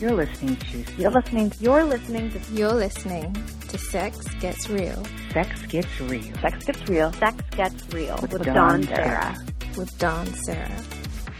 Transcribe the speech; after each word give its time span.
You're 0.00 0.12
listening 0.12 0.56
to. 0.56 0.84
You're 0.98 1.10
listening. 1.10 1.52
You're 1.60 1.84
listening 1.84 2.30
to. 2.30 2.38
You're 2.52 2.72
listening 2.72 3.32
to 3.68 3.78
Sex 3.78 4.18
Gets 4.40 4.68
Real. 4.68 5.04
Sex 5.32 5.62
Gets 5.66 6.00
Real. 6.00 6.34
Sex 6.40 6.64
Gets 6.64 6.88
Real. 6.88 7.12
Sex 7.12 7.44
Gets 7.50 7.94
Real 7.94 8.18
With 8.20 8.32
with, 8.32 8.44
Dawn 8.44 8.54
Dawn 8.54 8.82
Serra. 8.82 8.96
Serra. 8.96 9.36
With 9.76 9.98
Dawn 9.98 10.26
Serra. 10.26 10.76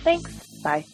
Thanks. 0.04 0.61
Bye. 0.62 0.85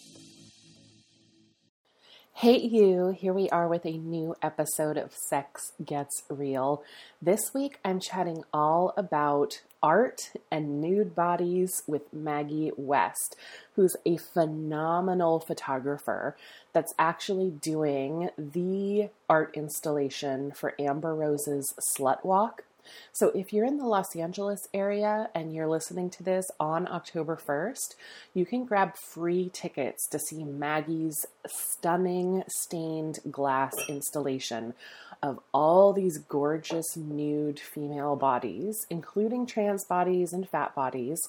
Hey, 2.40 2.56
you. 2.56 3.10
Here 3.10 3.34
we 3.34 3.50
are 3.50 3.68
with 3.68 3.84
a 3.84 3.98
new 3.98 4.34
episode 4.40 4.96
of 4.96 5.12
Sex 5.28 5.72
Gets 5.84 6.22
Real. 6.30 6.82
This 7.20 7.52
week 7.52 7.78
I'm 7.84 8.00
chatting 8.00 8.44
all 8.50 8.94
about 8.96 9.60
art 9.82 10.30
and 10.50 10.80
nude 10.80 11.14
bodies 11.14 11.82
with 11.86 12.10
Maggie 12.14 12.72
West, 12.78 13.36
who's 13.76 13.94
a 14.06 14.16
phenomenal 14.16 15.38
photographer 15.38 16.34
that's 16.72 16.94
actually 16.98 17.50
doing 17.50 18.30
the 18.38 19.10
art 19.28 19.54
installation 19.54 20.50
for 20.52 20.72
Amber 20.78 21.14
Rose's 21.14 21.74
Slut 21.94 22.24
Walk. 22.24 22.64
So, 23.12 23.30
if 23.30 23.52
you're 23.52 23.64
in 23.64 23.78
the 23.78 23.86
Los 23.86 24.14
Angeles 24.16 24.68
area 24.72 25.28
and 25.34 25.54
you're 25.54 25.68
listening 25.68 26.10
to 26.10 26.22
this 26.22 26.50
on 26.58 26.88
October 26.88 27.36
1st, 27.36 27.94
you 28.34 28.46
can 28.46 28.64
grab 28.64 28.96
free 28.96 29.50
tickets 29.52 30.06
to 30.08 30.18
see 30.18 30.44
Maggie's 30.44 31.26
stunning 31.46 32.44
stained 32.48 33.20
glass 33.30 33.74
installation 33.88 34.74
of 35.22 35.38
all 35.52 35.92
these 35.92 36.18
gorgeous 36.18 36.96
nude 36.96 37.60
female 37.60 38.16
bodies, 38.16 38.86
including 38.88 39.46
trans 39.46 39.84
bodies 39.84 40.32
and 40.32 40.48
fat 40.48 40.74
bodies, 40.74 41.20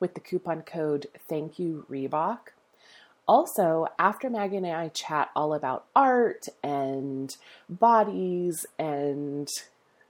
with 0.00 0.14
the 0.14 0.20
coupon 0.20 0.62
code 0.62 1.06
Thank 1.28 1.58
You 1.58 1.84
Reebok. 1.90 2.38
Also, 3.28 3.88
after 3.98 4.30
Maggie 4.30 4.58
and 4.58 4.66
I 4.66 4.88
chat 4.88 5.30
all 5.34 5.52
about 5.52 5.84
art 5.96 6.46
and 6.62 7.36
bodies 7.68 8.64
and 8.78 9.48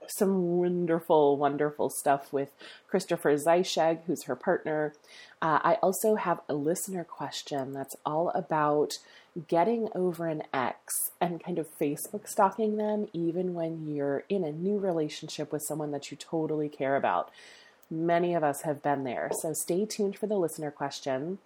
some 0.09 0.57
wonderful, 0.57 1.37
wonderful 1.37 1.89
stuff 1.89 2.31
with 2.31 2.49
Christopher 2.87 3.35
Zeischegg, 3.35 3.99
who's 4.05 4.23
her 4.23 4.35
partner. 4.35 4.93
Uh, 5.41 5.59
I 5.63 5.73
also 5.75 6.15
have 6.15 6.41
a 6.49 6.53
listener 6.53 7.03
question 7.03 7.73
that's 7.73 7.95
all 8.05 8.29
about 8.29 8.99
getting 9.47 9.89
over 9.93 10.27
an 10.27 10.43
ex 10.53 11.11
and 11.21 11.43
kind 11.43 11.59
of 11.59 11.67
Facebook 11.79 12.27
stalking 12.27 12.77
them, 12.77 13.07
even 13.13 13.53
when 13.53 13.87
you're 13.87 14.23
in 14.29 14.43
a 14.43 14.51
new 14.51 14.79
relationship 14.79 15.51
with 15.51 15.61
someone 15.67 15.91
that 15.91 16.09
you 16.09 16.17
totally 16.17 16.69
care 16.69 16.95
about. 16.95 17.29
Many 17.89 18.33
of 18.33 18.43
us 18.43 18.63
have 18.63 18.81
been 18.81 19.03
there. 19.03 19.29
So 19.41 19.53
stay 19.53 19.85
tuned 19.85 20.17
for 20.17 20.27
the 20.27 20.37
listener 20.37 20.71
question. 20.71 21.37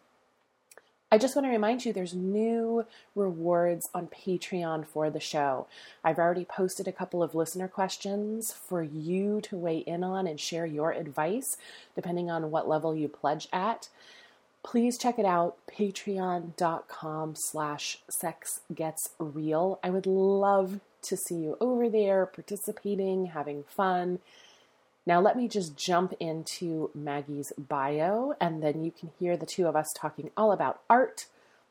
I 1.13 1.17
just 1.17 1.35
want 1.35 1.45
to 1.45 1.51
remind 1.51 1.83
you 1.83 1.91
there's 1.91 2.13
new 2.13 2.85
rewards 3.15 3.89
on 3.93 4.07
Patreon 4.07 4.85
for 4.87 5.09
the 5.09 5.19
show. 5.19 5.67
I've 6.05 6.17
already 6.17 6.45
posted 6.45 6.87
a 6.87 6.93
couple 6.93 7.21
of 7.21 7.35
listener 7.35 7.67
questions 7.67 8.53
for 8.53 8.81
you 8.81 9.41
to 9.41 9.57
weigh 9.57 9.79
in 9.79 10.05
on 10.05 10.25
and 10.25 10.39
share 10.39 10.65
your 10.65 10.93
advice, 10.93 11.57
depending 11.95 12.31
on 12.31 12.49
what 12.49 12.69
level 12.69 12.95
you 12.95 13.09
pledge 13.09 13.49
at. 13.51 13.89
Please 14.63 14.97
check 14.97 15.19
it 15.19 15.25
out, 15.25 15.57
patreon.com 15.67 17.33
slash 17.35 17.97
sex 18.09 18.61
gets 18.73 19.09
real. 19.19 19.79
I 19.83 19.89
would 19.89 20.05
love 20.05 20.79
to 21.01 21.17
see 21.17 21.35
you 21.35 21.57
over 21.59 21.89
there 21.89 22.25
participating, 22.25 23.25
having 23.25 23.63
fun. 23.63 24.19
Now, 25.05 25.19
let 25.19 25.35
me 25.35 25.47
just 25.47 25.75
jump 25.75 26.13
into 26.19 26.91
Maggie's 26.93 27.51
bio, 27.57 28.35
and 28.39 28.61
then 28.61 28.83
you 28.83 28.91
can 28.91 29.09
hear 29.19 29.35
the 29.35 29.47
two 29.47 29.67
of 29.67 29.75
us 29.75 29.91
talking 29.95 30.29
all 30.37 30.51
about 30.51 30.81
art 30.89 31.25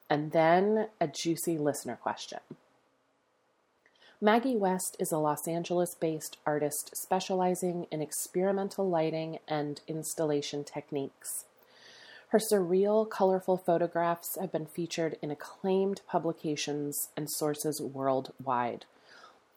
and 0.08 0.32
then 0.32 0.88
a 1.00 1.06
juicy 1.06 1.56
listener 1.56 1.94
question. 1.94 2.40
Maggie 4.20 4.56
West 4.56 4.96
is 4.98 5.12
a 5.12 5.18
Los 5.18 5.46
Angeles 5.46 5.94
based 5.94 6.36
artist 6.44 6.94
specializing 6.94 7.86
in 7.90 8.02
experimental 8.02 8.86
lighting 8.86 9.38
and 9.48 9.80
installation 9.86 10.64
techniques. 10.64 11.46
Her 12.28 12.38
surreal, 12.38 13.08
colorful 13.08 13.56
photographs 13.56 14.36
have 14.38 14.52
been 14.52 14.66
featured 14.66 15.16
in 15.22 15.30
acclaimed 15.30 16.02
publications 16.06 17.08
and 17.16 17.30
sources 17.30 17.80
worldwide. 17.80 18.84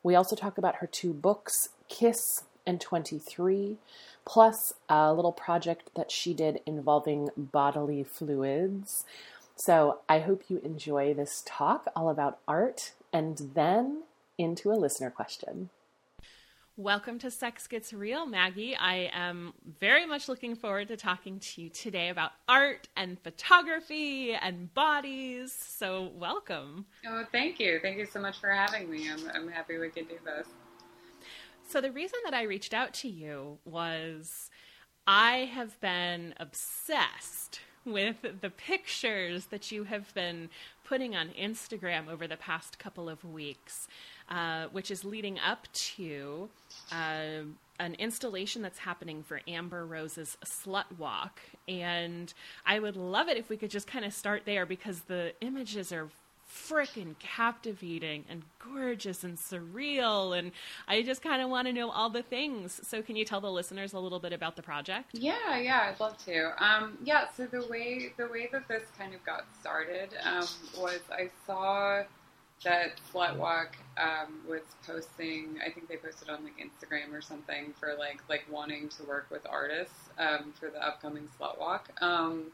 We 0.02 0.16
also 0.16 0.36
talk 0.36 0.58
about 0.58 0.76
her 0.76 0.88
two 0.88 1.14
books, 1.14 1.70
Kiss 1.90 2.44
and 2.66 2.80
23, 2.80 3.78
plus 4.26 4.74
a 4.90 5.14
little 5.14 5.32
project 5.32 5.90
that 5.96 6.12
she 6.12 6.34
did 6.34 6.62
involving 6.66 7.30
bodily 7.38 8.04
fluids. 8.04 9.06
So 9.56 10.00
I 10.10 10.20
hope 10.20 10.44
you 10.50 10.60
enjoy 10.64 11.14
this 11.14 11.44
talk 11.46 11.88
all 11.96 12.10
about 12.10 12.40
art 12.48 12.94
and 13.12 13.52
then 13.54 14.04
into 14.38 14.72
a 14.72 14.74
listener 14.74 15.10
question. 15.10 15.70
Welcome 16.76 17.20
to 17.20 17.30
Sex 17.30 17.68
Gets 17.68 17.94
Real, 17.94 18.26
Maggie. 18.26 18.76
I 18.76 19.12
am 19.14 19.54
very 19.80 20.08
much 20.08 20.28
looking 20.28 20.56
forward 20.56 20.88
to 20.88 20.98
talking 20.98 21.40
to 21.40 21.62
you 21.62 21.70
today 21.70 22.10
about 22.10 22.32
art 22.50 22.88
and 22.98 23.20
photography 23.20 24.34
and 24.34 24.74
bodies. 24.74 25.54
So, 25.54 26.10
welcome. 26.16 26.88
Oh, 27.06 27.26
thank 27.32 27.60
you. 27.60 27.78
Thank 27.80 28.00
you 28.00 28.08
so 28.08 28.20
much 28.20 28.40
for 28.40 28.50
having 28.50 28.90
me. 28.90 29.08
I'm, 29.08 29.30
I'm 29.36 29.48
happy 29.50 29.78
we 29.78 29.90
could 29.90 30.10
do 30.10 30.18
this. 30.26 30.48
So, 31.74 31.82
the 31.82 31.92
reason 31.92 32.20
that 32.24 32.36
I 32.36 32.44
reached 32.44 32.76
out 32.76 32.94
to 32.94 33.08
you 33.08 33.58
was 33.66 34.52
I 35.08 35.50
have 35.56 35.82
been 35.82 36.36
obsessed 36.40 37.62
with 37.84 38.18
the 38.42 38.52
pictures 38.52 39.48
that 39.48 39.72
you 39.72 39.86
have 39.86 40.14
been 40.14 40.52
putting 40.84 41.16
on 41.16 41.30
Instagram 41.30 42.10
over 42.10 42.28
the 42.28 42.38
past 42.38 42.78
couple 42.78 43.10
of 43.10 43.26
weeks, 43.26 43.88
uh, 44.30 44.66
which 44.72 44.92
is 44.92 45.04
leading 45.04 45.40
up 45.40 45.68
to 45.74 46.48
uh, 46.92 47.42
an 47.80 47.96
installation 47.96 48.62
that's 48.62 48.78
happening 48.78 49.24
for 49.24 49.42
Amber 49.48 49.84
Rose's 49.84 50.38
Slut 50.46 50.96
Walk. 51.00 51.40
And 51.68 52.32
I 52.68 52.78
would 52.78 52.96
love 52.96 53.30
it 53.30 53.38
if 53.38 53.50
we 53.50 53.58
could 53.58 53.72
just 53.72 53.88
kind 53.88 54.06
of 54.06 54.14
start 54.14 54.44
there 54.46 54.68
because 54.68 55.02
the 55.08 55.34
images 55.42 55.92
are 55.92 56.10
freaking 56.54 57.18
captivating 57.20 58.26
and 58.30 58.44
gorgeous 58.60 59.24
and 59.24 59.38
surreal 59.38 60.38
and 60.38 60.52
I 60.88 61.02
just 61.02 61.22
kind 61.22 61.42
of 61.42 61.50
want 61.50 61.68
to 61.68 61.74
know 61.74 61.90
all 61.90 62.10
the 62.10 62.22
things. 62.22 62.80
So 62.84 63.02
can 63.02 63.16
you 63.16 63.26
tell 63.26 63.42
the 63.42 63.52
listeners 63.52 63.94
a 63.94 64.00
little 64.00 64.20
bit 64.20 64.34
about 64.34 64.56
the 64.56 64.62
project? 64.62 65.12
Yeah, 65.14 65.58
yeah, 65.58 65.90
I'd 65.92 66.00
love 66.00 66.18
to. 66.26 66.54
Um, 66.64 66.98
yeah, 67.04 67.26
so 67.36 67.46
the 67.48 67.66
way 67.68 68.14
the 68.18 68.28
way 68.28 68.50
that 68.52 68.68
this 68.68 68.84
kind 68.98 69.14
of 69.14 69.24
got 69.26 69.46
started 69.60 70.10
um, 70.24 70.46
was 70.78 71.00
I 71.12 71.30
saw 71.46 72.04
that 72.64 73.00
Slut 73.12 73.38
Walk 73.38 73.76
um, 73.98 74.40
was 74.48 74.62
posting. 74.86 75.58
I 75.66 75.70
think 75.70 75.90
they 75.90 75.98
posted 75.98 76.30
on 76.30 76.44
like 76.44 76.54
Instagram 76.58 77.14
or 77.14 77.22
something 77.22 77.74
for 77.80 77.96
like 77.98 78.22
like 78.30 78.46
wanting 78.50 78.90
to 78.90 79.04
work 79.04 79.28
with 79.32 79.46
artists 79.50 80.10
um, 80.18 80.54
for 80.60 80.70
the 80.70 80.86
upcoming 80.86 81.28
Slut 81.40 81.60
Walk. 81.60 81.90
Um, 82.02 82.52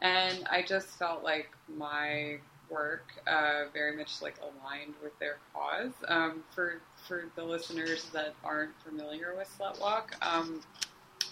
and 0.00 0.46
I 0.50 0.62
just 0.62 0.88
felt 0.98 1.22
like 1.22 1.50
my 1.68 2.38
work 2.70 3.12
uh, 3.26 3.64
very 3.72 3.96
much 3.96 4.22
like 4.22 4.36
aligned 4.40 4.94
with 5.02 5.18
their 5.18 5.38
cause. 5.52 5.92
Um, 6.08 6.44
for 6.50 6.80
for 7.06 7.24
the 7.34 7.44
listeners 7.44 8.06
that 8.12 8.34
aren't 8.44 8.72
familiar 8.82 9.34
with 9.36 9.48
Slut 9.58 9.80
Walk, 9.80 10.14
um, 10.22 10.60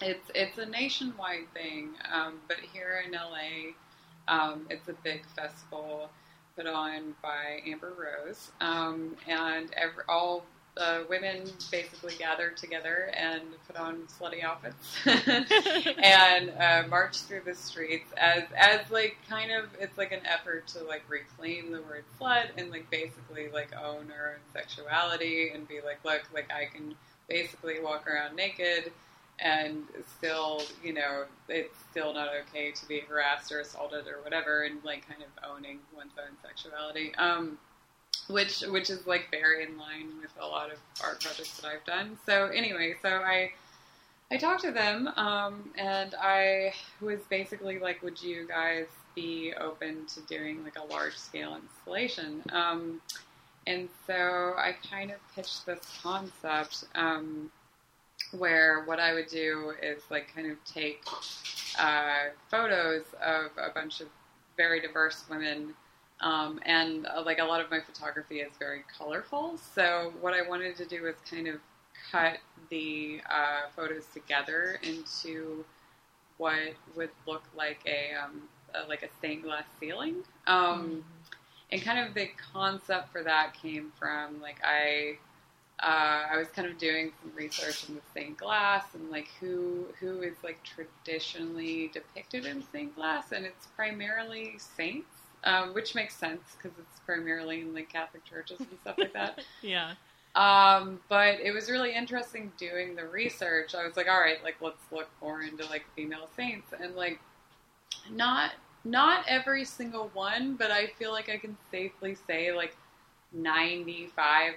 it's 0.01 0.29
it's 0.35 0.57
a 0.57 0.65
nationwide 0.65 1.51
thing, 1.53 1.89
um, 2.13 2.39
but 2.47 2.57
here 2.73 3.03
in 3.05 3.11
LA, 3.11 3.73
um, 4.27 4.65
it's 4.69 4.87
a 4.89 4.95
big 5.03 5.25
festival 5.35 6.09
put 6.55 6.67
on 6.67 7.15
by 7.21 7.61
Amber 7.65 7.93
Rose, 7.97 8.51
um, 8.59 9.15
and 9.27 9.69
every, 9.75 10.03
all 10.09 10.45
uh, 10.79 11.01
women 11.09 11.43
basically 11.71 12.15
gather 12.17 12.51
together 12.51 13.11
and 13.13 13.41
put 13.67 13.75
on 13.75 14.03
slutty 14.07 14.43
outfits. 14.43 14.95
And 16.01 16.51
uh, 16.51 16.83
march 16.89 17.17
through 17.17 17.41
the 17.45 17.55
streets 17.55 18.11
as 18.17 18.43
as 18.55 18.89
like 18.89 19.17
kind 19.29 19.51
of 19.51 19.65
it's 19.79 19.97
like 19.97 20.11
an 20.11 20.21
effort 20.25 20.67
to 20.67 20.83
like 20.83 21.03
reclaim 21.09 21.71
the 21.71 21.81
word 21.81 22.03
slut 22.19 22.47
and 22.57 22.71
like 22.71 22.89
basically 22.89 23.49
like 23.49 23.73
own 23.75 24.11
our 24.11 24.31
own 24.31 24.53
sexuality 24.53 25.51
and 25.53 25.67
be 25.67 25.81
like 25.85 26.03
look 26.05 26.21
like 26.33 26.51
I 26.51 26.65
can 26.65 26.95
basically 27.27 27.79
walk 27.79 28.07
around 28.07 28.35
naked 28.35 28.91
and 29.39 29.83
still 30.17 30.61
you 30.83 30.93
know 30.93 31.25
it's 31.47 31.77
still 31.91 32.13
not 32.13 32.29
okay 32.41 32.71
to 32.71 32.87
be 32.87 32.99
harassed 33.01 33.51
or 33.51 33.59
assaulted 33.59 34.07
or 34.07 34.21
whatever 34.23 34.63
and 34.63 34.83
like 34.83 35.07
kind 35.07 35.21
of 35.21 35.49
owning 35.49 35.79
one's 35.95 36.13
own 36.17 36.35
sexuality. 36.41 37.13
Um 37.15 37.57
which 38.29 38.61
which 38.61 38.89
is 38.89 39.05
like 39.07 39.27
very 39.31 39.63
in 39.63 39.77
line 39.77 40.09
with 40.21 40.31
a 40.39 40.45
lot 40.45 40.71
of 40.71 40.77
art 41.03 41.19
projects 41.21 41.59
that 41.59 41.67
I've 41.67 41.85
done. 41.85 42.17
So 42.25 42.45
anyway, 42.47 42.95
so 43.01 43.09
I 43.09 43.51
I 44.31 44.37
talked 44.37 44.61
to 44.61 44.71
them 44.71 45.07
um, 45.15 45.71
and 45.77 46.13
I 46.21 46.73
was 47.01 47.19
basically 47.29 47.79
like, 47.79 48.03
would 48.03 48.21
you 48.21 48.47
guys 48.47 48.85
be 49.15 49.53
open 49.59 50.05
to 50.13 50.21
doing 50.21 50.63
like 50.63 50.77
a 50.77 50.85
large 50.85 51.17
scale 51.17 51.55
installation? 51.55 52.43
Um, 52.51 53.01
and 53.65 53.89
so 54.05 54.53
I 54.57 54.75
kind 54.89 55.11
of 55.11 55.17
pitched 55.35 55.65
this 55.65 55.79
concept 56.01 56.85
um, 56.93 57.51
where 58.37 58.83
what 58.83 58.99
I 58.99 59.13
would 59.13 59.27
do 59.27 59.73
is 59.81 60.03
like 60.11 60.33
kind 60.33 60.51
of 60.51 60.57
take 60.63 61.01
uh, 61.79 62.29
photos 62.51 63.03
of 63.23 63.45
a 63.57 63.73
bunch 63.73 64.01
of 64.01 64.07
very 64.57 64.79
diverse 64.79 65.23
women 65.29 65.73
Um, 66.21 66.59
and 66.65 67.07
uh, 67.07 67.23
like 67.25 67.39
a 67.39 67.45
lot 67.45 67.61
of 67.61 67.71
my 67.71 67.79
photography 67.79 68.41
is 68.41 68.51
very 68.59 68.83
colorful. 68.97 69.57
So 69.75 70.13
what 70.21 70.33
I 70.33 70.47
wanted 70.47 70.75
to 70.77 70.85
do 70.85 71.03
was 71.03 71.15
kind 71.29 71.47
of 71.47 71.61
cut 72.11 72.39
the 72.69 73.21
uh, 73.29 73.69
photos 73.75 74.05
together 74.13 74.79
into 74.83 75.63
what 76.37 76.73
would 76.95 77.11
look 77.27 77.43
like 77.55 77.79
a, 77.85 78.13
um, 78.15 78.43
a 78.73 78.87
like 78.87 79.03
a 79.03 79.09
stained 79.19 79.43
glass 79.43 79.65
ceiling. 79.79 80.23
Um, 80.47 81.03
And 81.71 81.81
kind 81.81 81.99
of 81.99 82.13
the 82.13 82.29
concept 82.53 83.11
for 83.11 83.23
that 83.23 83.53
came 83.53 83.91
from 83.99 84.41
like 84.41 84.59
I 84.63 85.17
uh, 85.81 86.27
I 86.33 86.37
was 86.37 86.47
kind 86.49 86.67
of 86.67 86.77
doing 86.77 87.11
some 87.21 87.31
research 87.35 87.87
in 87.87 87.95
the 87.95 88.01
stained 88.11 88.37
glass 88.37 88.83
and 88.93 89.09
like 89.11 89.29
who 89.39 89.85
who 89.99 90.21
is 90.21 90.35
like 90.43 90.59
traditionally 90.63 91.89
depicted 91.93 92.45
in 92.45 92.63
stained 92.63 92.95
glass, 92.95 93.31
and 93.31 93.45
it's 93.45 93.67
primarily 93.75 94.57
saints, 94.57 95.18
um, 95.43 95.73
which 95.73 95.95
makes 95.95 96.15
sense 96.15 96.41
because 96.55 96.77
it's 96.77 96.99
primarily 97.05 97.61
in 97.61 97.73
like 97.73 97.89
Catholic 97.89 98.23
churches 98.25 98.59
and 98.59 98.79
stuff 98.81 98.97
like 98.97 99.13
that. 99.13 99.39
Yeah. 99.61 99.93
Um, 100.35 100.99
but 101.09 101.39
it 101.39 101.51
was 101.51 101.71
really 101.71 101.93
interesting 101.93 102.51
doing 102.57 102.95
the 102.95 103.05
research. 103.05 103.73
I 103.73 103.85
was 103.85 103.97
like, 103.97 104.07
all 104.07 104.19
right, 104.19 104.43
like 104.43 104.57
let's 104.61 104.83
look 104.91 105.09
more 105.21 105.41
into 105.41 105.65
like 105.65 105.83
female 105.95 106.29
saints, 106.35 106.71
and 106.79 106.95
like 106.95 107.19
not 108.11 108.51
not 108.85 109.25
every 109.27 109.65
single 109.65 110.09
one, 110.13 110.55
but 110.55 110.71
I 110.71 110.87
feel 110.99 111.11
like 111.11 111.29
I 111.29 111.37
can 111.37 111.57
safely 111.71 112.15
say 112.27 112.53
like 112.53 112.75
95% 113.35 114.55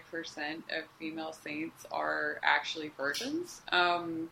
of 0.70 0.85
female 0.99 1.32
saints 1.32 1.87
are 1.90 2.38
actually 2.43 2.90
virgins. 2.96 3.62
Um, 3.70 4.31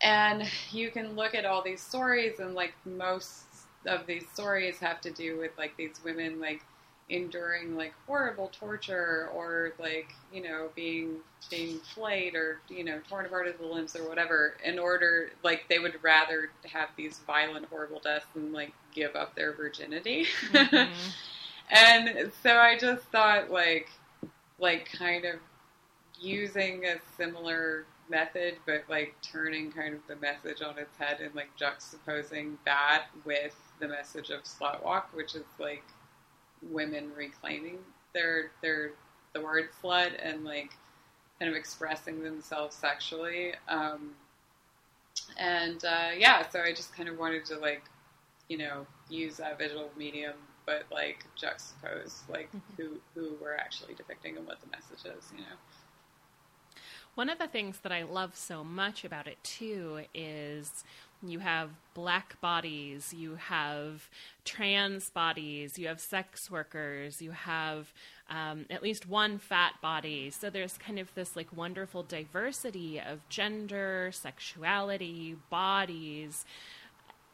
and 0.00 0.48
you 0.72 0.90
can 0.90 1.14
look 1.14 1.34
at 1.34 1.44
all 1.44 1.62
these 1.62 1.80
stories, 1.80 2.40
and 2.40 2.54
like 2.54 2.74
most 2.84 3.51
of 3.86 4.06
these 4.06 4.24
stories 4.32 4.78
have 4.78 5.00
to 5.00 5.10
do 5.10 5.38
with 5.38 5.50
like 5.58 5.76
these 5.76 6.00
women 6.04 6.40
like 6.40 6.62
enduring 7.08 7.76
like 7.76 7.92
horrible 8.06 8.50
torture 8.58 9.28
or 9.34 9.72
like 9.78 10.14
you 10.32 10.42
know 10.42 10.70
being 10.74 11.16
being 11.50 11.78
flayed 11.78 12.34
or 12.34 12.60
you 12.68 12.84
know 12.84 12.98
torn 13.08 13.26
apart 13.26 13.46
at 13.46 13.58
the 13.58 13.66
limbs 13.66 13.94
or 13.96 14.08
whatever 14.08 14.56
in 14.64 14.78
order 14.78 15.30
like 15.42 15.68
they 15.68 15.78
would 15.78 15.94
rather 16.02 16.50
have 16.64 16.88
these 16.96 17.18
violent 17.26 17.66
horrible 17.66 18.00
deaths 18.00 18.26
than 18.34 18.52
like 18.52 18.72
give 18.94 19.14
up 19.16 19.34
their 19.34 19.52
virginity. 19.52 20.26
Mm-hmm. 20.52 20.92
And 21.74 22.30
so 22.42 22.58
i 22.58 22.76
just 22.76 23.04
thought 23.04 23.50
like 23.50 23.88
like 24.58 24.92
kind 24.92 25.24
of 25.24 25.36
using 26.20 26.84
a 26.84 26.96
similar 27.16 27.86
method 28.10 28.56
but 28.66 28.84
like 28.90 29.14
turning 29.22 29.72
kind 29.72 29.94
of 29.94 30.00
the 30.06 30.16
message 30.16 30.60
on 30.60 30.76
its 30.76 30.94
head 30.98 31.20
and 31.20 31.34
like 31.34 31.48
juxtaposing 31.58 32.56
that 32.66 33.06
with 33.24 33.56
the 33.82 33.88
message 33.88 34.30
of 34.30 34.44
slut 34.44 34.82
walk 34.84 35.10
which 35.12 35.34
is 35.34 35.44
like 35.58 35.82
women 36.70 37.10
reclaiming 37.16 37.78
their 38.14 38.52
their 38.62 38.92
the 39.34 39.40
word 39.40 39.68
slut 39.82 40.12
and 40.22 40.44
like 40.44 40.70
kind 41.38 41.50
of 41.50 41.56
expressing 41.56 42.22
themselves 42.22 42.76
sexually. 42.76 43.52
Um, 43.66 44.12
and 45.36 45.84
uh, 45.84 46.10
yeah 46.16 46.48
so 46.48 46.60
i 46.60 46.72
just 46.72 46.94
kind 46.94 47.08
of 47.08 47.18
wanted 47.18 47.44
to 47.44 47.58
like 47.58 47.82
you 48.48 48.56
know 48.56 48.86
use 49.08 49.36
that 49.36 49.58
visual 49.58 49.90
medium 49.96 50.34
but 50.66 50.84
like 50.90 51.24
juxtapose 51.40 52.28
like 52.28 52.48
who 52.76 53.00
who 53.14 53.36
we're 53.40 53.56
actually 53.56 53.94
depicting 53.94 54.36
and 54.36 54.46
what 54.46 54.60
the 54.60 54.66
message 54.70 55.04
is 55.16 55.32
you 55.32 55.38
know? 55.38 55.56
One 57.14 57.28
of 57.28 57.38
the 57.38 57.46
things 57.46 57.78
that 57.80 57.92
I 57.92 58.04
love 58.04 58.36
so 58.36 58.64
much 58.64 59.04
about 59.04 59.26
it 59.26 59.42
too 59.44 60.04
is 60.14 60.82
you 61.30 61.38
have 61.38 61.70
black 61.94 62.40
bodies, 62.40 63.12
you 63.12 63.36
have 63.36 64.08
trans 64.44 65.10
bodies, 65.10 65.78
you 65.78 65.86
have 65.88 66.00
sex 66.00 66.50
workers, 66.50 67.22
you 67.22 67.30
have 67.30 67.92
um, 68.30 68.66
at 68.70 68.82
least 68.82 69.08
one 69.08 69.38
fat 69.38 69.74
body. 69.82 70.30
So 70.30 70.50
there's 70.50 70.78
kind 70.78 70.98
of 70.98 71.14
this 71.14 71.36
like 71.36 71.54
wonderful 71.54 72.02
diversity 72.02 72.98
of 73.00 73.28
gender, 73.28 74.10
sexuality, 74.12 75.36
bodies. 75.50 76.44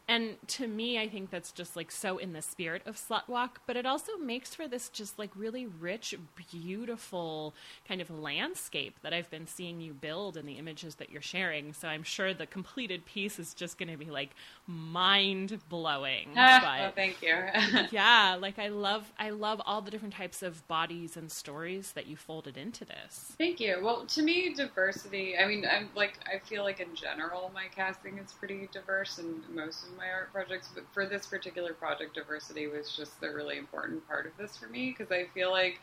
And 0.08 0.36
to 0.48 0.66
me, 0.66 0.98
I 0.98 1.06
think 1.06 1.30
that's 1.30 1.52
just 1.52 1.76
like 1.76 1.90
so 1.90 2.16
in 2.16 2.32
the 2.32 2.40
spirit 2.40 2.80
of 2.86 2.96
Slut 2.96 3.28
Walk, 3.28 3.60
but 3.66 3.76
it 3.76 3.84
also 3.84 4.16
makes 4.16 4.54
for 4.54 4.66
this 4.66 4.88
just 4.88 5.18
like 5.18 5.30
really 5.36 5.66
rich, 5.66 6.14
beautiful 6.50 7.54
kind 7.86 8.00
of 8.00 8.08
landscape 8.10 8.96
that 9.02 9.12
I've 9.12 9.30
been 9.30 9.46
seeing 9.46 9.82
you 9.82 9.92
build 9.92 10.38
in 10.38 10.46
the 10.46 10.54
images 10.54 10.94
that 10.94 11.10
you're 11.10 11.20
sharing. 11.20 11.74
So 11.74 11.88
I'm 11.88 12.02
sure 12.02 12.32
the 12.32 12.46
completed 12.46 13.04
piece 13.04 13.38
is 13.38 13.52
just 13.52 13.76
going 13.76 13.90
to 13.90 13.98
be 13.98 14.10
like 14.10 14.30
mind 14.66 15.58
blowing. 15.68 16.28
oh, 16.30 16.38
ah, 16.38 16.90
thank 16.94 17.20
you 17.20 17.36
yeah, 17.90 18.38
like 18.40 18.58
I 18.58 18.68
love, 18.68 19.12
I 19.18 19.28
love 19.30 19.60
all 19.66 19.82
the 19.82 19.90
different 19.90 20.14
types 20.14 20.42
of 20.42 20.66
bodies 20.68 21.18
and 21.18 21.30
stories 21.30 21.92
that 21.92 22.06
you 22.06 22.16
folded 22.16 22.56
into 22.56 22.86
this. 22.86 23.32
Thank 23.36 23.60
you. 23.60 23.78
Well, 23.82 24.06
to 24.06 24.22
me, 24.22 24.54
diversity. 24.54 25.36
I 25.36 25.46
mean, 25.46 25.66
I'm 25.70 25.90
like 25.94 26.14
I 26.26 26.38
feel 26.38 26.62
like 26.62 26.80
in 26.80 26.94
general 26.94 27.50
my 27.54 27.66
casting 27.74 28.18
is 28.18 28.32
pretty 28.32 28.68
diverse 28.72 29.18
and 29.18 29.42
most 29.54 29.84
of 29.84 29.97
my 29.98 30.10
art 30.10 30.32
projects, 30.32 30.70
but 30.74 30.84
for 30.92 31.06
this 31.06 31.26
particular 31.26 31.74
project, 31.74 32.14
diversity 32.14 32.66
was 32.66 32.96
just 32.96 33.20
the 33.20 33.30
really 33.30 33.58
important 33.58 34.06
part 34.06 34.26
of 34.26 34.32
this 34.38 34.56
for 34.56 34.68
me 34.68 34.94
because 34.96 35.12
I 35.12 35.26
feel 35.34 35.50
like 35.50 35.80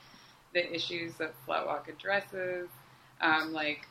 the 0.53 0.73
issues 0.73 1.15
that 1.15 1.33
Slutwalk 1.45 1.89
addresses, 1.89 2.69
um, 3.21 3.53
like 3.53 3.87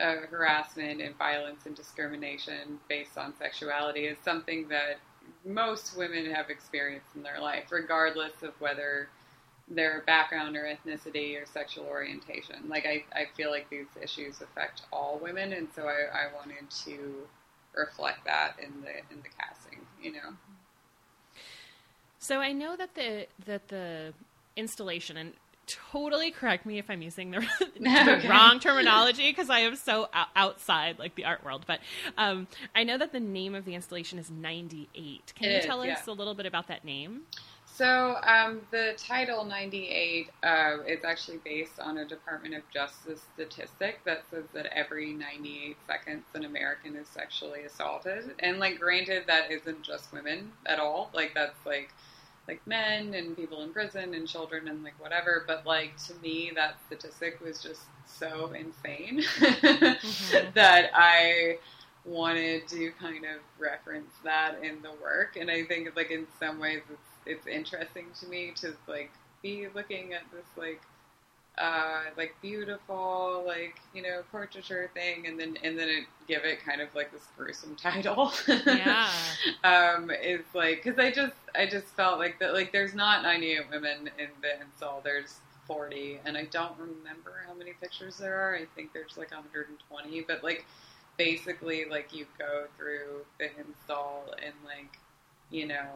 uh, 0.00 0.16
harassment 0.30 1.00
and 1.00 1.16
violence 1.16 1.66
and 1.66 1.76
discrimination 1.76 2.80
based 2.88 3.18
on 3.18 3.34
sexuality, 3.38 4.06
is 4.06 4.18
something 4.24 4.68
that 4.68 4.98
most 5.44 5.96
women 5.96 6.30
have 6.30 6.50
experienced 6.50 7.08
in 7.14 7.22
their 7.22 7.40
life, 7.40 7.70
regardless 7.70 8.42
of 8.42 8.58
whether 8.60 9.08
their 9.70 10.02
background 10.06 10.56
or 10.56 10.62
ethnicity 10.62 11.40
or 11.40 11.44
sexual 11.46 11.84
orientation. 11.84 12.56
Like 12.68 12.86
I, 12.86 13.04
I 13.14 13.26
feel 13.36 13.50
like 13.50 13.68
these 13.68 13.86
issues 14.02 14.40
affect 14.40 14.82
all 14.92 15.18
women, 15.22 15.52
and 15.52 15.68
so 15.74 15.82
I, 15.82 16.26
I 16.26 16.34
wanted 16.34 16.70
to 16.84 17.28
reflect 17.74 18.24
that 18.24 18.54
in 18.62 18.80
the 18.82 18.90
in 19.14 19.22
the 19.22 19.28
casting. 19.38 19.57
You 20.02 20.12
know. 20.12 20.34
So 22.18 22.40
I 22.40 22.52
know 22.52 22.76
that 22.76 22.94
the 22.94 23.26
that 23.46 23.68
the 23.68 24.12
installation 24.56 25.16
and 25.16 25.32
totally 25.92 26.30
correct 26.30 26.64
me 26.64 26.78
if 26.78 26.88
I'm 26.90 27.02
using 27.02 27.30
the, 27.30 27.40
the 27.78 27.88
Okay. 28.18 28.28
wrong 28.28 28.58
terminology 28.58 29.30
because 29.30 29.50
I 29.50 29.60
am 29.60 29.76
so 29.76 30.08
outside 30.34 30.98
like 30.98 31.14
the 31.14 31.26
art 31.26 31.44
world. 31.44 31.64
But 31.66 31.80
um, 32.16 32.48
I 32.74 32.84
know 32.84 32.96
that 32.98 33.12
the 33.12 33.20
name 33.20 33.54
of 33.54 33.64
the 33.64 33.74
installation 33.74 34.18
is 34.18 34.30
98. 34.30 35.32
Can 35.36 35.46
It 35.48 35.52
you 35.52 35.58
is, 35.58 35.64
tell 35.66 35.80
us 35.82 35.86
yeah. 35.86 35.98
a 36.06 36.12
little 36.12 36.34
bit 36.34 36.46
about 36.46 36.68
that 36.68 36.84
name? 36.84 37.22
So 37.78 38.16
um, 38.24 38.62
the 38.72 38.94
title 38.96 39.44
98 39.44 40.30
uh, 40.42 40.78
is 40.84 41.04
actually 41.04 41.38
based 41.44 41.78
on 41.78 41.98
a 41.98 42.04
Department 42.04 42.56
of 42.56 42.62
Justice 42.74 43.22
statistic 43.34 44.00
that 44.04 44.24
says 44.32 44.46
that 44.52 44.66
every 44.76 45.12
98 45.12 45.76
seconds 45.86 46.24
an 46.34 46.44
American 46.44 46.96
is 46.96 47.06
sexually 47.06 47.62
assaulted. 47.62 48.34
And 48.40 48.58
like, 48.58 48.80
granted, 48.80 49.28
that 49.28 49.52
isn't 49.52 49.82
just 49.82 50.12
women 50.12 50.50
at 50.66 50.80
all. 50.80 51.10
Like 51.14 51.34
that's 51.36 51.64
like 51.64 51.90
like 52.48 52.66
men 52.66 53.14
and 53.14 53.36
people 53.36 53.62
in 53.62 53.72
prison 53.72 54.12
and 54.12 54.26
children 54.26 54.66
and 54.66 54.82
like 54.82 54.98
whatever. 54.98 55.44
But 55.46 55.64
like 55.64 55.96
to 56.08 56.14
me, 56.14 56.50
that 56.56 56.78
statistic 56.86 57.40
was 57.40 57.62
just 57.62 57.82
so 58.06 58.50
insane 58.54 59.22
that 60.54 60.90
I 60.94 61.58
wanted 62.04 62.66
to 62.68 62.90
kind 63.00 63.24
of 63.24 63.40
reference 63.56 64.10
that 64.24 64.64
in 64.64 64.82
the 64.82 64.90
work. 65.00 65.36
And 65.36 65.48
I 65.48 65.62
think 65.62 65.94
like 65.94 66.10
in 66.10 66.26
some 66.40 66.58
ways 66.58 66.80
it's 66.90 67.07
it's 67.28 67.46
interesting 67.46 68.06
to 68.20 68.26
me 68.26 68.52
to 68.56 68.74
like 68.86 69.10
be 69.42 69.66
looking 69.74 70.12
at 70.12 70.22
this 70.32 70.46
like 70.56 70.80
uh, 71.58 72.02
like 72.16 72.34
beautiful 72.40 73.42
like 73.46 73.80
you 73.92 74.00
know 74.00 74.22
portraiture 74.30 74.90
thing 74.94 75.26
and 75.26 75.38
then 75.38 75.56
and 75.64 75.76
then 75.78 75.88
it 75.88 76.04
give 76.28 76.44
it 76.44 76.64
kind 76.64 76.80
of 76.80 76.88
like 76.94 77.10
this 77.10 77.26
gruesome 77.36 77.74
title. 77.82 78.32
Yeah. 78.64 79.10
um 79.64 80.10
is 80.10 80.44
like 80.54 80.82
because 80.84 80.98
i 80.98 81.10
just 81.10 81.34
i 81.56 81.66
just 81.66 81.86
felt 81.96 82.18
like 82.18 82.38
that 82.38 82.54
like 82.54 82.70
there's 82.72 82.94
not 82.94 83.22
98 83.22 83.70
women 83.70 84.10
in 84.18 84.28
the 84.40 84.60
install 84.64 85.00
there's 85.02 85.40
40 85.66 86.20
and 86.24 86.36
i 86.36 86.44
don't 86.44 86.78
remember 86.78 87.42
how 87.46 87.54
many 87.54 87.72
pictures 87.80 88.16
there 88.16 88.36
are. 88.36 88.54
I 88.54 88.66
think 88.76 88.92
there's 88.92 89.16
like 89.16 89.32
120 89.32 90.20
but 90.22 90.44
like 90.44 90.64
basically 91.16 91.86
like 91.90 92.14
you 92.14 92.26
go 92.38 92.66
through 92.76 93.24
the 93.38 93.46
install 93.58 94.26
and 94.40 94.54
like 94.64 94.98
you 95.50 95.66
know 95.66 95.88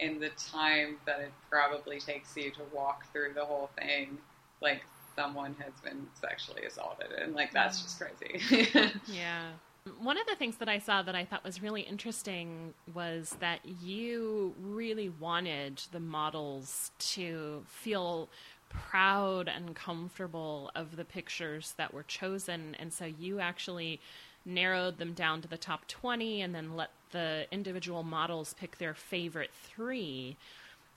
in 0.00 0.18
the 0.18 0.30
time 0.30 0.96
that 1.06 1.20
it 1.20 1.32
probably 1.48 2.00
takes 2.00 2.36
you 2.36 2.50
to 2.50 2.62
walk 2.74 3.10
through 3.12 3.32
the 3.34 3.44
whole 3.44 3.70
thing 3.78 4.18
like 4.60 4.82
someone 5.16 5.54
has 5.58 5.72
been 5.82 6.06
sexually 6.20 6.64
assaulted 6.64 7.12
and 7.12 7.34
like 7.34 7.52
that's 7.52 7.82
just 7.82 7.98
crazy 7.98 8.66
Yeah. 9.12 9.50
One 9.98 10.18
of 10.18 10.26
the 10.26 10.36
things 10.36 10.56
that 10.58 10.68
I 10.68 10.78
saw 10.78 11.02
that 11.02 11.14
I 11.14 11.24
thought 11.24 11.42
was 11.42 11.62
really 11.62 11.80
interesting 11.80 12.74
was 12.92 13.34
that 13.40 13.60
you 13.82 14.54
really 14.60 15.08
wanted 15.08 15.80
the 15.90 16.00
models 16.00 16.90
to 16.98 17.62
feel 17.66 18.28
proud 18.68 19.48
and 19.48 19.74
comfortable 19.74 20.70
of 20.74 20.96
the 20.96 21.04
pictures 21.04 21.74
that 21.78 21.94
were 21.94 22.02
chosen. 22.02 22.76
And 22.78 22.92
so 22.92 23.06
you 23.06 23.40
actually 23.40 24.00
narrowed 24.44 24.98
them 24.98 25.12
down 25.12 25.42
to 25.42 25.48
the 25.48 25.58
top 25.58 25.86
20 25.88 26.40
and 26.40 26.54
then 26.54 26.76
let 26.76 26.90
the 27.12 27.46
individual 27.50 28.02
models 28.02 28.54
pick 28.58 28.78
their 28.78 28.94
favorite 28.94 29.50
three. 29.52 30.36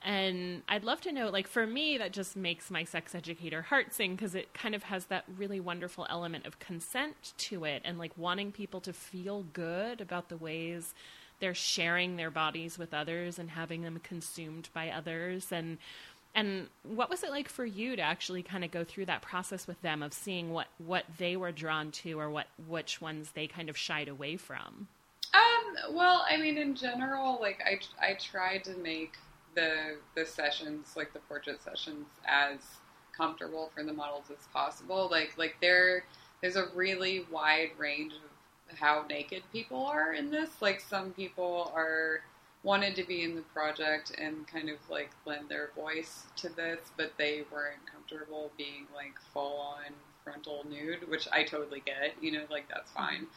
And 0.05 0.63
I'd 0.67 0.83
love 0.83 0.99
to 1.01 1.13
know, 1.13 1.29
like, 1.29 1.47
for 1.47 1.65
me, 1.65 1.97
that 1.97 2.11
just 2.11 2.35
makes 2.35 2.69
my 2.69 2.83
sex 2.83 3.15
educator 3.15 3.61
heart 3.61 3.93
sing 3.93 4.15
because 4.15 4.35
it 4.35 4.53
kind 4.53 4.75
of 4.75 4.83
has 4.83 5.05
that 5.05 5.23
really 5.37 5.61
wonderful 5.61 6.05
element 6.09 6.45
of 6.45 6.59
consent 6.59 7.33
to 7.37 7.63
it 7.63 7.81
and, 7.85 7.97
like, 7.97 8.11
wanting 8.17 8.51
people 8.51 8.81
to 8.81 8.91
feel 8.91 9.45
good 9.53 10.01
about 10.01 10.27
the 10.27 10.35
ways 10.35 10.93
they're 11.39 11.53
sharing 11.53 12.17
their 12.17 12.31
bodies 12.31 12.77
with 12.77 12.93
others 12.93 13.39
and 13.39 13.51
having 13.51 13.81
them 13.81 13.99
consumed 14.03 14.67
by 14.73 14.89
others. 14.89 15.53
And, 15.53 15.77
and 16.35 16.67
what 16.83 17.09
was 17.09 17.23
it 17.23 17.29
like 17.29 17.47
for 17.47 17.65
you 17.65 17.95
to 17.95 18.01
actually 18.01 18.41
kind 18.41 18.63
of 18.63 18.71
go 18.71 18.83
through 18.83 19.05
that 19.05 19.21
process 19.21 19.67
with 19.67 19.81
them 19.81 20.01
of 20.01 20.13
seeing 20.13 20.51
what, 20.51 20.67
what 20.79 21.05
they 21.17 21.35
were 21.35 21.51
drawn 21.51 21.91
to 21.91 22.19
or 22.19 22.29
what, 22.29 22.47
which 22.67 22.99
ones 23.01 23.31
they 23.31 23.47
kind 23.47 23.69
of 23.69 23.77
shied 23.77 24.07
away 24.07 24.37
from? 24.37 24.87
Um, 25.33 25.95
well, 25.95 26.25
I 26.29 26.37
mean, 26.37 26.57
in 26.57 26.75
general, 26.75 27.39
like 27.39 27.59
I, 27.65 27.79
I 28.03 28.13
tried 28.15 28.63
to 28.65 28.75
make 28.77 29.13
the 29.55 29.97
the 30.15 30.25
sessions, 30.25 30.93
like 30.95 31.13
the 31.13 31.19
portrait 31.19 31.61
sessions, 31.63 32.07
as 32.27 32.59
comfortable 33.15 33.71
for 33.73 33.83
the 33.83 33.93
models 33.93 34.25
as 34.31 34.47
possible. 34.51 35.07
Like 35.09 35.37
like 35.37 35.55
there 35.61 36.05
there's 36.41 36.55
a 36.55 36.67
really 36.75 37.25
wide 37.31 37.71
range 37.77 38.13
of 38.13 38.77
how 38.77 39.05
naked 39.07 39.43
people 39.51 39.85
are 39.85 40.13
in 40.13 40.29
this. 40.29 40.49
Like 40.61 40.81
some 40.81 41.11
people 41.11 41.71
are 41.75 42.21
wanted 42.63 42.95
to 42.95 43.03
be 43.03 43.23
in 43.23 43.35
the 43.35 43.41
project 43.53 44.13
and 44.17 44.47
kind 44.47 44.69
of 44.69 44.77
like 44.89 45.11
lend 45.25 45.49
their 45.49 45.71
voice 45.75 46.23
to 46.37 46.49
this, 46.49 46.79
but 46.97 47.11
they 47.17 47.43
weren't 47.51 47.85
comfortable 47.91 48.51
being 48.57 48.87
like 48.95 49.13
full 49.33 49.57
on 49.57 49.93
frontal 50.23 50.65
nude, 50.69 51.09
which 51.09 51.27
I 51.31 51.43
totally 51.43 51.83
get. 51.85 52.15
You 52.21 52.31
know, 52.31 52.43
like 52.49 52.67
that's 52.69 52.91
fine. 52.91 53.27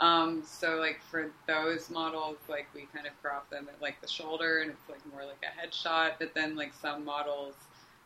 Um, 0.00 0.44
so 0.46 0.76
like 0.76 1.00
for 1.10 1.30
those 1.48 1.90
models, 1.90 2.38
like 2.48 2.68
we 2.74 2.86
kind 2.94 3.06
of 3.06 3.20
crop 3.20 3.50
them 3.50 3.68
at 3.72 3.82
like 3.82 4.00
the 4.00 4.08
shoulder, 4.08 4.60
and 4.60 4.70
it's 4.70 4.88
like 4.88 5.00
more 5.12 5.24
like 5.24 5.42
a 5.42 5.66
headshot. 5.66 6.12
But 6.18 6.34
then 6.34 6.56
like 6.56 6.72
some 6.80 7.04
models 7.04 7.54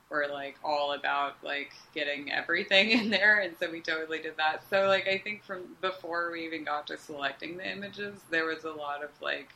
were 0.09 0.27
like 0.31 0.57
all 0.65 0.93
about 0.93 1.35
like 1.43 1.73
getting 1.95 2.33
everything 2.33 2.91
in 2.99 3.11
there, 3.11 3.41
and 3.41 3.55
so 3.61 3.71
we 3.71 3.81
totally 3.81 4.21
did 4.21 4.37
that. 4.39 4.63
So 4.71 4.87
like 4.87 5.07
I 5.07 5.19
think 5.19 5.45
from 5.45 5.77
before 5.83 6.31
we 6.31 6.47
even 6.47 6.65
got 6.65 6.87
to 6.87 6.97
selecting 6.97 7.59
the 7.59 7.71
images, 7.71 8.21
there 8.31 8.47
was 8.47 8.65
a 8.65 8.71
lot 8.71 9.05
of 9.05 9.11
like, 9.21 9.51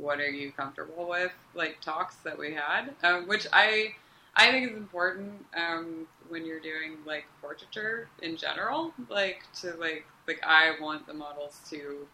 what 0.00 0.20
are 0.20 0.30
you 0.30 0.52
comfortable 0.52 1.08
with? 1.08 1.32
Like 1.54 1.80
talks 1.80 2.16
that 2.16 2.38
we 2.38 2.54
had, 2.54 2.94
um, 3.02 3.28
which 3.28 3.46
I 3.52 3.94
I 4.34 4.50
think 4.50 4.70
is 4.70 4.76
important 4.76 5.44
um, 5.56 6.06
when 6.28 6.46
you're 6.46 6.60
doing 6.60 6.98
like 7.06 7.24
portraiture 7.40 8.08
in 8.22 8.36
general, 8.36 8.92
like 9.08 9.42
to 9.60 9.74
like 9.74 10.04
like 10.26 10.40
I 10.44 10.72
want 10.80 11.06
the 11.06 11.14
models 11.14 11.60
to 11.70 12.06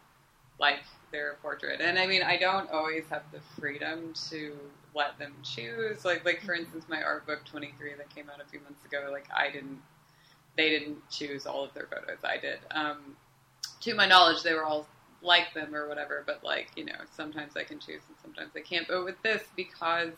like 0.58 0.80
their 1.12 1.34
portrait, 1.42 1.80
and 1.80 1.98
I 1.98 2.06
mean 2.06 2.22
I 2.22 2.36
don't 2.36 2.70
always 2.70 3.04
have 3.10 3.22
the 3.32 3.40
freedom 3.58 4.14
to 4.30 4.56
let 4.94 5.18
them 5.18 5.34
choose. 5.42 6.04
Like 6.04 6.24
like 6.24 6.42
for 6.42 6.54
instance, 6.54 6.84
my 6.88 7.02
art 7.02 7.26
book 7.26 7.44
23 7.44 7.94
that 7.98 8.14
came 8.14 8.30
out 8.30 8.40
a 8.44 8.48
few 8.50 8.60
months 8.60 8.84
ago, 8.84 9.08
like 9.12 9.26
I 9.34 9.50
didn't 9.50 9.80
they 10.56 10.70
didn't 10.70 11.08
choose 11.10 11.46
all 11.46 11.64
of 11.64 11.74
their 11.74 11.86
photos. 11.86 12.18
I 12.24 12.38
did. 12.38 12.58
Um, 12.70 13.16
to 13.82 13.94
my 13.94 14.06
knowledge, 14.06 14.42
they 14.42 14.54
were 14.54 14.64
all 14.64 14.86
like 15.22 15.54
them 15.54 15.74
or 15.74 15.88
whatever, 15.88 16.22
but 16.26 16.44
like 16.44 16.70
you 16.76 16.84
know 16.84 16.98
sometimes 17.14 17.56
I 17.56 17.64
can 17.64 17.78
choose 17.78 18.02
and 18.08 18.16
sometimes 18.22 18.52
I 18.56 18.60
can't. 18.60 18.86
But 18.88 19.04
with 19.04 19.20
this 19.22 19.42
because 19.56 20.12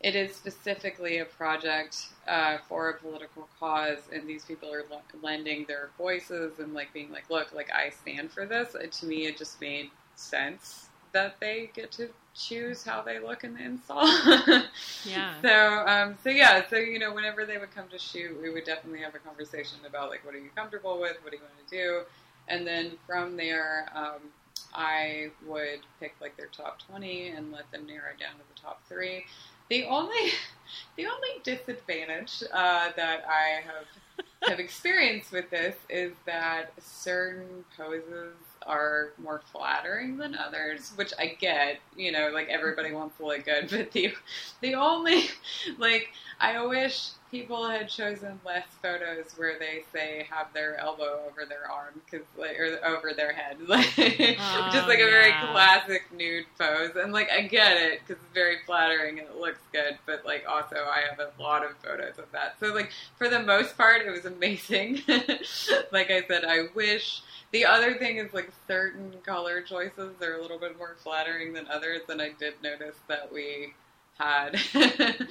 it 0.00 0.14
is 0.14 0.34
specifically 0.34 1.18
a 1.18 1.24
project 1.24 2.06
uh, 2.28 2.58
for 2.68 2.90
a 2.90 2.94
political 2.94 3.48
cause, 3.58 3.98
and 4.12 4.28
these 4.28 4.44
people 4.44 4.72
are 4.72 4.84
l- 4.90 5.02
lending 5.22 5.64
their 5.64 5.90
voices 5.98 6.60
and 6.60 6.72
like 6.72 6.92
being 6.92 7.10
like, 7.10 7.28
"Look, 7.30 7.52
like 7.52 7.70
I 7.72 7.90
stand 7.90 8.30
for 8.30 8.46
this." 8.46 8.74
And 8.74 8.92
to 8.92 9.06
me, 9.06 9.26
it 9.26 9.36
just 9.36 9.60
made 9.60 9.90
sense 10.14 10.88
that 11.12 11.40
they 11.40 11.70
get 11.74 11.90
to 11.92 12.10
choose 12.34 12.84
how 12.84 13.02
they 13.02 13.18
look 13.18 13.42
in 13.42 13.54
the 13.54 13.62
install. 13.64 14.06
yeah. 15.04 15.32
So, 15.42 15.84
um, 15.86 16.16
so 16.22 16.30
yeah, 16.30 16.62
so 16.68 16.76
you 16.76 17.00
know, 17.00 17.12
whenever 17.12 17.44
they 17.44 17.58
would 17.58 17.74
come 17.74 17.88
to 17.88 17.98
shoot, 17.98 18.40
we 18.40 18.50
would 18.50 18.64
definitely 18.64 19.00
have 19.00 19.16
a 19.16 19.18
conversation 19.18 19.78
about 19.84 20.10
like, 20.10 20.24
what 20.24 20.34
are 20.34 20.38
you 20.38 20.50
comfortable 20.54 21.00
with? 21.00 21.16
What 21.22 21.32
do 21.32 21.38
you 21.38 21.42
want 21.42 21.68
to 21.68 21.76
do? 21.76 22.02
And 22.48 22.66
then 22.66 22.92
from 23.06 23.36
there, 23.36 23.86
um, 23.94 24.20
I 24.74 25.30
would 25.46 25.80
pick 26.00 26.14
like 26.20 26.36
their 26.36 26.46
top 26.46 26.78
twenty 26.86 27.28
and 27.28 27.52
let 27.52 27.70
them 27.70 27.86
narrow 27.86 28.12
down 28.18 28.32
to 28.32 28.54
the 28.54 28.60
top 28.60 28.82
three. 28.88 29.24
The 29.70 29.84
only, 29.84 30.32
the 30.96 31.06
only 31.06 31.42
disadvantage 31.42 32.42
uh, 32.52 32.90
that 32.96 33.24
I 33.28 33.60
have 33.62 33.86
have 34.48 34.60
experienced 34.60 35.32
with 35.32 35.50
this 35.50 35.76
is 35.88 36.12
that 36.26 36.72
certain 36.80 37.64
poses 37.76 38.34
are 38.68 39.12
more 39.20 39.40
flattering 39.50 40.18
than 40.18 40.36
others, 40.36 40.92
which 40.94 41.12
I 41.18 41.36
get. 41.40 41.80
You 41.96 42.12
know, 42.12 42.30
like 42.32 42.48
everybody 42.48 42.92
wants 42.92 43.16
to 43.16 43.26
look 43.26 43.44
good, 43.44 43.68
but 43.70 43.92
the 43.92 44.14
the 44.60 44.74
only 44.74 45.24
like 45.78 46.10
I 46.40 46.64
wish 46.64 47.10
people 47.30 47.68
had 47.68 47.88
chosen 47.88 48.40
less 48.44 48.66
photos 48.82 49.32
where 49.36 49.58
they 49.58 49.84
say 49.92 50.26
have 50.30 50.46
their 50.54 50.78
elbow 50.78 51.20
over 51.26 51.44
their 51.46 51.70
arm 51.70 52.00
because 52.04 52.26
like 52.36 52.58
or 52.58 52.78
over 52.84 53.12
their 53.12 53.32
head, 53.32 53.56
like 53.68 53.92
Oh, 53.98 54.70
just 54.72 54.88
like 54.88 54.98
a 54.98 55.04
oh, 55.06 55.10
very 55.10 55.32
classic 55.32 56.02
nude 56.14 56.46
pose. 56.58 56.92
And 56.96 57.12
like 57.12 57.30
I 57.30 57.42
get 57.42 57.76
it 57.76 58.00
because 58.00 58.22
it's 58.22 58.34
very 58.34 58.56
flattering 58.66 59.18
and 59.18 59.28
it 59.28 59.36
looks 59.36 59.60
good, 59.72 59.98
but 60.06 60.24
like 60.24 60.44
also 60.48 60.76
I 60.76 61.00
have 61.08 61.18
a 61.18 61.42
lot 61.42 61.64
of 61.64 61.72
photos 61.84 62.18
of 62.18 62.30
that. 62.32 62.56
So 62.60 62.72
like 62.74 62.90
for 63.16 63.28
the 63.28 63.40
most 63.40 63.76
part, 63.76 64.02
it 64.02 64.10
was 64.10 64.24
amazing. 64.24 65.02
like 65.92 66.10
I 66.10 66.22
said, 66.28 66.44
I 66.44 66.66
wish. 66.74 67.22
The 67.52 67.64
other 67.64 67.94
thing 67.94 68.18
is 68.18 68.32
like 68.34 68.50
certain 68.66 69.14
color 69.24 69.62
choices 69.62 70.20
are 70.22 70.34
a 70.34 70.42
little 70.42 70.58
bit 70.58 70.76
more 70.76 70.96
flattering 71.02 71.52
than 71.52 71.66
others, 71.68 72.02
and 72.08 72.20
I 72.20 72.30
did 72.38 72.54
notice 72.62 72.96
that 73.08 73.32
we 73.32 73.74
had 74.18 74.58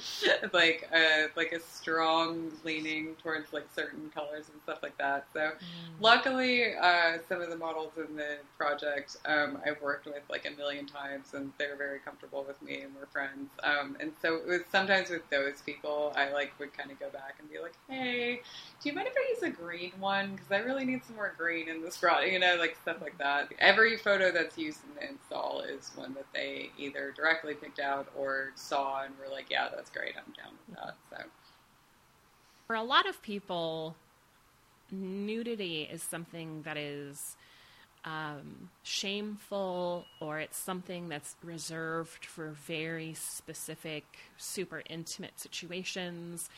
like 0.52 0.88
a 0.94 1.26
like 1.36 1.52
a 1.52 1.60
strong 1.60 2.50
leaning 2.64 3.14
towards 3.22 3.52
like 3.52 3.66
certain 3.74 4.10
colors 4.14 4.46
and 4.50 4.60
stuff 4.62 4.78
like 4.82 4.96
that. 4.98 5.26
So 5.32 5.52
luckily, 6.00 6.74
uh, 6.74 7.18
some 7.28 7.42
of 7.42 7.50
the 7.50 7.56
models 7.56 7.92
in 7.98 8.16
the 8.16 8.38
project 8.56 9.16
um, 9.26 9.58
I've 9.66 9.80
worked 9.82 10.06
with 10.06 10.22
like 10.30 10.46
a 10.46 10.56
million 10.56 10.86
times, 10.86 11.34
and 11.34 11.52
they're 11.58 11.76
very 11.76 11.98
comfortable 11.98 12.44
with 12.46 12.60
me, 12.62 12.80
and 12.80 12.94
we're 12.94 13.06
friends. 13.06 13.50
Um, 13.62 13.96
and 14.00 14.12
so 14.22 14.36
it 14.36 14.46
was 14.46 14.60
sometimes 14.72 15.10
with 15.10 15.28
those 15.30 15.60
people, 15.66 16.12
I 16.16 16.32
like 16.32 16.52
would 16.58 16.76
kind 16.76 16.90
of 16.90 16.98
go 16.98 17.10
back 17.10 17.34
and 17.38 17.50
be 17.50 17.58
like, 17.58 17.74
"Hey, 17.88 18.40
do 18.80 18.88
you 18.88 18.94
mind 18.94 19.08
if 19.08 19.14
I 19.16 19.34
use 19.34 19.42
a 19.42 19.56
green 19.56 19.92
one? 19.98 20.32
Because 20.32 20.52
I 20.52 20.58
really 20.58 20.84
need 20.84 21.04
some 21.04 21.16
more 21.16 21.34
green 21.36 21.68
in 21.68 21.82
this 21.82 21.96
product, 21.96 22.32
you 22.32 22.38
know, 22.38 22.56
like 22.58 22.76
stuff 22.82 23.00
like 23.00 23.18
that." 23.18 23.52
Every 23.58 23.96
photo 23.96 24.30
that's 24.30 24.56
used 24.56 24.80
in 24.84 24.94
the 24.94 25.10
install 25.10 25.60
is 25.60 25.90
one 25.96 26.14
that 26.14 26.26
they 26.32 26.70
either 26.78 27.12
directly 27.16 27.54
picked 27.54 27.80
out 27.80 28.08
or 28.16 28.52
saw 28.54 29.02
and 29.02 29.14
were 29.18 29.32
like, 29.32 29.50
"Yeah, 29.50 29.68
that's 29.74 29.90
great. 29.90 30.14
I'm 30.16 30.32
down 30.32 30.54
with 30.68 30.76
that." 30.76 30.96
So. 31.10 31.24
For 32.66 32.76
a 32.76 32.82
lot 32.82 33.06
of 33.06 33.20
people, 33.22 33.96
nudity 34.90 35.88
is 35.90 36.02
something 36.02 36.62
that 36.62 36.76
is 36.76 37.36
um, 38.04 38.70
shameful 38.82 40.04
or 40.20 40.38
it's 40.38 40.56
something 40.56 41.08
that's 41.08 41.34
reserved 41.42 42.24
for 42.24 42.50
very 42.50 43.14
specific, 43.14 44.04
super 44.36 44.82
intimate 44.88 45.38
situations. 45.38 46.48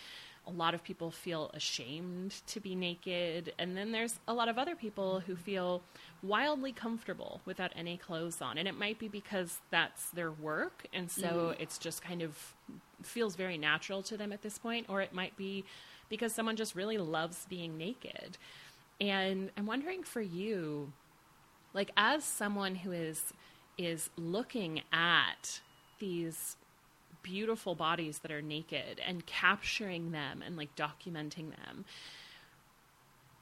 A 0.47 0.51
lot 0.51 0.75
of 0.75 0.83
people 0.83 1.11
feel 1.11 1.51
ashamed 1.55 2.35
to 2.47 2.61
be 2.61 2.75
naked. 2.75 3.53
And 3.59 3.77
then 3.77 3.93
there's 3.93 4.19
a 4.27 4.35
lot 4.35 4.49
of 4.49 4.59
other 4.59 4.75
people 4.75 5.21
who 5.21 5.37
feel 5.37 5.83
wildly 6.23 6.73
comfortable 6.73 7.41
without 7.45 7.73
any 7.77 7.97
clothes 7.97 8.41
on. 8.41 8.59
And 8.59 8.67
it 8.67 8.77
might 8.77 8.99
be 8.99 9.09
because 9.09 9.59
that's 9.71 10.11
their 10.11 10.31
work. 10.31 10.87
And 10.93 11.11
so 11.11 11.29
mm-hmm. 11.29 11.63
it's 11.63 11.79
just 11.79 12.03
kind 12.03 12.23
of 12.23 12.55
feels 13.03 13.37
very 13.37 13.59
natural 13.59 14.03
to 14.05 14.17
them 14.17 14.33
at 14.33 14.43
this 14.43 14.59
point. 14.59 14.87
Or 14.89 15.01
it 15.01 15.13
might 15.13 15.37
be 15.37 15.65
because 16.09 16.35
someone 16.35 16.57
just 16.57 16.75
really 16.75 16.99
loves 16.99 17.47
being 17.49 17.79
naked. 17.79 18.37
And 19.01 19.51
I'm 19.57 19.67
wondering 19.67 20.03
for 20.03 20.21
you, 20.21 20.93
like 21.73 21.91
as 21.97 22.25
someone 22.25 22.75
who 22.75 22.93
is 22.93 23.33
is 23.79 24.11
looking 24.17 24.83
at 24.93 25.61
these 26.01 26.57
beautiful 27.23 27.75
bodies 27.75 28.19
that 28.21 28.31
are 28.31 28.43
naked 28.43 29.01
and 29.07 29.27
capturing 29.27 30.13
them 30.13 30.43
and 30.45 30.57
like 30.57 30.75
documenting 30.77 31.51
them. 31.51 31.85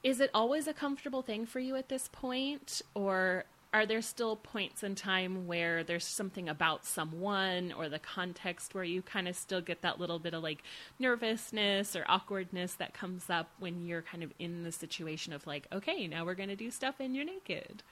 Is 0.03 0.21
it 0.21 0.31
always 0.33 0.67
a 0.69 0.73
comfortable 0.73 1.23
thing 1.23 1.45
for 1.47 1.59
you 1.59 1.75
at 1.77 1.89
this 1.89 2.09
point? 2.13 2.83
Or 2.95 3.45
are 3.75 3.85
there 3.85 4.01
still 4.01 4.37
points 4.37 4.83
in 4.83 4.95
time 4.95 5.47
where 5.47 5.85
there's 5.85 6.05
something 6.07 6.49
about 6.49 6.87
someone 6.87 7.73
or 7.77 7.89
the 7.89 7.99
context 7.99 8.75
where 8.75 8.85
you 8.85 9.03
kind 9.03 9.29
of 9.29 9.37
still 9.37 9.61
get 9.61 9.83
that 9.83 10.01
little 10.01 10.19
bit 10.19 10.33
of 10.35 10.43
like 10.43 10.63
nervousness 10.99 11.95
or 11.95 12.05
awkwardness 12.09 12.75
that 12.75 12.95
comes 12.95 13.29
up 13.29 13.51
when 13.59 13.85
you're 13.85 14.01
kind 14.03 14.23
of 14.23 14.33
in 14.39 14.63
the 14.63 14.73
situation 14.73 15.35
of 15.35 15.47
like 15.47 15.67
okay 15.71 16.07
now 16.07 16.25
we're 16.25 16.35
going 16.35 16.49
to 16.49 16.57
do 16.57 16.71
stuff 16.71 16.95
and 16.99 17.15
you're 17.15 17.27
naked 17.27 17.83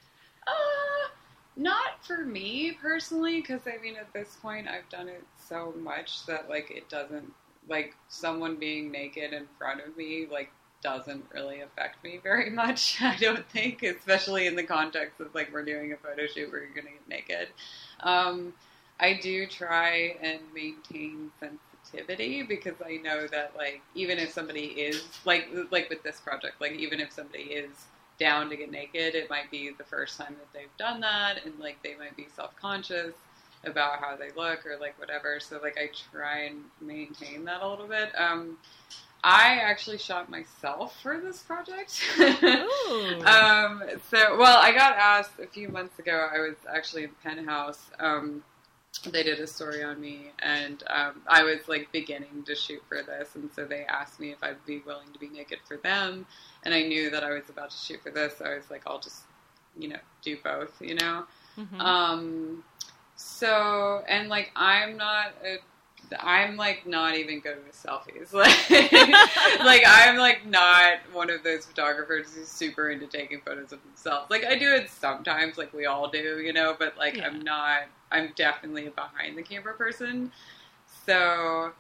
Uh, 0.47 0.53
not 1.57 2.05
for 2.05 2.19
me 2.19 2.77
personally, 2.81 3.41
because 3.41 3.63
I 3.67 3.81
mean, 3.83 3.97
at 3.97 4.13
this 4.13 4.37
point, 4.43 4.69
I've 4.69 4.89
done 4.91 5.09
it 5.09 5.25
so 5.49 5.73
much 5.79 6.27
that 6.27 6.49
like 6.49 6.71
it 6.71 6.89
doesn't 6.89 7.33
like 7.69 7.95
someone 8.09 8.57
being 8.57 8.93
naked 8.93 9.33
in 9.33 9.47
front 9.59 9.81
of 9.81 9.97
me 9.97 10.27
like 10.31 10.51
doesn't 10.83 11.25
really 11.35 11.61
affect 11.63 12.03
me 12.05 12.21
very 12.23 12.51
much. 12.63 13.01
I 13.01 13.17
don't 13.17 13.49
think, 13.51 13.83
especially 13.83 14.47
in 14.47 14.57
the 14.57 14.63
context 14.63 15.21
of 15.21 15.35
like 15.35 15.53
we're 15.53 15.65
doing 15.65 15.93
a 15.93 15.97
photo 15.97 16.27
shoot 16.27 16.51
where 16.51 16.63
you're 16.63 16.75
gonna 16.75 16.91
get 16.91 17.09
naked. 17.09 17.49
Um, 18.01 18.53
I 19.01 19.15
do 19.15 19.47
try 19.47 20.17
and 20.23 20.41
maintain 20.55 21.31
sensitivity 21.41 22.43
because 22.43 22.77
I 22.85 22.97
know 22.97 23.27
that 23.29 23.53
like 23.57 23.81
even 23.95 24.19
if 24.19 24.33
somebody 24.33 24.67
is 24.67 25.03
like 25.25 25.49
like 25.71 25.89
with 25.89 26.03
this 26.03 26.21
project, 26.21 26.61
like 26.61 26.73
even 26.73 27.01
if 27.01 27.13
somebody 27.13 27.45
is 27.45 27.87
down 28.19 28.49
to 28.51 28.57
get 28.57 28.71
naked, 28.71 29.15
it 29.15 29.29
might 29.31 29.51
be 29.51 29.71
the 29.77 29.85
first 29.85 30.19
time 30.19 30.35
that 30.39 30.53
they've 30.53 30.77
done 30.79 31.01
that, 31.01 31.45
and 31.45 31.59
like 31.59 31.83
they 31.83 31.95
might 31.97 32.17
be 32.17 32.27
self 32.35 32.55
conscious 32.57 33.15
about 33.65 33.99
how 34.01 34.17
they 34.17 34.31
look 34.37 34.65
or 34.67 34.77
like 34.81 34.99
whatever. 34.99 35.41
So 35.41 35.61
like 35.63 35.77
I 35.79 35.91
try 36.13 36.45
and 36.45 36.65
maintain 36.81 37.45
that 37.45 37.63
a 37.63 37.69
little 37.69 37.89
bit. 37.89 38.11
Um, 38.17 38.59
I 39.25 39.57
actually 39.57 39.99
shot 39.99 40.31
myself 40.31 41.01
for 41.03 41.21
this 41.21 41.43
project. 41.43 42.01
Um, 43.27 43.83
so, 44.11 44.37
well, 44.39 44.61
I 44.63 44.73
got 44.73 44.97
asked 44.97 45.41
a 45.43 45.47
few 45.49 45.69
months 45.69 45.99
ago. 45.99 46.29
I 46.33 46.39
was 46.39 46.55
actually 46.73 47.05
in 47.05 47.11
Penthouse. 47.23 47.91
Um, 47.99 48.45
they 49.11 49.23
did 49.23 49.41
a 49.41 49.47
story 49.47 49.83
on 49.83 50.01
me, 50.01 50.31
and 50.39 50.83
um, 50.87 51.23
I 51.27 51.43
was 51.43 51.69
like 51.69 51.91
beginning 51.93 52.45
to 52.47 52.55
shoot 52.55 52.83
for 52.89 53.03
this, 53.03 53.35
and 53.35 53.51
so 53.55 53.65
they 53.65 53.85
asked 53.85 54.21
me 54.21 54.31
if 54.31 54.43
I'd 54.43 54.65
be 54.67 54.83
willing 54.87 55.13
to 55.13 55.19
be 55.19 55.29
naked 55.29 55.59
for 55.67 55.77
them, 55.79 56.27
and 56.67 56.75
I 56.75 56.83
knew 56.83 57.11
that 57.11 57.23
I 57.25 57.31
was 57.31 57.49
about 57.49 57.71
to 57.71 57.77
shoot 57.77 58.03
for 58.03 58.11
this, 58.11 58.37
so 58.39 58.45
I 58.45 58.57
was 58.57 58.71
like, 58.71 58.83
I'll 58.87 58.99
just, 58.99 59.23
you 59.79 59.89
know, 59.89 59.99
do 60.23 60.37
both, 60.43 60.73
you 60.83 60.97
know. 60.97 61.25
Mhm. 61.57 61.81
Um, 61.81 62.65
so 63.15 64.03
and 64.09 64.29
like 64.29 64.51
I'm 64.57 64.97
not 64.97 65.33
a, 65.45 65.59
I'm 66.21 66.57
like 66.57 66.87
not 66.87 67.17
even 67.17 67.41
good 67.41 67.59
with 67.65 67.75
selfies. 67.75 68.33
Like, 68.35 69.61
like 69.65 69.83
I'm 69.87 70.17
like 70.19 70.45
not 70.47 70.99
one 71.13 71.31
of 71.31 71.43
those 71.43 71.65
photographers 71.67 72.35
who's 72.35 72.49
super 72.49 72.91
into 72.91 73.07
taking 73.07 73.41
photos 73.41 73.73
of 73.73 73.83
themselves. 73.85 74.31
Like 74.31 74.45
I 74.45 74.59
do 74.59 74.75
it 74.75 74.91
sometimes, 74.91 75.57
like 75.57 75.73
we 75.73 75.87
all 75.87 76.09
do, 76.09 76.41
you 76.41 76.53
know. 76.53 76.77
But 76.79 76.99
like 76.99 77.17
Yeah. 77.17 77.27
I'm 77.29 77.41
not. 77.43 77.83
I'm 78.13 78.33
definitely 78.37 78.87
a 78.87 78.91
behind 78.91 79.37
the 79.37 79.43
camera 79.43 79.75
person. 79.75 80.31
So, 81.07 81.73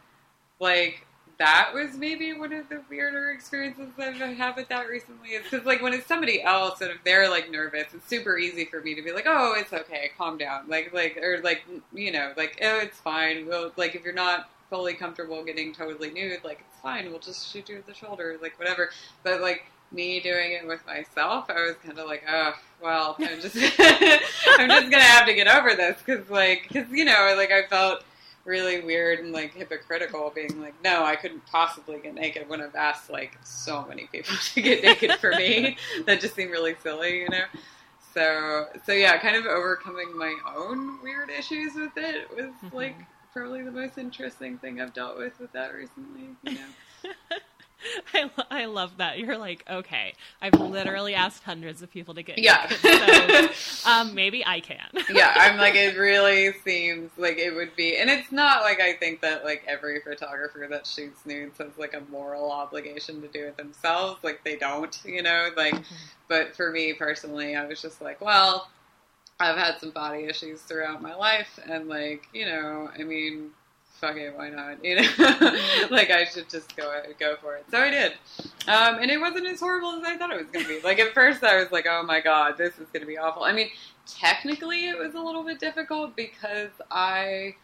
like 0.61 1.06
that 1.39 1.71
was 1.75 1.97
maybe 1.97 2.33
one 2.33 2.53
of 2.53 2.69
the 2.69 2.83
weirder 2.89 3.31
experiences 3.31 3.89
I've 3.99 4.17
had 4.17 4.57
with 4.57 4.69
that 4.69 4.89
recently. 4.89 5.31
Is 5.31 5.45
because 5.45 5.67
like 5.67 5.83
when 5.83 5.93
it's 5.93 6.07
somebody 6.07 6.43
else 6.43 6.81
and 6.81 6.91
if 6.91 7.03
they're 7.05 7.29
like 7.29 7.51
nervous, 7.51 7.93
it's 7.93 8.09
super 8.09 8.39
easy 8.39 8.65
for 8.65 8.81
me 8.81 8.95
to 8.95 9.03
be 9.03 9.13
like, 9.13 9.27
oh, 9.27 9.55
it's 9.57 9.73
okay, 9.73 10.11
calm 10.17 10.39
down, 10.39 10.69
like 10.69 10.93
like 10.95 11.19
or 11.19 11.41
like 11.43 11.65
you 11.93 12.13
know 12.13 12.33
like 12.37 12.59
oh, 12.63 12.79
it's 12.79 12.99
fine. 12.99 13.47
We'll 13.47 13.73
like 13.77 13.95
if 13.95 14.05
you're 14.05 14.15
not 14.15 14.49
fully 14.71 14.95
comfortable 14.95 15.45
getting 15.45 15.73
totally 15.73 16.11
nude, 16.11 16.43
like 16.45 16.65
it's 16.69 16.81
fine. 16.81 17.11
We'll 17.11 17.19
just 17.19 17.53
shoot 17.53 17.69
you 17.69 17.77
at 17.77 17.87
the 17.87 17.95
shoulder, 17.95 18.39
like 18.41 18.59
whatever. 18.59 18.91
But 19.23 19.41
like 19.41 19.67
me 19.93 20.21
doing 20.21 20.53
it 20.53 20.67
with 20.67 20.85
myself, 20.87 21.51
I 21.51 21.67
was 21.67 21.77
kind 21.85 21.99
of 21.99 22.07
like, 22.07 22.25
oh, 22.29 22.55
well, 22.83 23.17
I'm 23.19 23.41
just 23.41 23.57
I'm 23.79 24.69
just 24.71 24.91
gonna 24.91 25.03
have 25.03 25.27
to 25.27 25.35
get 25.35 25.49
over 25.49 25.75
this 25.75 25.99
because 26.05 26.29
like 26.31 26.67
because 26.69 26.91
you 26.91 27.05
know 27.05 27.35
like 27.37 27.53
I 27.53 27.67
felt 27.67 28.05
really 28.47 28.81
weird 28.81 29.19
and 29.19 29.33
like 29.33 29.53
hypocritical 29.53 30.33
being 30.35 30.61
like 30.61 30.75
no 30.83 31.05
i 31.05 31.17
couldn't 31.17 31.45
possibly 31.47 31.99
get 31.99 32.15
naked 32.15 32.49
when 32.49 32.61
i've 32.61 32.75
asked 32.75 33.11
like 33.11 33.37
so 33.43 33.85
many 33.87 34.07
people 34.13 34.35
to 34.55 34.63
get 34.63 34.83
naked 34.83 35.13
for 35.15 35.31
me. 35.33 35.77
That 36.07 36.21
just 36.21 36.35
seemed 36.35 36.51
really 36.51 36.77
silly 36.83 37.21
you 37.21 37.29
know? 37.29 37.45
So 38.15 38.67
so 38.85 38.93
yeah 38.93 39.19
kind 39.19 39.37
of 39.37 39.47
overcoming 39.47 40.17
my 40.17 40.35
own 40.57 41.03
weird 41.03 41.31
issues 41.31 41.75
with 41.75 41.97
it 41.97 42.31
was 42.31 42.47
mm-hmm. 42.65 42.77
like 42.77 42.97
probably 43.33 43.63
the 43.63 43.71
most 43.71 43.99
interesting 43.99 44.57
thing 44.59 44.81
i've 44.81 44.95
dealt 44.95 45.19
with 45.19 45.39
with 45.39 45.53
that 45.53 45.75
recently 45.75 46.31
you 46.45 46.53
know 46.53 47.11
I, 48.15 48.31
I 48.51 48.65
love 48.67 48.97
that. 48.99 49.19
You're 49.19 49.39
like, 49.39 49.65
okay, 49.69 50.15
I've 50.41 50.59
literally 50.61 51.15
asked 51.15 51.43
hundreds 51.43 51.83
of 51.83 51.91
people 51.91 52.15
to 52.15 52.23
get 52.23 52.39
Yeah. 52.39 52.67
naked, 52.71 53.55
so 53.55 53.89
um, 53.91 54.15
maybe 54.15 54.45
I 54.47 54.61
can. 54.61 54.87
yeah, 55.11 55.33
I'm 55.37 55.57
like 55.59 55.75
it 55.75 55.97
really 55.97 56.53
seems 56.65 57.11
like 57.17 57.39
it 57.39 57.55
would 57.55 57.75
be, 57.77 57.97
and 57.97 58.11
it's 58.11 58.33
not 58.33 58.63
like 58.63 58.81
I 58.81 58.95
think 58.95 59.21
that 59.23 59.45
like 59.45 59.65
every 59.67 60.01
photographer 60.01 60.67
that 60.71 60.87
shoots 60.87 61.25
nudes 61.27 61.59
has 61.59 61.77
like 61.79 61.95
a 61.95 62.01
moral 62.11 62.51
obligation 62.51 63.21
to 63.23 63.29
do 63.29 63.47
it 63.47 63.57
themselves. 63.57 64.23
Like 64.23 64.43
they 64.45 64.57
don't, 64.57 64.99
you 65.05 65.23
know. 65.23 65.49
Like, 65.57 65.77
but 66.29 66.55
for 66.57 66.71
me 66.71 66.93
personally, 66.93 67.57
I 67.57 67.67
was 67.67 67.81
just 67.83 68.01
like, 68.01 68.21
well, 68.21 68.69
I've 69.41 69.57
had 69.57 69.79
some 69.81 69.91
body 69.91 70.25
issues 70.25 70.63
throughout 70.63 71.03
my 71.03 71.15
life, 71.15 71.59
and 71.69 71.89
like 71.89 72.29
you 72.33 72.47
know, 72.47 72.91
I 72.99 73.03
mean. 73.03 73.51
Fuck 74.01 74.17
it, 74.17 74.37
why 74.37 74.51
not? 74.51 74.85
You 74.85 74.97
know, 74.97 75.09
like 75.91 76.11
I 76.11 76.27
should 76.31 76.51
just 76.51 76.77
go 76.77 76.93
go 77.19 77.37
for 77.37 77.57
it. 77.57 77.65
So 77.71 77.79
I 77.79 77.91
did, 77.91 78.13
um, 78.69 78.99
and 79.01 79.11
it 79.11 79.19
wasn't 79.19 79.47
as 79.47 79.59
horrible 79.59 79.93
as 79.93 80.05
I 80.05 80.19
thought 80.19 80.31
it 80.31 80.37
was 80.37 80.51
going 80.51 80.67
to 80.67 80.69
be. 80.69 80.81
Like 80.83 80.99
at 80.99 81.15
first, 81.15 81.43
I 81.43 81.57
was 81.57 81.73
like, 81.73 81.87
"Oh 81.89 82.03
my 82.03 82.21
god, 82.21 82.59
this 82.59 82.75
is 82.79 82.89
going 82.93 83.01
to 83.01 83.07
be 83.07 83.17
awful." 83.17 83.45
I 83.45 83.53
mean, 83.53 83.71
technically 84.07 84.89
it 84.89 84.99
was 84.99 85.15
a 85.15 85.21
little 85.21 85.43
bit 85.43 85.59
difficult 85.59 86.15
because 86.15 86.71
I 86.91 87.55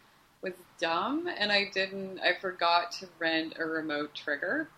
was 0.42 0.55
dumb 0.81 1.29
and 1.38 1.53
I 1.53 1.71
didn't 1.73 2.18
I 2.21 2.35
forgot 2.40 2.92
to 2.92 3.09
rent 3.18 3.55
a 3.59 3.64
remote 3.66 4.14
trigger. 4.14 4.68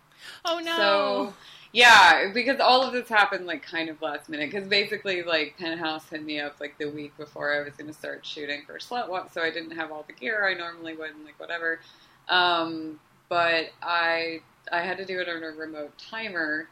Oh 0.43 0.59
no! 0.59 0.75
So 0.77 1.33
yeah, 1.75 2.31
because 2.33 2.61
all 2.61 2.83
of 2.83 2.93
this 2.93 3.09
happened 3.09 3.45
like 3.45 3.61
kind 3.61 3.89
of 3.89 4.01
last 4.01 4.29
minute. 4.29 4.49
Because 4.49 4.65
basically, 4.65 5.23
like 5.23 5.57
Penthouse 5.59 6.07
hit 6.09 6.23
me 6.23 6.39
up 6.39 6.55
like 6.61 6.77
the 6.77 6.89
week 6.89 7.15
before 7.17 7.53
I 7.53 7.61
was 7.63 7.73
going 7.73 7.87
to 7.87 7.93
start 7.93 8.25
shooting 8.25 8.61
for 8.65 8.79
Slutwalk, 8.79 9.33
so 9.33 9.41
I 9.41 9.51
didn't 9.51 9.71
have 9.71 9.91
all 9.91 10.05
the 10.07 10.13
gear 10.13 10.47
I 10.47 10.53
normally 10.53 10.95
would, 10.95 11.09
and 11.09 11.25
like 11.25 11.37
whatever. 11.37 11.81
Um, 12.29 12.97
but 13.27 13.71
I 13.83 14.39
I 14.71 14.83
had 14.83 14.97
to 14.99 15.05
do 15.05 15.19
it 15.19 15.27
on 15.27 15.43
a 15.43 15.49
remote 15.49 15.91
timer, 15.97 16.69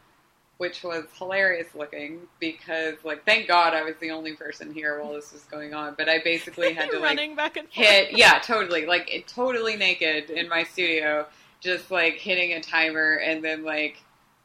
which 0.57 0.83
was 0.83 1.03
hilarious 1.17 1.75
looking 1.75 2.21
because 2.39 2.95
like 3.03 3.25
thank 3.25 3.49
God 3.49 3.73
I 3.73 3.83
was 3.83 3.95
the 3.99 4.11
only 4.11 4.37
person 4.37 4.73
here 4.73 5.01
while 5.01 5.11
this 5.11 5.33
was 5.33 5.43
going 5.43 5.73
on. 5.73 5.95
But 5.97 6.07
I 6.07 6.19
basically 6.23 6.71
had 6.71 6.89
to 6.91 6.99
like 6.99 7.35
back 7.35 7.57
and 7.57 7.67
forth. 7.67 7.87
hit 7.87 8.17
yeah 8.17 8.39
totally 8.39 8.85
like 8.85 9.13
it, 9.13 9.27
totally 9.27 9.75
naked 9.75 10.29
in 10.29 10.47
my 10.47 10.63
studio 10.63 11.25
just 11.59 11.91
like 11.91 12.13
hitting 12.13 12.53
a 12.53 12.61
timer 12.61 13.15
and 13.15 13.43
then 13.43 13.65
like 13.65 13.97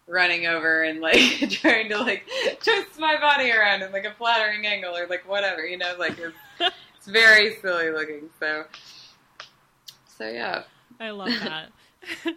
running 0.09 0.47
over 0.47 0.83
and 0.83 1.01
like 1.01 1.19
trying 1.51 1.89
to 1.89 1.99
like 1.99 2.25
twist 2.63 2.99
my 2.99 3.21
body 3.21 3.51
around 3.53 3.83
in 3.83 3.93
like 3.93 4.05
a 4.05 4.13
flattering 4.15 4.67
angle 4.67 4.97
or 4.97 5.07
like 5.07 5.29
whatever 5.29 5.67
you 5.67 5.77
know 5.77 5.95
like 5.99 6.19
it's, 6.19 6.37
it's 6.97 7.07
very 7.07 7.57
silly 7.61 7.91
looking 7.91 8.31
so 8.41 8.65
so 10.07 10.29
yeah 10.29 10.63
I 11.01 11.11
love 11.11 11.29
that. 11.29 11.71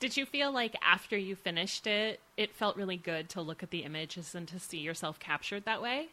Did 0.00 0.16
you 0.16 0.26
feel 0.26 0.52
like 0.52 0.76
after 0.82 1.16
you 1.16 1.36
finished 1.36 1.86
it, 1.86 2.20
it 2.36 2.54
felt 2.54 2.76
really 2.76 2.96
good 2.96 3.28
to 3.30 3.40
look 3.40 3.62
at 3.62 3.70
the 3.70 3.80
images 3.80 4.34
and 4.34 4.46
to 4.48 4.58
see 4.58 4.78
yourself 4.78 5.18
captured 5.18 5.64
that 5.64 5.80
way? 5.80 6.08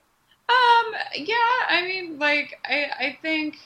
Um, 0.50 0.94
yeah, 1.16 1.36
I 1.70 1.84
mean, 1.86 2.20
like, 2.20 2.60
I, 2.66 2.90
I 3.00 3.18
think 3.22 3.58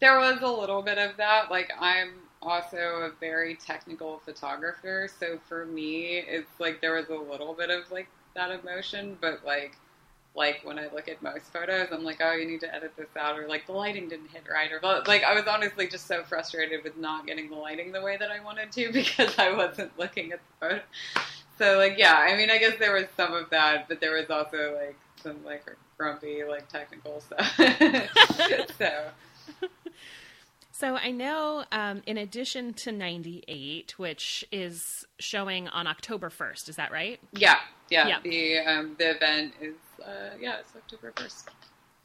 there 0.00 0.18
was 0.18 0.40
a 0.42 0.48
little 0.48 0.82
bit 0.82 0.98
of 0.98 1.16
that. 1.16 1.50
Like, 1.50 1.70
I'm 1.78 2.12
also 2.44 2.76
a 2.76 3.10
very 3.20 3.54
technical 3.56 4.20
photographer, 4.24 5.08
so 5.18 5.38
for 5.48 5.66
me, 5.66 6.18
it's 6.18 6.60
like 6.60 6.80
there 6.80 6.94
was 6.94 7.08
a 7.08 7.14
little 7.14 7.54
bit 7.54 7.70
of 7.70 7.90
like 7.90 8.08
that 8.34 8.50
emotion, 8.50 9.16
but 9.20 9.44
like, 9.44 9.76
like 10.34 10.60
when 10.64 10.78
I 10.78 10.88
look 10.92 11.08
at 11.08 11.22
most 11.22 11.52
photos, 11.52 11.88
I'm 11.92 12.02
like, 12.02 12.20
oh, 12.20 12.32
you 12.32 12.46
need 12.46 12.60
to 12.60 12.74
edit 12.74 12.92
this 12.96 13.08
out, 13.18 13.38
or 13.38 13.46
like 13.46 13.66
the 13.66 13.72
lighting 13.72 14.08
didn't 14.08 14.28
hit 14.28 14.44
right, 14.50 14.70
or 14.72 14.80
like 15.06 15.22
I 15.22 15.34
was 15.34 15.44
honestly 15.46 15.86
just 15.86 16.06
so 16.06 16.22
frustrated 16.24 16.84
with 16.84 16.96
not 16.96 17.26
getting 17.26 17.50
the 17.50 17.56
lighting 17.56 17.92
the 17.92 18.02
way 18.02 18.16
that 18.16 18.30
I 18.30 18.42
wanted 18.42 18.72
to 18.72 18.92
because 18.92 19.38
I 19.38 19.52
wasn't 19.52 19.96
looking 19.98 20.32
at 20.32 20.40
the 20.60 20.66
photo. 20.68 20.82
So 21.58 21.78
like, 21.78 21.98
yeah, 21.98 22.14
I 22.14 22.36
mean, 22.36 22.50
I 22.50 22.58
guess 22.58 22.78
there 22.78 22.94
was 22.94 23.06
some 23.16 23.32
of 23.32 23.50
that, 23.50 23.88
but 23.88 24.00
there 24.00 24.12
was 24.12 24.28
also 24.28 24.74
like 24.74 24.96
some 25.22 25.44
like 25.44 25.64
grumpy 25.96 26.42
like 26.44 26.68
technical 26.68 27.20
stuff. 27.20 27.56
so 28.78 29.10
So 30.84 30.96
I 30.96 31.12
know, 31.12 31.64
um, 31.72 32.02
in 32.04 32.18
addition 32.18 32.74
to 32.74 32.92
98, 32.92 33.94
which 33.98 34.44
is 34.52 35.06
showing 35.18 35.66
on 35.68 35.86
October 35.86 36.28
1st, 36.28 36.68
is 36.68 36.76
that 36.76 36.92
right? 36.92 37.18
yeah, 37.32 37.60
yeah, 37.88 38.06
Yeah. 38.06 38.20
the 38.22 38.58
um, 38.58 38.94
the 38.98 39.12
event 39.16 39.54
is 39.62 39.76
uh, 40.04 40.34
yeah, 40.38 40.58
it's 40.60 40.76
October 40.76 41.14
first. 41.16 41.48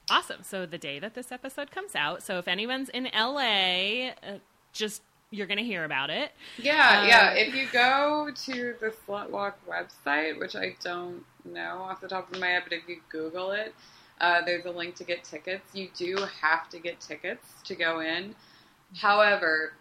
Awesome. 0.10 0.44
So 0.44 0.66
the 0.66 0.78
day 0.78 0.98
that 0.98 1.14
this 1.14 1.30
episode 1.30 1.72
comes 1.72 1.94
out. 1.94 2.24
So 2.24 2.38
if 2.38 2.48
anyone's 2.48 2.88
in 2.88 3.10
LA, 3.14 4.12
uh, 4.24 4.38
just 4.72 5.02
you're 5.30 5.48
going 5.48 5.58
to 5.58 5.66
hear 5.66 5.84
about 5.84 6.10
it. 6.10 6.32
Yeah, 6.58 7.02
Um, 7.02 7.08
yeah. 7.10 7.32
If 7.34 7.54
you 7.54 7.68
go 7.74 8.32
to 8.34 8.76
the 8.80 8.94
Slutwalk 9.06 9.56
website, 9.70 10.40
which 10.40 10.56
I 10.56 10.78
don't 10.82 11.26
know 11.44 11.80
off 11.82 12.00
the 12.00 12.08
top 12.08 12.34
of 12.34 12.40
my 12.40 12.48
head, 12.48 12.64
but 12.64 12.72
if 12.72 12.88
you 12.88 13.02
Google 13.10 13.52
it, 13.52 13.76
uh, 14.22 14.42
there's 14.46 14.64
a 14.64 14.72
link 14.72 14.96
to 14.96 15.04
get 15.04 15.26
tickets. 15.26 15.76
You 15.76 15.90
do 15.98 16.26
have 16.42 16.70
to 16.70 16.80
get 16.80 17.02
tickets 17.02 17.46
to 17.66 17.76
go 17.76 18.00
in. 18.00 18.36
However, 18.96 19.74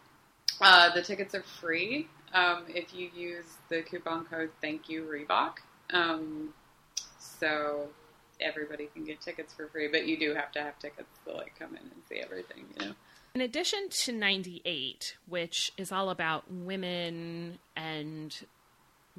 uh, 0.60 0.94
the 0.94 1.02
tickets 1.02 1.34
are 1.34 1.44
free 1.60 2.08
um, 2.34 2.64
if 2.68 2.94
you 2.94 3.10
use 3.14 3.46
the 3.68 3.82
coupon 3.82 4.24
code 4.26 4.50
Thank 4.60 4.88
You 4.88 5.02
Reebok. 5.02 5.54
Um, 5.92 6.50
so 7.18 7.88
everybody 8.40 8.88
can 8.92 9.04
get 9.04 9.20
tickets 9.20 9.54
for 9.54 9.68
free, 9.68 9.88
but 9.88 10.06
you 10.06 10.18
do 10.18 10.34
have 10.34 10.52
to 10.52 10.60
have 10.60 10.78
tickets 10.78 11.08
to 11.26 11.32
like 11.32 11.58
come 11.58 11.70
in 11.70 11.82
and 11.82 12.02
see 12.08 12.16
everything. 12.16 12.64
You 12.78 12.86
know. 12.86 12.92
In 13.34 13.40
addition 13.40 13.88
to 13.90 14.12
98, 14.12 15.16
which 15.28 15.72
is 15.76 15.92
all 15.92 16.10
about 16.10 16.50
women 16.50 17.58
and 17.76 18.36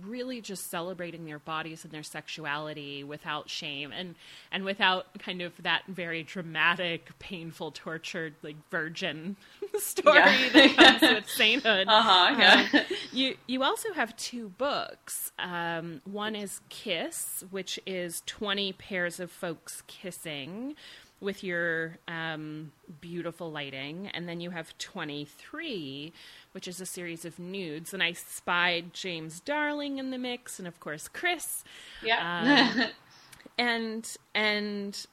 really 0.06 0.42
just 0.42 0.70
celebrating 0.70 1.26
their 1.26 1.40
bodies 1.40 1.84
and 1.84 1.94
their 1.94 2.04
sexuality 2.04 3.04
without 3.04 3.50
shame 3.50 3.92
and 3.92 4.16
and 4.52 4.64
without 4.64 5.08
kind 5.20 5.42
of 5.42 5.54
that 5.64 5.84
very 5.88 6.24
dramatic, 6.24 7.18
painful, 7.20 7.72
tortured 7.72 8.36
like 8.42 8.56
virgin 8.72 9.36
story 9.78 10.18
Yeah. 10.18 10.50
that 10.54 10.76
comes 11.00 11.02
with 11.16 11.30
sainthood. 11.30 11.88
Uh-huh, 11.88 12.36
yeah. 12.40 12.68
Um, 12.74 12.82
you 13.12 13.36
you 13.48 13.64
also 13.64 13.94
have 13.94 14.16
two 14.18 14.50
books. 14.50 15.32
Um, 15.40 16.02
one 16.06 16.36
is 16.36 16.62
Kiss, 16.70 17.44
which 17.52 17.80
is 17.86 18.24
twenty 18.26 18.74
pairs 18.74 19.20
of 19.20 19.32
folks 19.32 19.84
kissing 19.88 20.76
with 21.22 21.44
your 21.44 21.98
um, 22.08 22.72
beautiful 23.02 23.52
lighting, 23.52 24.08
and 24.14 24.28
then 24.28 24.40
you 24.40 24.52
have 24.52 24.78
twenty 24.78 25.26
three, 25.26 26.14
which 26.52 26.68
is 26.68 26.80
a 26.80 26.86
series 26.86 27.26
of 27.26 27.40
nudes. 27.40 27.94
And 27.94 28.02
I 28.02 28.14
spied 28.14 28.94
James 28.94 29.40
Darling 29.40 29.98
in 29.98 30.12
the 30.12 30.18
mix, 30.18 30.60
and 30.60 30.68
of 30.68 30.80
course 30.80 31.08
Chris 31.08 31.64
Yeah. 32.04 32.90
and 33.58 34.18
and 34.34 35.06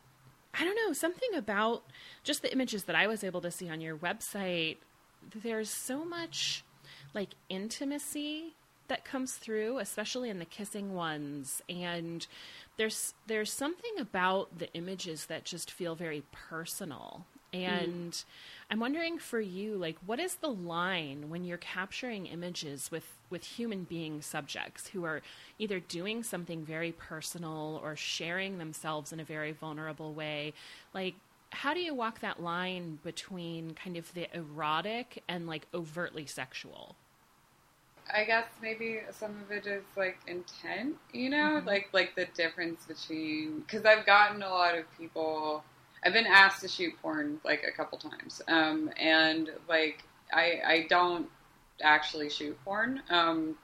I 0.59 0.65
don't 0.65 0.77
know 0.77 0.93
something 0.93 1.35
about 1.35 1.83
just 2.25 2.43
the 2.43 2.53
images 2.53 2.85
that 2.85 2.97
I 2.97 3.07
was 3.07 3.23
able 3.23 3.41
to 3.43 3.51
see 3.51 3.69
on 3.69 3.81
your 3.81 3.97
website. 3.97 4.79
There's 5.43 5.71
so 5.71 6.05
much 6.05 6.65
like 7.15 7.31
intimacy 7.49 8.55
that 8.89 9.05
comes 9.05 9.35
through, 9.35 9.79
especially 9.79 10.31
in 10.31 10.39
the 10.39 10.45
kissing 10.45 10.95
ones, 10.95 11.63
and 11.69 12.27
there's 12.77 13.15
there's 13.27 13.53
something 13.53 13.93
about 13.99 14.59
the 14.59 14.73
images 14.75 15.27
that 15.27 15.45
just 15.45 15.71
feel 15.71 15.95
very 15.95 16.23
personal. 16.33 17.25
Mm. 17.53 17.83
And 17.83 18.25
I'm 18.71 18.81
wondering 18.81 19.19
for 19.19 19.41
you, 19.41 19.77
like, 19.77 19.97
what 20.05 20.19
is 20.19 20.37
the 20.37 20.51
line 20.51 21.31
when 21.31 21.45
you're 21.45 21.59
capturing 21.59 22.27
images 22.27 22.91
with 22.91 23.07
with 23.31 23.45
human 23.45 23.85
being 23.85 24.23
subjects 24.23 24.89
who 24.89 25.05
are 25.05 25.23
either 25.59 25.81
doing 25.81 26.23
something 26.23 26.65
very 26.65 26.93
personal 26.93 27.81
or 27.83 27.97
sharing 27.97 28.59
themselves 28.59 29.13
in 29.13 29.21
a 29.21 29.25
very 29.25 29.53
vulnerable 29.53 30.13
way? 30.13 30.53
Like, 30.93 31.15
how 31.51 31.75
do 31.75 31.81
you 31.81 31.95
walk 31.95 32.21
that 32.21 32.43
line 32.43 32.99
between 33.03 33.75
kind 33.75 33.97
of 33.97 34.13
the 34.15 34.29
erotic 34.37 35.23
and 35.29 35.47
like 35.47 35.67
overtly 35.73 36.27
sexual? 36.27 36.97
I 38.13 38.25
guess 38.25 38.47
maybe 38.63 39.01
some 39.11 39.43
of 39.43 39.51
it 39.51 39.67
is 39.67 39.85
like 39.97 40.19
intent, 40.27 40.97
you 41.13 41.31
know, 41.31 41.63
like 41.65 41.89
like 41.93 42.15
the 42.15 42.27
difference 42.35 42.85
between 42.87 43.61
because 43.61 43.85
I've 43.85 44.07
gotten 44.07 44.43
a 44.43 44.49
lot 44.49 44.77
of 44.77 44.85
people. 44.97 45.65
I've 46.05 46.13
been 46.13 46.27
asked 46.27 46.61
to 46.61 46.69
shoot 46.69 46.93
porn 47.03 47.41
like 47.45 47.65
a 47.67 47.73
couple 47.73 47.99
times, 47.99 48.43
um, 48.49 48.91
and 48.97 49.51
like 49.69 50.05
I 50.33 50.61
I 50.65 50.87
don't 50.89 51.29
actually 51.83 52.31
shoot 52.31 52.57
porn, 52.65 53.03
um, 53.11 53.57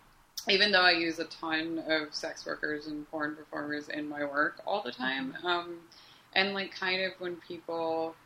even 0.48 0.72
though 0.72 0.82
I 0.82 0.92
use 0.92 1.18
a 1.18 1.24
ton 1.24 1.82
of 1.86 2.14
sex 2.14 2.44
workers 2.44 2.88
and 2.88 3.08
porn 3.10 3.36
performers 3.36 3.88
in 3.88 4.08
my 4.08 4.24
work 4.24 4.60
all 4.66 4.82
the 4.82 4.92
time, 4.92 5.36
um, 5.44 5.78
and 6.34 6.52
like 6.52 6.74
kind 6.74 7.02
of 7.02 7.12
when 7.18 7.36
people 7.36 8.16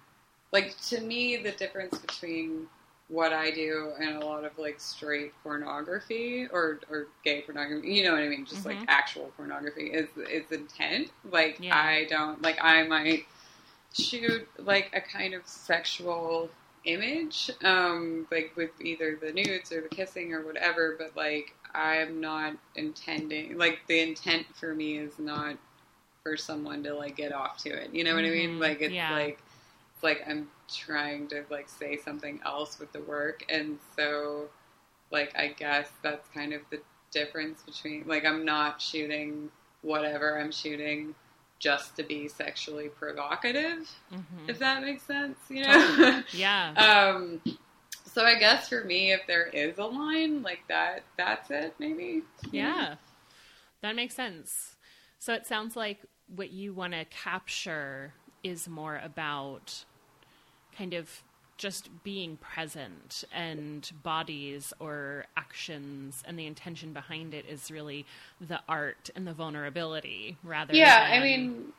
like 0.53 0.79
to 0.89 1.01
me 1.01 1.37
the 1.37 1.53
difference 1.53 1.99
between 1.99 2.69
what 3.09 3.33
I 3.33 3.51
do 3.51 3.93
and 4.01 4.17
a 4.21 4.27
lot 4.27 4.45
of 4.45 4.59
like 4.59 4.81
straight 4.81 5.33
pornography 5.43 6.49
or 6.53 6.81
or 6.91 7.07
gay 7.25 7.43
pornography, 7.43 7.93
you 7.93 8.05
know 8.05 8.13
what 8.13 8.23
I 8.23 8.29
mean, 8.29 8.45
just 8.45 8.67
like 8.67 8.79
Mhm. 8.81 8.85
actual 8.89 9.33
pornography 9.37 9.93
is 9.93 10.09
is 10.17 10.51
intent. 10.51 11.11
Like 11.31 11.59
Yeah. 11.61 11.77
I 11.77 12.05
don't 12.11 12.43
like 12.43 12.59
I 12.63 12.83
might 12.85 13.27
shoot 13.93 14.49
like 14.59 14.91
a 14.95 15.01
kind 15.01 15.35
of 15.35 15.47
sexual 15.47 16.51
image, 16.85 17.51
um, 17.65 18.27
like 18.31 18.53
with 18.57 18.71
either 18.81 19.17
the 19.17 19.33
nudes 19.33 19.73
or 19.73 19.81
the 19.81 19.89
kissing 19.89 20.33
or 20.33 20.43
whatever, 20.43 20.97
but 20.99 21.17
like 21.17 21.55
I'm 21.75 22.21
not 22.21 22.55
intending 22.75 23.57
like 23.59 23.81
the 23.87 24.01
intent 24.01 24.47
for 24.57 24.75
me 24.75 24.99
is 24.99 25.19
not 25.19 25.57
for 26.23 26.37
someone 26.37 26.83
to 26.83 26.95
like 26.95 27.17
get 27.17 27.33
off 27.33 27.59
to 27.59 27.71
it. 27.71 27.95
You 27.95 28.03
know 28.05 28.15
what 28.17 28.25
I 28.25 28.31
mean? 28.31 28.57
Mhm. 28.57 28.61
Like 28.61 28.81
it's 28.81 28.95
Yeah. 28.95 29.13
like 29.13 29.39
it's 29.97 30.05
like 30.05 30.23
I'm 30.29 30.49
trying 30.69 31.29
to 31.29 31.45
like 31.51 31.69
say 31.69 31.97
something 31.99 32.41
else 32.45 32.79
with 32.79 32.93
the 32.93 33.01
work 33.03 33.45
and 33.51 33.79
so 33.97 34.51
like 35.11 35.37
I 35.39 35.49
guess 35.49 35.89
that's 36.03 36.29
kind 36.35 36.53
of 36.53 36.63
the 36.71 36.81
difference 37.11 37.63
between 37.63 38.05
like 38.07 38.25
I'm 38.25 38.45
not 38.45 38.83
shooting 38.83 39.51
whatever 39.83 40.39
I'm 40.41 40.53
shooting 40.53 41.15
just 41.59 41.97
to 41.97 42.03
be 42.03 42.29
sexually 42.29 42.89
provocative 42.89 43.89
Mm-hmm. 44.13 44.51
if 44.51 44.59
that 44.61 44.83
makes 44.83 45.03
sense 45.05 45.39
you 45.49 45.63
know 45.65 46.23
Yeah. 46.33 46.75
um 46.77 47.41
so 48.05 48.25
I 48.25 48.37
guess 48.39 48.69
for 48.69 48.85
me 48.85 49.13
if 49.13 49.27
there 49.27 49.47
is 49.49 49.79
a 49.79 49.85
line 49.85 50.43
like 50.43 50.61
that 50.69 51.05
that's 51.17 51.51
it 51.51 51.75
maybe 51.79 52.23
Yeah, 52.53 52.97
that 53.83 53.97
makes 53.97 54.15
sense. 54.15 54.77
So 55.19 55.33
it 55.35 55.47
sounds 55.47 55.77
like 55.77 56.01
what 56.35 56.51
you 56.51 56.75
want 56.75 56.93
to 56.93 57.05
capture 57.07 58.15
is 58.43 58.69
more 58.69 59.01
about 59.03 59.85
kind 60.77 60.95
of 60.95 61.23
just 61.57 61.89
being 62.05 62.37
present 62.37 63.25
and 63.33 63.91
bodies 64.03 64.73
or 64.79 65.25
actions 65.37 66.23
and 66.27 66.39
the 66.39 66.47
intention 66.47 66.93
behind 66.93 67.33
it 67.33 67.47
is 67.49 67.71
really 67.71 68.05
the 68.41 68.61
art 68.69 69.09
and 69.17 69.27
the 69.27 69.33
vulnerability 69.33 70.37
rather 70.45 70.75
yeah 70.75 71.09
than 71.11 71.23
I 71.23 71.25
mean 71.25 71.73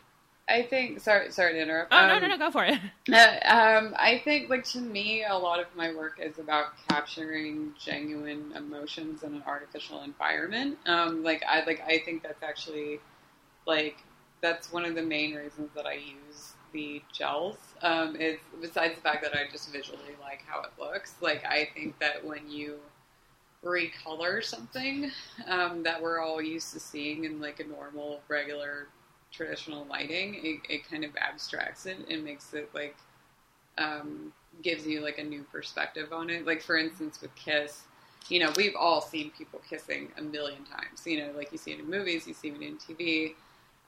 I 0.49 0.63
think 0.63 0.99
sorry 0.99 1.31
sorry 1.31 1.53
to 1.53 1.61
interrupt 1.61 1.93
oh 1.93 2.07
no 2.07 2.15
Um, 2.15 2.21
no 2.21 2.27
no 2.27 2.37
go 2.37 2.51
for 2.51 2.65
it 2.65 2.79
Uh, 3.13 3.37
um, 3.45 3.95
I 3.97 4.21
think, 4.25 4.49
like 4.49 4.65
to 4.65 4.81
me, 4.81 5.23
a 5.23 5.37
lot 5.37 5.61
of 5.61 5.67
my 5.75 5.93
work 5.95 6.19
is 6.21 6.39
about 6.39 6.73
capturing 6.89 7.73
genuine 7.79 8.51
emotions 8.53 9.23
in 9.23 9.33
an 9.33 9.43
artificial 9.47 10.03
environment. 10.03 10.77
Um, 10.85 11.23
like 11.23 11.41
I 11.47 11.63
like 11.63 11.81
I 11.87 11.99
think 11.99 12.23
that's 12.23 12.43
actually 12.43 12.99
like 13.65 13.97
that's 14.41 14.71
one 14.71 14.85
of 14.85 14.95
the 14.95 15.01
main 15.01 15.35
reasons 15.35 15.69
that 15.75 15.85
I 15.85 15.93
use 15.93 16.53
the 16.73 17.01
gels. 17.11 17.57
Um, 17.81 18.15
is 18.15 18.37
besides 18.61 18.95
the 18.95 19.01
fact 19.01 19.23
that 19.23 19.33
I 19.33 19.49
just 19.51 19.71
visually 19.71 20.15
like 20.21 20.43
how 20.45 20.61
it 20.61 20.71
looks. 20.79 21.15
Like 21.21 21.45
I 21.45 21.69
think 21.73 21.97
that 21.99 22.23
when 22.23 22.49
you 22.49 22.79
recolor 23.63 24.43
something 24.43 25.11
um, 25.47 25.83
that 25.83 26.01
we're 26.01 26.19
all 26.19 26.41
used 26.41 26.73
to 26.73 26.79
seeing 26.79 27.25
in 27.25 27.41
like 27.41 27.59
a 27.59 27.63
normal, 27.65 28.21
regular, 28.27 28.87
traditional 29.31 29.85
lighting, 29.85 30.35
it, 30.35 30.73
it 30.73 30.89
kind 30.89 31.03
of 31.03 31.11
abstracts 31.17 31.85
it 31.85 31.97
and 32.09 32.23
makes 32.23 32.53
it 32.53 32.69
like 32.73 32.95
um, 33.77 34.33
gives 34.61 34.85
you 34.87 35.01
like 35.01 35.17
a 35.17 35.23
new 35.23 35.43
perspective 35.51 36.13
on 36.13 36.29
it. 36.29 36.45
Like 36.45 36.61
for 36.61 36.77
instance, 36.77 37.21
with 37.21 37.33
Kiss, 37.35 37.83
you 38.29 38.39
know, 38.39 38.51
we've 38.55 38.75
all 38.75 39.01
seen 39.01 39.31
people 39.37 39.61
kissing 39.69 40.09
a 40.17 40.21
million 40.21 40.63
times. 40.65 41.05
You 41.05 41.19
know, 41.19 41.31
like 41.35 41.51
you 41.51 41.57
see 41.57 41.71
it 41.71 41.79
in 41.79 41.89
movies, 41.89 42.27
you 42.27 42.33
see 42.33 42.49
it 42.49 42.61
in 42.61 42.77
TV, 42.77 43.35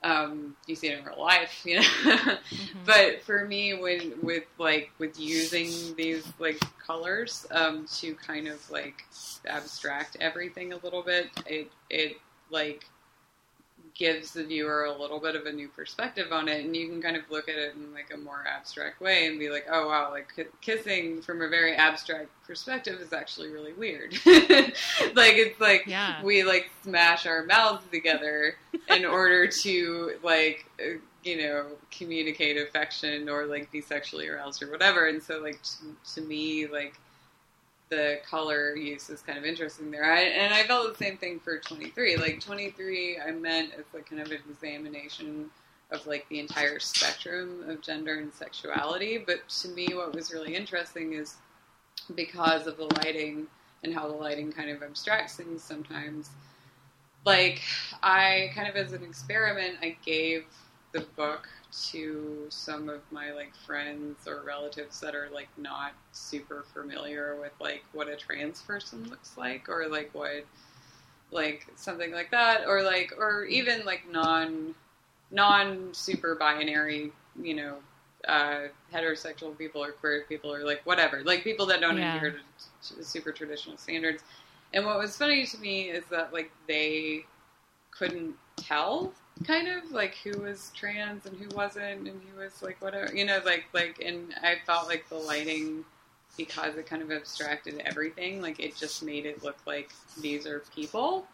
um, 0.02 0.56
you 0.66 0.74
see 0.74 0.88
it 0.88 0.98
in 0.98 1.04
real 1.04 1.20
life. 1.20 1.64
You 1.64 1.80
know, 1.80 2.36
but 2.86 3.22
for 3.22 3.46
me, 3.46 3.74
when 3.74 4.14
with 4.22 4.44
like 4.58 4.90
with 4.98 5.18
using 5.18 5.94
these 5.96 6.26
like 6.38 6.60
colors 6.84 7.46
um, 7.50 7.86
to 7.98 8.14
kind 8.14 8.48
of 8.48 8.70
like 8.70 9.04
abstract 9.46 10.16
everything 10.20 10.72
a 10.72 10.78
little 10.78 11.02
bit, 11.02 11.28
it 11.46 11.70
it 11.88 12.16
like 12.50 12.84
gives 13.94 14.32
the 14.32 14.44
viewer 14.44 14.84
a 14.84 14.92
little 14.98 15.18
bit 15.20 15.34
of 15.36 15.46
a 15.46 15.52
new 15.52 15.68
perspective 15.68 16.32
on 16.32 16.48
it 16.48 16.64
and 16.64 16.74
you 16.76 16.88
can 16.88 17.00
kind 17.02 17.16
of 17.16 17.22
look 17.30 17.48
at 17.48 17.56
it 17.56 17.74
in 17.74 17.92
like 17.92 18.10
a 18.14 18.16
more 18.16 18.44
abstract 18.46 19.00
way 19.00 19.26
and 19.26 19.38
be 19.38 19.50
like 19.50 19.66
oh 19.70 19.88
wow 19.88 20.10
like 20.10 20.28
ki- 20.34 20.44
kissing 20.60 21.20
from 21.22 21.42
a 21.42 21.48
very 21.48 21.74
abstract 21.74 22.28
perspective 22.46 23.00
is 23.00 23.12
actually 23.12 23.48
really 23.48 23.72
weird 23.74 24.12
like 25.14 25.34
it's 25.36 25.60
like 25.60 25.84
Yeah. 25.86 26.22
we 26.22 26.42
like 26.44 26.70
smash 26.82 27.26
our 27.26 27.44
mouths 27.44 27.84
together 27.90 28.54
in 28.88 29.04
order 29.06 29.46
to 29.62 30.12
like 30.22 30.66
uh, 30.80 30.98
you 31.24 31.36
know 31.42 31.66
communicate 31.90 32.56
affection 32.56 33.28
or 33.28 33.44
like 33.46 33.70
be 33.70 33.80
sexually 33.80 34.28
aroused 34.28 34.62
or 34.62 34.70
whatever 34.70 35.08
and 35.08 35.22
so 35.22 35.38
like 35.38 35.60
to, 35.62 36.14
to 36.14 36.20
me 36.22 36.66
like 36.66 36.94
the 37.90 38.18
color 38.28 38.74
use 38.76 39.10
is 39.10 39.20
kind 39.20 39.36
of 39.36 39.44
interesting 39.44 39.90
there. 39.90 40.04
I, 40.04 40.20
and 40.20 40.54
I 40.54 40.62
felt 40.62 40.96
the 40.96 41.04
same 41.04 41.16
thing 41.16 41.40
for 41.40 41.58
23. 41.58 42.16
Like 42.16 42.40
23, 42.40 43.18
I 43.20 43.32
meant 43.32 43.72
as 43.78 43.84
like 43.92 44.08
kind 44.08 44.22
of 44.22 44.30
an 44.30 44.38
examination 44.48 45.50
of 45.90 46.06
like 46.06 46.28
the 46.28 46.38
entire 46.38 46.78
spectrum 46.78 47.64
of 47.68 47.82
gender 47.82 48.18
and 48.18 48.32
sexuality. 48.32 49.18
But 49.18 49.48
to 49.48 49.68
me, 49.68 49.88
what 49.92 50.14
was 50.14 50.32
really 50.32 50.54
interesting 50.54 51.14
is 51.14 51.34
because 52.14 52.66
of 52.66 52.76
the 52.76 52.88
lighting 52.98 53.48
and 53.82 53.92
how 53.92 54.06
the 54.06 54.14
lighting 54.14 54.52
kind 54.52 54.70
of 54.70 54.82
abstracts 54.82 55.36
things 55.36 55.62
sometimes. 55.62 56.30
Like 57.26 57.60
I 58.02 58.50
kind 58.54 58.68
of 58.68 58.76
as 58.76 58.92
an 58.92 59.02
experiment, 59.02 59.78
I 59.82 59.96
gave 60.04 60.44
the 60.92 61.00
book 61.16 61.48
to 61.72 62.46
some 62.48 62.88
of 62.88 63.00
my 63.10 63.32
like 63.32 63.54
friends 63.54 64.26
or 64.26 64.42
relatives 64.46 65.00
that 65.00 65.14
are 65.14 65.28
like 65.32 65.48
not 65.56 65.92
super 66.12 66.64
familiar 66.72 67.36
with 67.40 67.52
like 67.60 67.84
what 67.92 68.08
a 68.08 68.16
trans 68.16 68.62
person 68.62 69.08
looks 69.08 69.36
like 69.36 69.68
or 69.68 69.88
like 69.88 70.10
what 70.12 70.44
like 71.30 71.66
something 71.76 72.12
like 72.12 72.30
that 72.30 72.66
or 72.66 72.82
like 72.82 73.12
or 73.18 73.44
even 73.44 73.84
like 73.84 74.02
non 74.10 74.74
non 75.30 75.92
super 75.94 76.34
binary 76.34 77.12
you 77.40 77.54
know 77.54 77.76
uh 78.28 78.62
heterosexual 78.92 79.56
people 79.56 79.82
or 79.82 79.92
queer 79.92 80.24
people 80.28 80.52
or 80.52 80.64
like 80.64 80.84
whatever 80.84 81.22
like 81.24 81.42
people 81.44 81.66
that 81.66 81.80
don't 81.80 81.98
Yeah. 81.98 82.16
adhere 82.16 82.30
to, 82.32 82.94
to 82.96 83.04
super 83.04 83.32
traditional 83.32 83.76
standards 83.76 84.22
and 84.74 84.84
what 84.84 84.98
was 84.98 85.16
funny 85.16 85.46
to 85.46 85.58
me 85.58 85.90
is 85.90 86.04
that 86.10 86.32
like 86.32 86.50
they 86.66 87.24
couldn't 87.90 88.34
tell 88.56 89.12
kind 89.46 89.68
of 89.68 89.90
like 89.90 90.14
who 90.16 90.38
was 90.40 90.70
trans 90.74 91.26
and 91.26 91.36
who 91.38 91.48
wasn't 91.56 92.06
and 92.08 92.20
who 92.22 92.38
was 92.40 92.62
like 92.62 92.80
whatever 92.82 93.14
you 93.14 93.24
know 93.24 93.40
like 93.44 93.64
like 93.72 94.00
and 94.04 94.34
I 94.42 94.56
felt 94.66 94.86
like 94.86 95.08
the 95.08 95.16
lighting 95.16 95.84
because 96.36 96.76
it 96.76 96.86
kind 96.86 97.02
of 97.02 97.10
abstracted 97.10 97.80
everything 97.84 98.40
like 98.40 98.60
it 98.60 98.76
just 98.76 99.02
made 99.02 99.26
it 99.26 99.42
look 99.42 99.56
like 99.66 99.90
these 100.20 100.46
are 100.46 100.62
people 100.74 101.26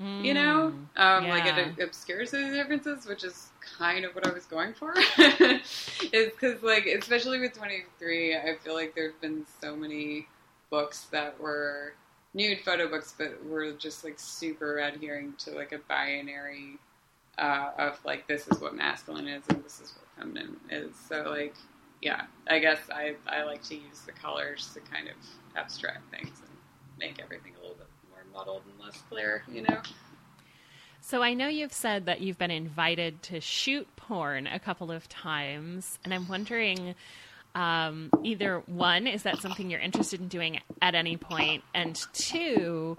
Mm, 0.00 0.24
you 0.24 0.34
know 0.34 0.72
um, 0.96 1.28
like 1.28 1.44
yeah. 1.44 1.56
it 1.56 1.80
obscures 1.80 2.32
those 2.32 2.52
differences 2.52 3.06
which 3.06 3.22
is 3.22 3.50
kind 3.78 4.04
of 4.04 4.12
what 4.16 4.26
i 4.26 4.32
was 4.32 4.44
going 4.44 4.74
for 4.74 4.92
is 6.12 6.32
because 6.32 6.60
like 6.64 6.86
especially 6.86 7.38
with 7.38 7.52
23 7.56 8.36
i 8.36 8.56
feel 8.64 8.74
like 8.74 8.92
there's 8.96 9.14
been 9.20 9.46
so 9.60 9.76
many 9.76 10.26
books 10.68 11.04
that 11.12 11.38
were 11.38 11.94
nude 12.34 12.58
photo 12.64 12.88
books 12.88 13.14
but 13.16 13.38
were 13.46 13.70
just 13.70 14.02
like 14.02 14.18
super 14.18 14.78
adhering 14.78 15.32
to 15.38 15.52
like 15.52 15.70
a 15.70 15.78
binary 15.88 16.76
uh, 17.38 17.70
of 17.78 17.98
like 18.04 18.26
this 18.26 18.46
is 18.48 18.60
what 18.60 18.74
masculine 18.74 19.28
is 19.28 19.42
and 19.48 19.64
this 19.64 19.80
is 19.80 19.94
what 19.96 20.06
feminine 20.18 20.56
is 20.70 20.94
so 21.08 21.22
like 21.30 21.54
yeah 22.02 22.22
i 22.48 22.58
guess 22.58 22.78
i 22.92 23.14
i 23.26 23.42
like 23.44 23.62
to 23.62 23.74
use 23.74 24.00
the 24.06 24.12
colors 24.12 24.70
to 24.74 24.80
kind 24.80 25.08
of 25.08 25.14
abstract 25.56 26.08
things 26.10 26.40
and 26.40 26.50
make 26.98 27.20
everything 27.22 27.52
a 27.56 27.60
little 27.60 27.76
bit 27.76 27.86
more 28.10 28.20
muddled 28.32 28.62
and 28.70 28.84
less 28.84 29.02
clear 29.08 29.42
you 29.50 29.62
know 29.62 29.80
So 31.00 31.22
I 31.22 31.34
know 31.34 31.48
you've 31.48 31.72
said 31.74 32.06
that 32.06 32.22
you've 32.22 32.38
been 32.38 32.50
invited 32.50 33.22
to 33.24 33.40
shoot 33.40 33.86
porn 33.96 34.46
a 34.46 34.58
couple 34.58 34.90
of 34.90 35.06
times, 35.06 35.98
and 36.02 36.14
I'm 36.14 36.26
wondering 36.28 36.94
um, 37.54 38.10
either 38.22 38.62
one, 38.66 39.06
is 39.06 39.24
that 39.24 39.38
something 39.38 39.70
you're 39.70 39.80
interested 39.80 40.20
in 40.20 40.28
doing 40.28 40.60
at 40.80 40.94
any 40.94 41.18
point? 41.18 41.62
And 41.74 42.00
two, 42.14 42.96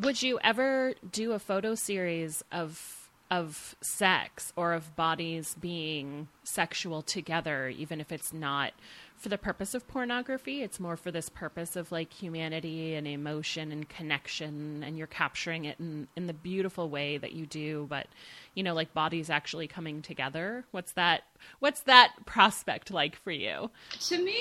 would 0.00 0.22
you 0.22 0.40
ever 0.42 0.94
do 1.12 1.32
a 1.32 1.38
photo 1.38 1.76
series 1.76 2.42
of 2.50 3.03
of 3.34 3.74
sex 3.80 4.52
or 4.54 4.72
of 4.72 4.94
bodies 4.94 5.56
being 5.60 6.28
sexual 6.44 7.02
together, 7.02 7.68
even 7.68 8.00
if 8.00 8.12
it's 8.12 8.32
not 8.32 8.72
for 9.16 9.28
the 9.28 9.38
purpose 9.38 9.74
of 9.74 9.86
pornography? 9.88 10.62
It's 10.62 10.78
more 10.78 10.96
for 10.96 11.10
this 11.10 11.28
purpose 11.28 11.76
of 11.76 11.90
like 11.92 12.12
humanity 12.12 12.94
and 12.94 13.06
emotion 13.06 13.72
and 13.72 13.88
connection, 13.88 14.82
and 14.84 14.98
you're 14.98 15.06
capturing 15.06 15.64
it 15.64 15.78
in, 15.78 16.08
in 16.16 16.26
the 16.26 16.32
beautiful 16.32 16.88
way 16.88 17.16
that 17.18 17.32
you 17.32 17.46
do, 17.46 17.86
but 17.88 18.06
you 18.54 18.62
know, 18.62 18.74
like 18.74 18.94
bodies 18.94 19.30
actually 19.30 19.66
coming 19.66 20.02
together. 20.02 20.64
What's 20.70 20.92
that 20.92 21.24
what's 21.58 21.80
that 21.82 22.12
prospect 22.26 22.90
like 22.90 23.16
for 23.16 23.30
you? 23.30 23.70
To 24.00 24.22
me, 24.22 24.36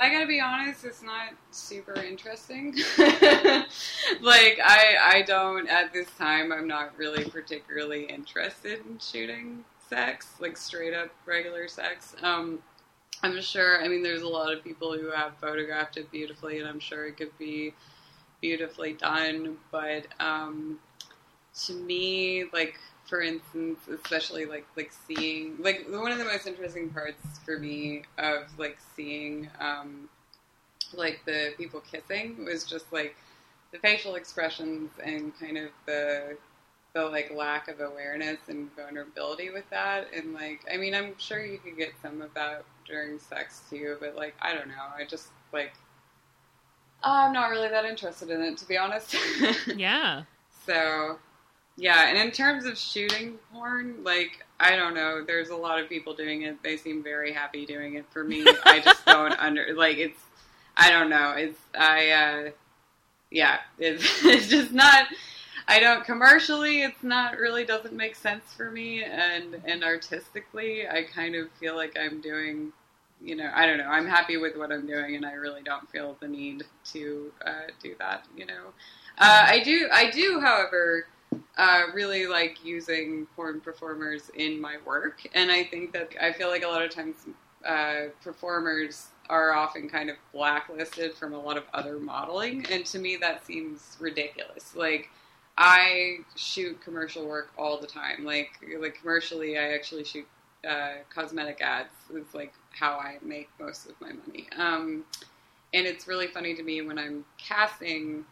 I 0.00 0.10
gotta 0.10 0.26
be 0.26 0.40
honest, 0.40 0.84
it's 0.84 1.02
not 1.02 1.32
super 1.50 1.94
interesting. 1.94 2.74
like 2.98 4.58
I, 4.62 4.96
I 5.00 5.24
don't 5.26 5.68
at 5.68 5.92
this 5.92 6.08
time. 6.18 6.52
I'm 6.52 6.68
not 6.68 6.96
really 6.96 7.24
particularly 7.24 8.04
interested 8.04 8.80
in 8.86 8.98
shooting 8.98 9.64
sex, 9.88 10.34
like 10.38 10.56
straight 10.56 10.94
up 10.94 11.10
regular 11.26 11.68
sex. 11.68 12.14
Um, 12.22 12.60
I'm 13.22 13.40
sure. 13.40 13.82
I 13.82 13.88
mean, 13.88 14.02
there's 14.02 14.22
a 14.22 14.28
lot 14.28 14.52
of 14.52 14.62
people 14.62 14.96
who 14.96 15.10
have 15.10 15.36
photographed 15.38 15.96
it 15.96 16.10
beautifully, 16.10 16.58
and 16.60 16.68
I'm 16.68 16.80
sure 16.80 17.06
it 17.06 17.16
could 17.16 17.36
be 17.38 17.74
beautifully 18.40 18.92
done. 18.92 19.56
But 19.72 20.06
um, 20.20 20.78
to 21.66 21.74
me, 21.74 22.44
like 22.52 22.78
for 23.06 23.22
instance, 23.22 23.80
especially 23.88 24.44
like 24.44 24.66
like 24.76 24.92
seeing 25.06 25.56
like 25.58 25.86
one 25.90 26.12
of 26.12 26.18
the 26.18 26.24
most 26.24 26.46
interesting 26.46 26.90
parts 26.90 27.40
for 27.44 27.58
me 27.58 28.02
of 28.18 28.56
like 28.58 28.78
seeing 28.94 29.48
um, 29.60 30.08
like 30.92 31.20
the 31.24 31.52
people 31.56 31.80
kissing 31.80 32.44
was 32.44 32.64
just 32.64 32.92
like 32.92 33.16
the 33.72 33.78
facial 33.78 34.14
expressions 34.14 34.90
and 35.04 35.38
kind 35.38 35.58
of 35.58 35.70
the 35.86 36.36
the 36.94 37.04
like 37.04 37.30
lack 37.34 37.68
of 37.68 37.80
awareness 37.80 38.38
and 38.48 38.74
vulnerability 38.74 39.50
with 39.50 39.68
that 39.70 40.08
and 40.14 40.32
like 40.32 40.60
I 40.72 40.78
mean 40.78 40.94
I'm 40.94 41.14
sure 41.18 41.44
you 41.44 41.58
could 41.58 41.76
get 41.76 41.92
some 42.02 42.22
of 42.22 42.32
that 42.34 42.64
during 42.88 43.18
sex 43.18 43.62
too 43.70 43.96
but 44.00 44.16
like 44.16 44.34
I 44.40 44.54
don't 44.54 44.68
know. 44.68 44.74
I 44.96 45.04
just 45.04 45.28
like 45.52 45.72
I'm 47.02 47.32
not 47.32 47.50
really 47.50 47.68
that 47.68 47.84
interested 47.84 48.30
in 48.30 48.42
it 48.42 48.58
to 48.58 48.66
be 48.66 48.76
honest. 48.76 49.14
Yeah. 49.76 50.22
so 50.66 51.18
yeah 51.76 52.08
and 52.08 52.18
in 52.18 52.32
terms 52.32 52.64
of 52.64 52.76
shooting 52.76 53.38
porn 53.52 54.02
like 54.02 54.44
I 54.60 54.74
don't 54.74 54.94
know. 54.94 55.22
There's 55.24 55.50
a 55.50 55.56
lot 55.56 55.78
of 55.80 55.88
people 55.88 56.14
doing 56.14 56.42
it. 56.42 56.62
They 56.62 56.76
seem 56.76 57.02
very 57.02 57.32
happy 57.32 57.64
doing 57.64 57.94
it 57.94 58.06
for 58.10 58.24
me. 58.24 58.44
I 58.64 58.80
just 58.80 59.04
don't 59.06 59.38
under 59.38 59.66
like 59.74 59.98
it's 59.98 60.20
I 60.76 60.90
don't 60.90 61.10
know. 61.10 61.34
It's 61.36 61.58
I 61.78 62.10
uh 62.10 62.50
yeah 63.30 63.58
it's, 63.78 64.02
it's 64.24 64.48
just 64.48 64.72
not 64.72 65.06
I 65.70 65.80
don't 65.80 66.02
commercially. 66.02 66.80
It's 66.82 67.02
not 67.02 67.36
really 67.36 67.64
doesn't 67.66 67.92
make 67.92 68.16
sense 68.16 68.54
for 68.56 68.70
me, 68.70 69.04
and 69.04 69.60
and 69.66 69.84
artistically, 69.84 70.88
I 70.88 71.02
kind 71.02 71.34
of 71.36 71.50
feel 71.60 71.76
like 71.76 71.94
I'm 72.00 72.22
doing, 72.22 72.72
you 73.20 73.36
know, 73.36 73.50
I 73.54 73.66
don't 73.66 73.78
know. 73.78 73.88
I'm 73.88 74.06
happy 74.06 74.36
with 74.36 74.56
what 74.56 74.72
I'm 74.72 74.86
doing, 74.86 75.16
and 75.16 75.26
I 75.26 75.32
really 75.32 75.62
don't 75.62 75.88
feel 75.90 76.16
the 76.20 76.28
need 76.28 76.64
to 76.92 77.32
uh, 77.44 77.68
do 77.82 77.94
that. 77.98 78.24
You 78.36 78.46
know, 78.46 78.68
uh, 79.18 79.44
I 79.46 79.60
do. 79.62 79.88
I 79.92 80.10
do, 80.10 80.40
however, 80.40 81.06
uh, 81.56 81.82
really 81.94 82.26
like 82.26 82.64
using 82.64 83.26
porn 83.34 83.60
performers 83.60 84.30
in 84.34 84.60
my 84.60 84.76
work, 84.86 85.20
and 85.34 85.50
I 85.50 85.64
think 85.64 85.92
that 85.92 86.12
I 86.20 86.32
feel 86.32 86.48
like 86.48 86.62
a 86.62 86.68
lot 86.68 86.82
of 86.82 86.90
times 86.90 87.16
uh, 87.66 88.06
performers 88.22 89.08
are 89.28 89.52
often 89.52 89.88
kind 89.88 90.08
of 90.08 90.16
blacklisted 90.32 91.14
from 91.14 91.34
a 91.34 91.38
lot 91.38 91.56
of 91.56 91.64
other 91.74 91.98
modeling, 91.98 92.64
and 92.70 92.86
to 92.86 92.98
me 92.98 93.16
that 93.16 93.44
seems 93.44 93.96
ridiculous. 94.00 94.74
Like 94.76 95.10
I 95.56 96.18
shoot 96.36 96.80
commercial 96.80 97.26
work 97.26 97.50
all 97.58 97.80
the 97.80 97.86
time. 97.86 98.24
Like 98.24 98.50
like 98.78 98.94
commercially, 99.00 99.58
I 99.58 99.74
actually 99.74 100.04
shoot 100.04 100.26
uh, 100.66 100.94
cosmetic 101.12 101.60
ads. 101.60 101.92
is 102.14 102.34
like 102.34 102.52
how 102.70 102.98
I 102.98 103.18
make 103.22 103.48
most 103.60 103.86
of 103.88 104.00
my 104.00 104.12
money. 104.12 104.46
Um, 104.56 105.04
and 105.74 105.86
it's 105.86 106.08
really 106.08 106.28
funny 106.28 106.54
to 106.54 106.62
me 106.62 106.82
when 106.82 106.98
I'm 106.98 107.24
casting, 107.36 108.24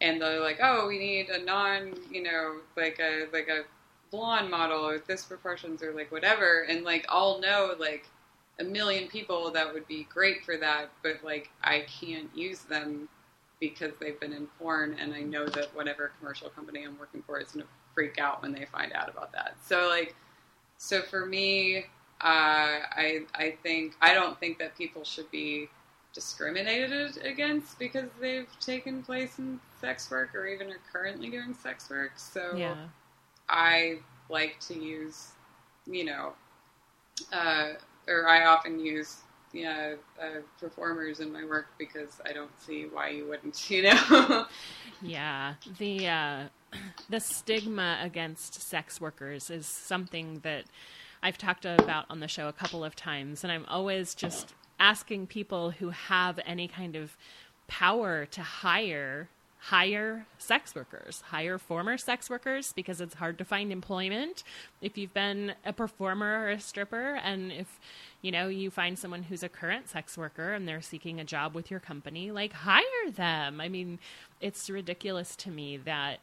and 0.00 0.20
they're 0.20 0.40
like, 0.40 0.58
"Oh, 0.62 0.86
we 0.86 0.98
need 0.98 1.28
a 1.28 1.42
non, 1.44 1.94
you 2.10 2.22
know, 2.22 2.58
like 2.76 3.00
a 3.00 3.26
like 3.32 3.48
a 3.48 3.62
blonde 4.10 4.50
model 4.50 4.86
or 4.86 4.98
this 4.98 5.24
proportions 5.24 5.82
or 5.82 5.92
like 5.92 6.12
whatever," 6.12 6.62
and 6.68 6.84
like 6.84 7.04
I'll 7.08 7.40
know 7.40 7.74
like 7.78 8.06
a 8.60 8.64
million 8.64 9.08
people 9.08 9.50
that 9.52 9.72
would 9.72 9.86
be 9.86 10.04
great 10.12 10.44
for 10.44 10.56
that, 10.56 10.90
but 11.02 11.22
like 11.24 11.50
I 11.62 11.80
can't 12.00 12.28
use 12.34 12.60
them 12.60 13.08
because 13.60 13.92
they've 14.00 14.18
been 14.20 14.32
in 14.32 14.46
porn, 14.58 14.96
and 15.00 15.12
I 15.12 15.20
know 15.20 15.46
that 15.46 15.74
whatever 15.74 16.12
commercial 16.18 16.48
company 16.50 16.84
I'm 16.84 16.98
working 16.98 17.22
for 17.26 17.40
is 17.40 17.52
going 17.52 17.64
to 17.64 17.70
freak 17.94 18.18
out 18.18 18.42
when 18.42 18.52
they 18.52 18.66
find 18.66 18.92
out 18.92 19.08
about 19.08 19.32
that. 19.32 19.56
So 19.64 19.88
like, 19.88 20.14
so 20.78 21.02
for 21.02 21.26
me, 21.26 21.78
uh, 21.78 21.82
I 22.22 23.22
I 23.34 23.56
think 23.62 23.94
I 24.00 24.14
don't 24.14 24.38
think 24.40 24.58
that 24.58 24.76
people 24.78 25.04
should 25.04 25.30
be 25.30 25.68
discriminated 26.14 27.18
against 27.24 27.78
because 27.78 28.10
they've 28.20 28.48
taken 28.60 29.02
place 29.02 29.38
in 29.38 29.60
sex 29.80 30.10
work 30.10 30.34
or 30.34 30.46
even 30.46 30.68
are 30.70 30.80
currently 30.92 31.30
doing 31.30 31.54
sex 31.54 31.90
work. 31.90 32.12
So 32.18 32.56
Yeah. 32.58 32.88
I 33.48 33.98
like 34.30 34.60
to 34.60 34.74
use, 34.74 35.32
you 35.86 36.04
know, 36.04 36.34
uh, 37.32 37.72
or 38.08 38.28
I 38.28 38.46
often 38.46 38.78
use 38.80 39.18
yeah, 39.52 39.94
uh, 40.20 40.40
performers 40.60 41.20
in 41.20 41.32
my 41.32 41.44
work 41.44 41.66
because 41.78 42.20
I 42.26 42.32
don't 42.32 42.50
see 42.60 42.84
why 42.84 43.08
you 43.10 43.26
wouldn't, 43.28 43.70
you 43.70 43.82
know. 43.84 44.46
Yeah, 45.00 45.54
the 45.78 46.08
uh, 46.08 46.44
the 47.08 47.20
stigma 47.20 47.98
against 48.02 48.60
sex 48.60 49.00
workers 49.00 49.50
is 49.50 49.66
something 49.66 50.40
that 50.42 50.64
I've 51.22 51.38
talked 51.38 51.64
about 51.64 52.06
on 52.08 52.20
the 52.20 52.28
show 52.28 52.48
a 52.48 52.52
couple 52.52 52.84
of 52.84 52.94
times, 52.94 53.42
and 53.42 53.52
I'm 53.52 53.66
always 53.66 54.14
just 54.14 54.54
asking 54.78 55.26
people 55.26 55.72
who 55.72 55.90
have 55.90 56.38
any 56.46 56.68
kind 56.68 56.94
of 56.94 57.16
power 57.66 58.24
to 58.26 58.42
hire 58.42 59.28
hire 59.60 60.24
sex 60.38 60.74
workers, 60.74 61.22
hire 61.26 61.58
former 61.58 61.98
sex 61.98 62.30
workers 62.30 62.72
because 62.72 63.00
it's 63.00 63.14
hard 63.14 63.36
to 63.38 63.44
find 63.44 63.72
employment 63.72 64.44
if 64.80 64.96
you've 64.96 65.12
been 65.12 65.52
a 65.64 65.72
performer 65.72 66.44
or 66.44 66.50
a 66.50 66.60
stripper 66.60 67.16
and 67.16 67.50
if 67.50 67.80
you 68.22 68.30
know 68.30 68.46
you 68.46 68.70
find 68.70 68.98
someone 68.98 69.24
who's 69.24 69.42
a 69.42 69.48
current 69.48 69.88
sex 69.88 70.16
worker 70.16 70.52
and 70.52 70.68
they're 70.68 70.80
seeking 70.80 71.18
a 71.18 71.24
job 71.24 71.54
with 71.54 71.70
your 71.70 71.80
company, 71.80 72.30
like 72.30 72.52
hire 72.52 73.10
them. 73.10 73.60
I 73.60 73.68
mean, 73.68 73.98
it's 74.40 74.70
ridiculous 74.70 75.34
to 75.36 75.50
me 75.50 75.76
that 75.78 76.20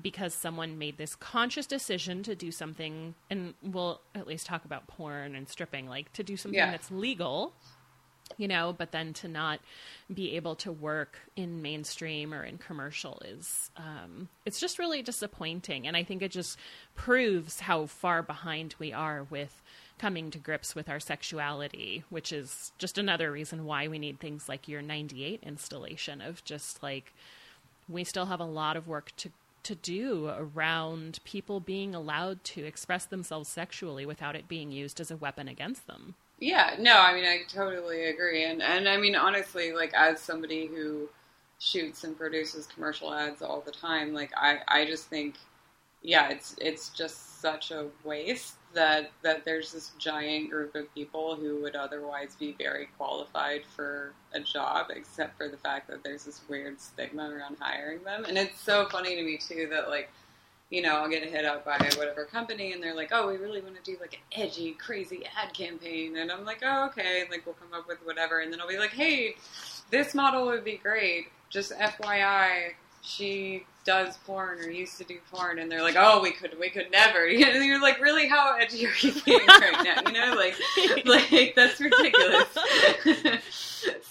because 0.00 0.34
someone 0.34 0.78
made 0.78 0.98
this 0.98 1.14
conscious 1.14 1.66
decision 1.66 2.22
to 2.22 2.34
do 2.34 2.50
something 2.50 3.14
and 3.30 3.54
we'll 3.62 4.00
at 4.14 4.26
least 4.26 4.46
talk 4.46 4.64
about 4.64 4.86
porn 4.86 5.34
and 5.34 5.48
stripping 5.48 5.88
like 5.88 6.12
to 6.12 6.22
do 6.22 6.36
something 6.36 6.56
Yeah. 6.58 6.70
that's 6.70 6.90
legal 6.90 7.52
you 8.38 8.48
know, 8.48 8.74
but 8.76 8.90
then 8.90 9.12
to 9.12 9.28
not 9.28 9.60
be 10.12 10.34
able 10.34 10.56
to 10.56 10.72
work 10.72 11.16
in 11.36 11.62
mainstream 11.62 12.34
or 12.34 12.42
in 12.42 12.58
commercial 12.58 13.22
is 13.24 13.70
um, 13.76 14.28
it's 14.44 14.58
just 14.58 14.80
really 14.80 15.00
disappointing, 15.00 15.86
and 15.86 15.96
I 15.96 16.02
think 16.02 16.22
it 16.22 16.32
just 16.32 16.58
proves 16.96 17.60
how 17.60 17.86
far 17.86 18.24
behind 18.24 18.74
we 18.80 18.92
are 18.92 19.22
with 19.30 19.62
coming 19.98 20.32
to 20.32 20.38
grips 20.38 20.74
with 20.74 20.88
our 20.88 20.98
sexuality, 20.98 22.02
which 22.10 22.32
is 22.32 22.72
just 22.78 22.98
another 22.98 23.30
reason 23.30 23.64
why 23.64 23.86
we 23.86 23.96
need 23.98 24.18
things 24.18 24.48
like 24.48 24.66
your 24.66 24.82
'98 24.82 25.40
installation 25.44 26.20
of 26.20 26.42
just 26.44 26.82
like 26.82 27.12
we 27.88 28.02
still 28.02 28.26
have 28.26 28.40
a 28.40 28.44
lot 28.44 28.76
of 28.76 28.88
work 28.88 29.12
to 29.18 29.30
to 29.66 29.74
do 29.74 30.28
around 30.28 31.18
people 31.24 31.58
being 31.60 31.94
allowed 31.94 32.44
to 32.44 32.64
express 32.64 33.04
themselves 33.04 33.48
sexually 33.48 34.06
without 34.06 34.36
it 34.36 34.46
being 34.48 34.70
used 34.70 35.00
as 35.00 35.10
a 35.10 35.16
weapon 35.16 35.48
against 35.48 35.86
them. 35.86 36.14
Yeah, 36.38 36.76
no, 36.78 36.98
I 36.98 37.14
mean 37.14 37.24
I 37.24 37.40
totally 37.48 38.04
agree, 38.04 38.44
and 38.44 38.62
and 38.62 38.88
I 38.88 38.96
mean 38.96 39.16
honestly, 39.16 39.72
like 39.72 39.92
as 39.94 40.20
somebody 40.20 40.66
who 40.66 41.08
shoots 41.58 42.04
and 42.04 42.16
produces 42.16 42.66
commercial 42.66 43.12
ads 43.12 43.42
all 43.42 43.60
the 43.60 43.72
time, 43.72 44.12
like 44.12 44.30
I 44.36 44.58
I 44.68 44.84
just 44.84 45.06
think, 45.06 45.36
yeah, 46.02 46.28
it's 46.28 46.54
it's 46.60 46.90
just 46.90 47.40
such 47.40 47.70
a 47.70 47.86
waste 48.04 48.56
that 48.76 49.10
that 49.22 49.44
there's 49.44 49.72
this 49.72 49.90
giant 49.98 50.50
group 50.50 50.76
of 50.76 50.94
people 50.94 51.34
who 51.34 51.60
would 51.62 51.74
otherwise 51.74 52.36
be 52.38 52.54
very 52.56 52.88
qualified 52.96 53.62
for 53.74 54.12
a 54.32 54.40
job, 54.40 54.86
except 54.90 55.36
for 55.36 55.48
the 55.48 55.56
fact 55.56 55.88
that 55.88 56.04
there's 56.04 56.24
this 56.24 56.42
weird 56.48 56.80
stigma 56.80 57.28
around 57.28 57.56
hiring 57.58 58.04
them, 58.04 58.24
and 58.24 58.38
it's 58.38 58.60
so 58.60 58.86
funny 58.88 59.16
to 59.16 59.22
me 59.22 59.36
too 59.36 59.66
that 59.70 59.88
like 59.88 60.08
you 60.70 60.82
know, 60.82 60.96
I'll 60.96 61.08
get 61.08 61.22
hit 61.22 61.44
up 61.44 61.64
by 61.64 61.78
whatever 61.96 62.24
company 62.24 62.72
and 62.72 62.82
they're 62.82 62.94
like, 62.94 63.10
oh, 63.12 63.28
we 63.28 63.36
really 63.36 63.60
want 63.60 63.76
to 63.76 63.82
do 63.82 63.96
like 64.00 64.14
an 64.14 64.42
edgy, 64.42 64.72
crazy 64.72 65.22
ad 65.40 65.54
campaign. 65.54 66.16
And 66.16 66.30
I'm 66.30 66.44
like, 66.44 66.62
oh, 66.64 66.86
okay. 66.86 67.20
And 67.20 67.30
like, 67.30 67.46
we'll 67.46 67.54
come 67.54 67.72
up 67.72 67.86
with 67.86 67.98
whatever. 68.04 68.40
And 68.40 68.52
then 68.52 68.60
I'll 68.60 68.68
be 68.68 68.78
like, 68.78 68.90
hey, 68.90 69.36
this 69.90 70.14
model 70.14 70.46
would 70.46 70.64
be 70.64 70.76
great. 70.76 71.26
Just 71.50 71.70
FYI, 71.72 72.72
she 73.06 73.64
does 73.84 74.16
porn 74.26 74.58
or 74.58 74.68
used 74.68 74.98
to 74.98 75.04
do 75.04 75.18
porn. 75.30 75.60
And 75.60 75.70
they're 75.70 75.82
like, 75.82 75.94
oh, 75.96 76.20
we 76.20 76.32
could, 76.32 76.58
we 76.58 76.68
could 76.68 76.90
never. 76.90 77.26
And 77.26 77.64
you're 77.64 77.80
like, 77.80 78.00
really, 78.00 78.26
how 78.28 78.56
edgy 78.56 78.86
are 78.86 78.92
you 79.00 79.12
being 79.24 79.40
right 79.48 79.84
now? 79.84 80.02
You 80.06 80.12
know, 80.12 80.34
like, 80.34 80.56
like 81.30 81.54
that's 81.54 81.80
ridiculous. 81.80 82.48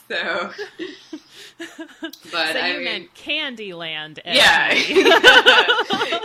so. 0.08 0.52
But 2.32 2.54
so 2.54 2.60
I 2.60 2.68
you 2.70 2.76
mean, 2.80 2.84
meant 2.86 3.14
Candyland. 3.16 4.20
yeah, 4.26 4.74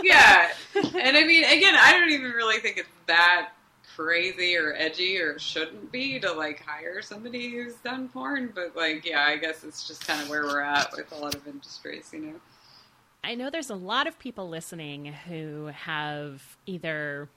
yeah. 0.03 0.49
And 0.75 1.17
I 1.17 1.23
mean, 1.25 1.43
again, 1.45 1.75
I 1.77 1.97
don't 1.97 2.11
even 2.11 2.31
really 2.31 2.59
think 2.59 2.77
it's 2.77 2.89
that 3.07 3.51
crazy 3.95 4.55
or 4.57 4.73
edgy 4.77 5.17
or 5.17 5.37
shouldn't 5.39 5.91
be 5.91 6.19
to 6.19 6.31
like 6.31 6.61
hire 6.65 7.01
somebody 7.01 7.49
who's 7.51 7.75
done 7.75 8.09
porn. 8.09 8.51
But 8.53 8.75
like, 8.75 9.05
yeah, 9.05 9.25
I 9.25 9.37
guess 9.37 9.63
it's 9.63 9.87
just 9.87 10.05
kind 10.07 10.21
of 10.21 10.29
where 10.29 10.43
we're 10.43 10.61
at 10.61 10.91
with 10.95 11.11
a 11.11 11.15
lot 11.15 11.35
of 11.35 11.47
industries, 11.47 12.09
you 12.13 12.19
know. 12.19 12.35
I 13.23 13.35
know 13.35 13.49
there's 13.49 13.69
a 13.69 13.75
lot 13.75 14.07
of 14.07 14.17
people 14.17 14.49
listening 14.49 15.05
who 15.05 15.67
have 15.67 16.57
either 16.65 17.29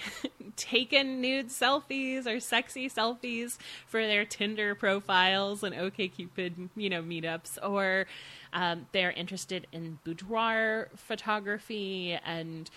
taken 0.56 1.20
nude 1.20 1.48
selfies 1.48 2.26
or 2.26 2.38
sexy 2.40 2.88
selfies 2.88 3.58
for 3.86 4.06
their 4.06 4.24
Tinder 4.24 4.74
profiles 4.74 5.62
and 5.62 5.74
OkCupid, 5.74 6.70
you 6.76 6.88
know, 6.88 7.02
meetups, 7.02 7.58
or 7.62 8.06
um, 8.52 8.86
they're 8.92 9.10
interested 9.10 9.66
in 9.72 9.98
boudoir 10.04 10.88
photography. 10.96 12.18
And 12.24 12.70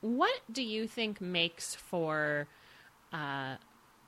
what 0.00 0.40
do 0.50 0.62
you 0.62 0.86
think 0.86 1.20
makes 1.20 1.74
for 1.74 2.46
uh, 3.12 3.56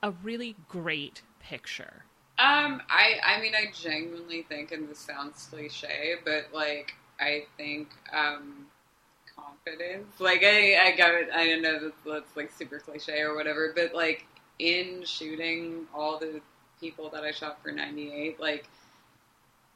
a 0.01 0.11
really 0.23 0.55
great 0.69 1.21
picture? 1.41 2.05
Um, 2.39 2.81
I, 2.89 3.19
I 3.23 3.41
mean, 3.41 3.53
I 3.53 3.71
genuinely 3.71 4.41
think, 4.43 4.71
and 4.71 4.89
this 4.89 4.97
sounds 4.97 5.47
cliche, 5.51 6.15
but 6.25 6.45
like, 6.51 6.95
I 7.21 7.45
think, 7.57 7.89
um, 8.11 8.65
confidence. 9.35 10.19
Like 10.19 10.43
I, 10.43 10.77
I 10.87 10.95
got 10.95 11.13
it. 11.13 11.29
I 11.33 11.47
don't 11.47 11.61
know 11.61 11.79
that 11.79 11.93
that's 12.05 12.35
like 12.35 12.51
super 12.51 12.79
cliche 12.79 13.21
or 13.21 13.35
whatever, 13.35 13.73
but 13.75 13.93
like 13.93 14.25
in 14.59 15.03
shooting 15.05 15.87
all 15.93 16.19
the 16.19 16.41
people 16.79 17.09
that 17.09 17.23
I 17.23 17.31
shot 17.31 17.61
for 17.61 17.71
'98, 17.71 18.39
like 18.39 18.67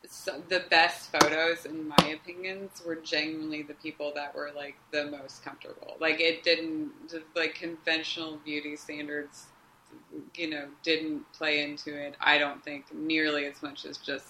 so 0.08 0.42
the 0.50 0.64
best 0.70 1.12
photos, 1.12 1.66
in 1.66 1.88
my 1.88 2.16
opinions, 2.22 2.82
were 2.86 2.96
genuinely 2.96 3.64
the 3.64 3.74
people 3.76 4.12
that 4.16 4.36
were 4.36 4.52
like 4.56 4.76
the 4.92 5.06
most 5.06 5.44
comfortable. 5.44 5.96
Like 6.00 6.20
it 6.20 6.44
didn't 6.44 6.92
like 7.36 7.56
conventional 7.56 8.38
beauty 8.46 8.76
standards, 8.76 9.46
you 10.36 10.50
know, 10.50 10.68
didn't 10.84 11.32
play 11.34 11.64
into 11.64 11.96
it. 11.96 12.16
I 12.20 12.38
don't 12.38 12.64
think 12.64 12.94
nearly 12.94 13.46
as 13.46 13.62
much 13.64 13.86
as 13.86 13.98
just 13.98 14.28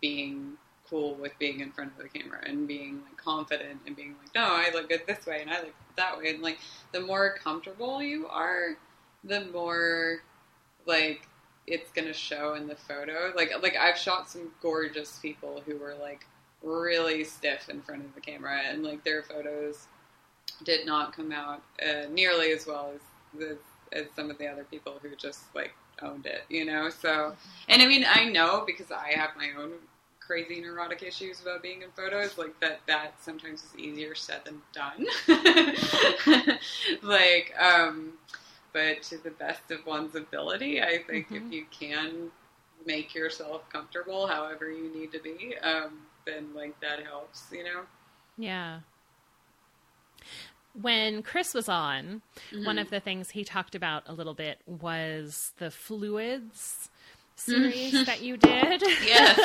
being 0.00 0.56
cool 0.88 1.14
with 1.14 1.32
being 1.38 1.60
in 1.60 1.72
front 1.72 1.92
of 1.96 2.02
the 2.02 2.08
camera 2.08 2.40
and 2.44 2.66
being 2.66 3.00
like 3.04 3.16
confident 3.16 3.80
and 3.86 3.96
being 3.96 4.14
like, 4.22 4.34
no, 4.34 4.44
I 4.44 4.70
look 4.72 4.88
good 4.88 5.02
this 5.06 5.26
way 5.26 5.42
and 5.42 5.50
I 5.50 5.60
look 5.60 5.74
that 5.96 6.18
way. 6.18 6.30
And 6.30 6.42
like 6.42 6.58
the 6.92 7.00
more 7.00 7.36
comfortable 7.42 8.02
you 8.02 8.26
are, 8.28 8.76
the 9.24 9.46
more 9.46 10.22
like 10.86 11.28
it's 11.66 11.90
gonna 11.92 12.12
show 12.12 12.54
in 12.54 12.66
the 12.66 12.76
photo. 12.76 13.32
Like 13.34 13.50
like 13.62 13.76
I've 13.76 13.98
shot 13.98 14.30
some 14.30 14.52
gorgeous 14.62 15.18
people 15.20 15.62
who 15.66 15.76
were 15.78 15.94
like 16.00 16.26
really 16.62 17.24
stiff 17.24 17.68
in 17.68 17.82
front 17.82 18.04
of 18.04 18.14
the 18.14 18.20
camera 18.20 18.60
and 18.66 18.82
like 18.82 19.04
their 19.04 19.22
photos 19.22 19.86
did 20.64 20.86
not 20.86 21.14
come 21.14 21.32
out 21.32 21.62
uh, 21.86 22.08
nearly 22.10 22.50
as 22.52 22.66
well 22.66 22.92
as 22.94 23.00
the 23.38 23.58
as 23.92 24.06
some 24.14 24.30
of 24.30 24.38
the 24.38 24.46
other 24.46 24.64
people 24.64 24.98
who 25.02 25.14
just 25.16 25.54
like 25.54 25.72
owned 26.02 26.26
it, 26.26 26.42
you 26.48 26.64
know. 26.64 26.90
So, 26.90 27.34
and 27.68 27.82
I 27.82 27.86
mean, 27.86 28.04
I 28.08 28.24
know 28.24 28.64
because 28.66 28.90
I 28.90 29.12
have 29.14 29.30
my 29.36 29.50
own 29.58 29.72
crazy 30.26 30.60
neurotic 30.60 31.02
issues 31.02 31.40
about 31.40 31.62
being 31.62 31.82
in 31.82 31.90
photos, 31.92 32.36
like 32.36 32.58
that 32.60 32.80
that 32.86 33.12
sometimes 33.22 33.62
is 33.64 33.76
easier 33.78 34.14
said 34.14 34.40
than 34.44 34.60
done. 34.72 35.06
like, 37.02 37.54
um, 37.58 38.12
but 38.72 39.02
to 39.02 39.18
the 39.18 39.30
best 39.30 39.70
of 39.70 39.84
one's 39.86 40.14
ability, 40.14 40.82
I 40.82 40.98
think 41.02 41.28
Mhm. 41.28 41.36
if 41.46 41.52
you 41.52 41.66
can 41.70 42.30
make 42.86 43.14
yourself 43.14 43.68
comfortable 43.70 44.26
however 44.26 44.70
you 44.70 44.88
need 44.94 45.12
to 45.12 45.18
be, 45.20 45.56
um, 45.58 46.06
then 46.24 46.52
like 46.54 46.78
that 46.80 47.02
helps, 47.04 47.44
you 47.52 47.64
know. 47.64 47.82
Yeah. 48.36 48.80
When 50.74 51.22
Chris 51.22 51.54
was 51.54 51.68
on, 51.68 52.20
Mm-hmm. 52.52 52.64
one 52.66 52.78
of 52.78 52.90
the 52.90 53.00
things 53.00 53.30
he 53.30 53.44
talked 53.44 53.74
about 53.74 54.02
a 54.06 54.12
little 54.12 54.34
bit 54.34 54.60
was 54.66 55.52
the 55.58 55.70
fluids 55.70 56.90
series 57.36 58.06
that 58.06 58.22
you 58.22 58.36
did. 58.36 58.82
Yes. 59.04 59.38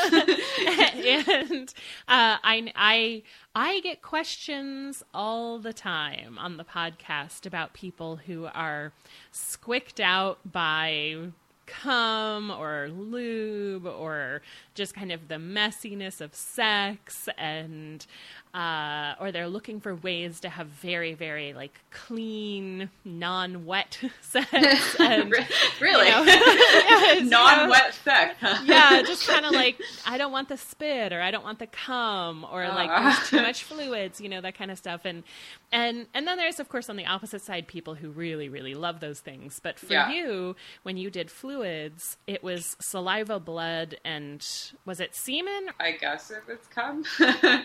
and 1.27 1.73
uh, 2.07 2.37
I, 2.43 2.71
I, 2.75 3.23
I 3.53 3.79
get 3.81 4.01
questions 4.01 5.03
all 5.13 5.59
the 5.59 5.73
time 5.73 6.37
on 6.39 6.57
the 6.57 6.63
podcast 6.63 7.45
about 7.45 7.73
people 7.73 8.17
who 8.17 8.45
are 8.45 8.93
squicked 9.31 9.99
out 9.99 10.39
by 10.49 11.31
cum 11.67 12.51
or 12.51 12.89
lube 12.89 13.85
or 13.85 14.41
just 14.75 14.93
kind 14.93 15.11
of 15.11 15.27
the 15.29 15.35
messiness 15.35 16.19
of 16.19 16.35
sex 16.35 17.29
and 17.37 18.05
uh, 18.53 19.15
or 19.19 19.31
they're 19.31 19.47
looking 19.47 19.79
for 19.79 19.95
ways 19.95 20.39
to 20.41 20.49
have 20.49 20.67
very 20.67 21.13
very 21.13 21.53
like 21.53 21.79
clean 21.91 22.89
non-wet 23.05 23.99
sex 24.21 24.95
and 24.99 25.31
really, 25.79 26.07
you 26.07 26.11
know, 26.11 26.23
yes, 26.25 27.29
non-wet 27.29 27.93
sex. 28.03 28.35
Huh? 28.41 28.61
yeah, 28.65 29.01
just 29.03 29.27
kind 29.27 29.45
of 29.45 29.51
like 29.51 29.79
I 30.05 30.17
don't 30.17 30.31
want 30.31 30.49
the 30.49 30.57
spit 30.57 31.13
or 31.13 31.21
I 31.21 31.31
don't 31.31 31.43
want 31.43 31.59
the 31.59 31.67
cum 31.67 32.45
or 32.51 32.67
like 32.67 32.89
Ah. 32.91 33.03
there's 33.15 33.29
too 33.29 33.41
much 33.41 33.63
fluids, 33.63 34.19
you 34.19 34.29
know, 34.29 34.41
that 34.41 34.57
kind 34.57 34.71
of 34.71 34.77
stuff. 34.77 35.01
And 35.05 35.23
and 35.71 36.07
and 36.13 36.27
then 36.27 36.37
there's 36.37 36.59
of 36.59 36.67
course 36.69 36.89
on 36.89 36.97
the 36.97 37.05
opposite 37.05 37.41
side 37.41 37.67
people 37.67 37.95
who 37.95 38.09
really 38.09 38.49
really 38.49 38.73
love 38.73 38.99
those 38.99 39.19
things. 39.19 39.59
But 39.61 39.79
for 39.79 39.93
Yeah. 39.93 40.11
you, 40.11 40.55
when 40.83 40.97
you 40.97 41.09
did 41.09 41.29
fluids, 41.31 42.17
it 42.27 42.43
was 42.43 42.75
saliva, 42.79 43.39
blood, 43.39 43.97
and 44.03 44.45
was 44.85 44.99
it 44.99 45.15
semen? 45.15 45.67
I 45.79 45.91
guess 45.91 46.31
it 46.31 46.43
was 46.47 46.59
cum. 46.73 47.03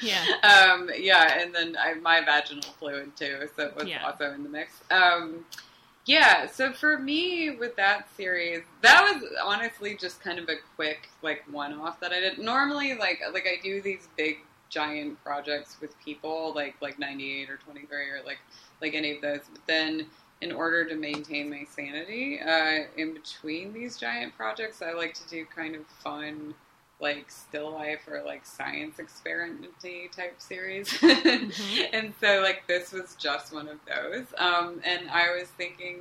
Yeah. 0.02 0.24
Um, 0.42 0.75
yeah, 0.98 1.38
and 1.40 1.54
then 1.54 1.76
I, 1.78 1.94
my 1.94 2.20
vaginal 2.24 2.62
fluid 2.78 3.16
too, 3.16 3.48
so 3.56 3.64
it 3.66 3.76
was 3.76 3.86
Yeah. 3.88 4.04
also 4.04 4.32
in 4.32 4.42
the 4.42 4.48
mix. 4.48 4.72
Um, 4.90 5.44
yeah, 6.04 6.46
so 6.46 6.72
for 6.72 6.98
me 6.98 7.50
with 7.50 7.74
that 7.76 8.08
series, 8.16 8.62
that 8.82 9.02
was 9.02 9.24
honestly 9.42 9.96
just 9.96 10.20
kind 10.20 10.38
of 10.38 10.48
a 10.48 10.54
quick 10.76 11.08
like 11.22 11.42
one-off 11.50 11.98
that 12.00 12.12
I 12.12 12.20
did. 12.20 12.38
Normally, 12.38 12.94
like 12.94 13.20
like 13.32 13.46
I 13.46 13.60
do 13.62 13.80
these 13.82 14.08
big 14.16 14.38
giant 14.68 15.22
projects 15.24 15.76
with 15.80 15.98
people, 16.04 16.52
like 16.54 16.76
like 16.80 16.98
98 16.98 17.50
or 17.50 17.56
23 17.56 17.96
or 18.10 18.20
like 18.24 18.38
like 18.80 18.94
any 18.94 19.16
of 19.16 19.22
those. 19.22 19.40
But 19.50 19.62
then, 19.66 20.06
in 20.42 20.52
order 20.52 20.84
to 20.84 20.94
maintain 20.94 21.50
my 21.50 21.64
sanity 21.74 22.38
uh, 22.40 22.84
in 22.96 23.12
between 23.14 23.72
these 23.72 23.96
giant 23.96 24.36
projects, 24.36 24.82
I 24.82 24.92
like 24.92 25.14
to 25.14 25.28
do 25.28 25.44
kind 25.46 25.74
of 25.74 25.86
fun 26.04 26.54
like 27.00 27.30
still 27.30 27.72
life 27.72 28.00
or 28.08 28.22
like 28.24 28.46
science 28.46 28.96
experimenty 28.96 30.10
type 30.10 30.34
series. 30.38 30.88
and 31.02 32.14
so 32.20 32.40
like 32.40 32.66
this 32.66 32.92
was 32.92 33.16
just 33.18 33.52
one 33.52 33.68
of 33.68 33.78
those. 33.86 34.26
Um, 34.38 34.80
and 34.84 35.10
I 35.10 35.36
was 35.38 35.48
thinking 35.48 36.00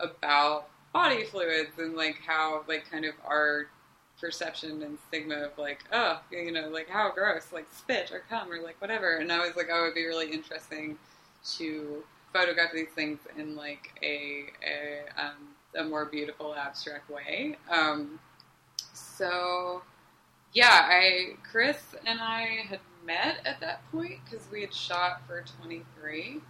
about 0.00 0.68
body 0.92 1.24
fluids 1.24 1.78
and 1.78 1.94
like 1.94 2.18
how 2.26 2.64
like 2.66 2.90
kind 2.90 3.04
of 3.04 3.14
our 3.24 3.68
perception 4.20 4.82
and 4.82 4.98
stigma 5.08 5.36
of 5.36 5.58
like, 5.58 5.84
oh, 5.92 6.20
you 6.30 6.50
know, 6.50 6.68
like 6.68 6.88
how 6.88 7.12
gross, 7.12 7.52
like 7.52 7.66
spit 7.72 8.10
or 8.12 8.22
cum 8.28 8.50
or 8.50 8.60
like 8.60 8.80
whatever. 8.80 9.18
And 9.18 9.30
I 9.30 9.46
was 9.46 9.56
like, 9.56 9.68
oh, 9.70 9.82
it 9.82 9.88
would 9.88 9.94
be 9.94 10.06
really 10.06 10.32
interesting 10.32 10.98
to 11.56 12.02
photograph 12.32 12.72
these 12.72 12.88
things 12.94 13.20
in 13.38 13.54
like 13.54 13.92
a 14.02 14.46
a, 14.66 15.22
um, 15.22 15.54
a 15.78 15.84
more 15.84 16.06
beautiful 16.06 16.54
abstract 16.54 17.08
way. 17.10 17.56
Um, 17.70 18.18
so 18.92 19.82
yeah, 20.56 20.86
I 20.88 21.34
Chris 21.48 21.76
and 22.06 22.18
I 22.18 22.64
had 22.66 22.80
met 23.04 23.36
at 23.44 23.60
that 23.60 23.82
point 23.92 24.20
because 24.24 24.46
we 24.50 24.62
had 24.62 24.72
shot 24.72 25.20
for 25.26 25.44
23. 25.62 26.40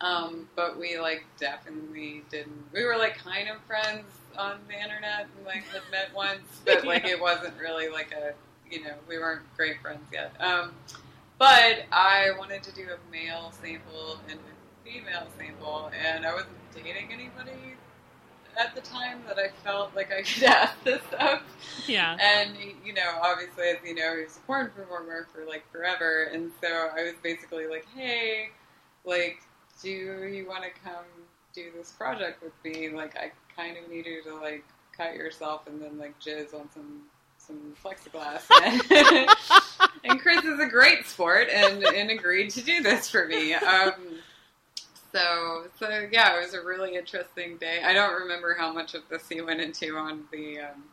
Um, 0.00 0.48
but 0.54 0.78
we 0.78 0.96
like 1.00 1.24
definitely 1.40 2.22
didn't. 2.30 2.66
We 2.72 2.84
were 2.84 2.96
like 2.96 3.18
kind 3.18 3.48
of 3.48 3.56
friends 3.66 4.04
on 4.36 4.58
the 4.68 4.74
internet 4.80 5.26
and 5.36 5.44
like 5.44 5.64
had 5.64 5.82
met 5.90 6.14
once, 6.14 6.40
but 6.64 6.86
like 6.86 7.02
Yeah. 7.02 7.14
it 7.14 7.20
wasn't 7.20 7.54
really 7.60 7.88
like 7.88 8.12
a 8.12 8.32
you 8.70 8.84
know 8.84 8.94
we 9.08 9.18
weren't 9.18 9.42
great 9.56 9.80
friends 9.82 10.06
yet. 10.12 10.32
Um, 10.40 10.70
but 11.36 11.84
I 11.90 12.30
wanted 12.38 12.62
to 12.62 12.72
do 12.72 12.82
a 12.84 13.10
male 13.10 13.52
sample 13.60 14.20
and 14.30 14.38
a 14.38 14.88
female 14.88 15.26
sample, 15.36 15.90
and 16.00 16.24
I 16.24 16.32
wasn't 16.32 16.52
dating 16.72 17.12
anybody 17.12 17.74
at 18.58 18.74
the 18.74 18.80
time 18.80 19.20
that 19.28 19.38
I 19.38 19.48
felt 19.64 19.94
like 19.94 20.12
I 20.12 20.22
could 20.22 20.42
ask 20.44 20.74
this 20.84 21.00
stuff. 21.08 21.42
Yeah. 21.86 22.16
And 22.20 22.56
you 22.84 22.92
know, 22.92 23.18
obviously, 23.22 23.64
as 23.68 23.76
you 23.84 23.94
know, 23.94 24.16
he 24.16 24.24
was 24.24 24.36
a 24.36 24.40
porn 24.40 24.70
performer 24.74 25.28
for 25.32 25.46
like 25.46 25.70
forever, 25.70 26.24
and 26.24 26.50
so 26.60 26.68
I 26.68 27.04
was 27.04 27.14
basically 27.22 27.66
like, 27.66 27.86
"Hey, 27.94 28.50
like, 29.04 29.38
do 29.82 29.88
you 29.88 30.46
want 30.48 30.64
to 30.64 30.70
come 30.84 31.04
do 31.54 31.70
this 31.76 31.92
project 31.92 32.42
with 32.42 32.52
me? 32.64 32.90
Like, 32.90 33.16
I 33.16 33.30
kind 33.56 33.76
of 33.78 33.90
need 33.90 34.06
you 34.06 34.22
to 34.24 34.34
like 34.34 34.64
cut 34.96 35.14
yourself 35.14 35.66
and 35.66 35.80
then 35.80 35.96
like 35.98 36.18
jizz 36.20 36.52
on 36.52 36.68
some 36.72 37.02
some 37.38 37.74
plexiglass." 37.82 38.42
and 40.04 40.20
Chris 40.20 40.44
is 40.44 40.58
a 40.58 40.66
great 40.66 41.06
sport 41.06 41.48
and 41.52 41.84
and 41.84 42.10
agreed 42.10 42.50
to 42.50 42.62
do 42.62 42.82
this 42.82 43.08
for 43.08 43.26
me. 43.26 43.54
Um, 43.54 43.92
so, 45.12 45.64
so 45.78 46.08
yeah, 46.10 46.36
it 46.36 46.44
was 46.44 46.54
a 46.54 46.62
really 46.62 46.96
interesting 46.96 47.56
day. 47.56 47.80
I 47.84 47.92
don't 47.92 48.14
remember 48.20 48.54
how 48.58 48.72
much 48.72 48.94
of 48.94 49.02
this 49.08 49.28
he 49.28 49.40
went 49.40 49.60
into 49.60 49.96
on 49.96 50.24
the, 50.32 50.60
um, 50.60 50.84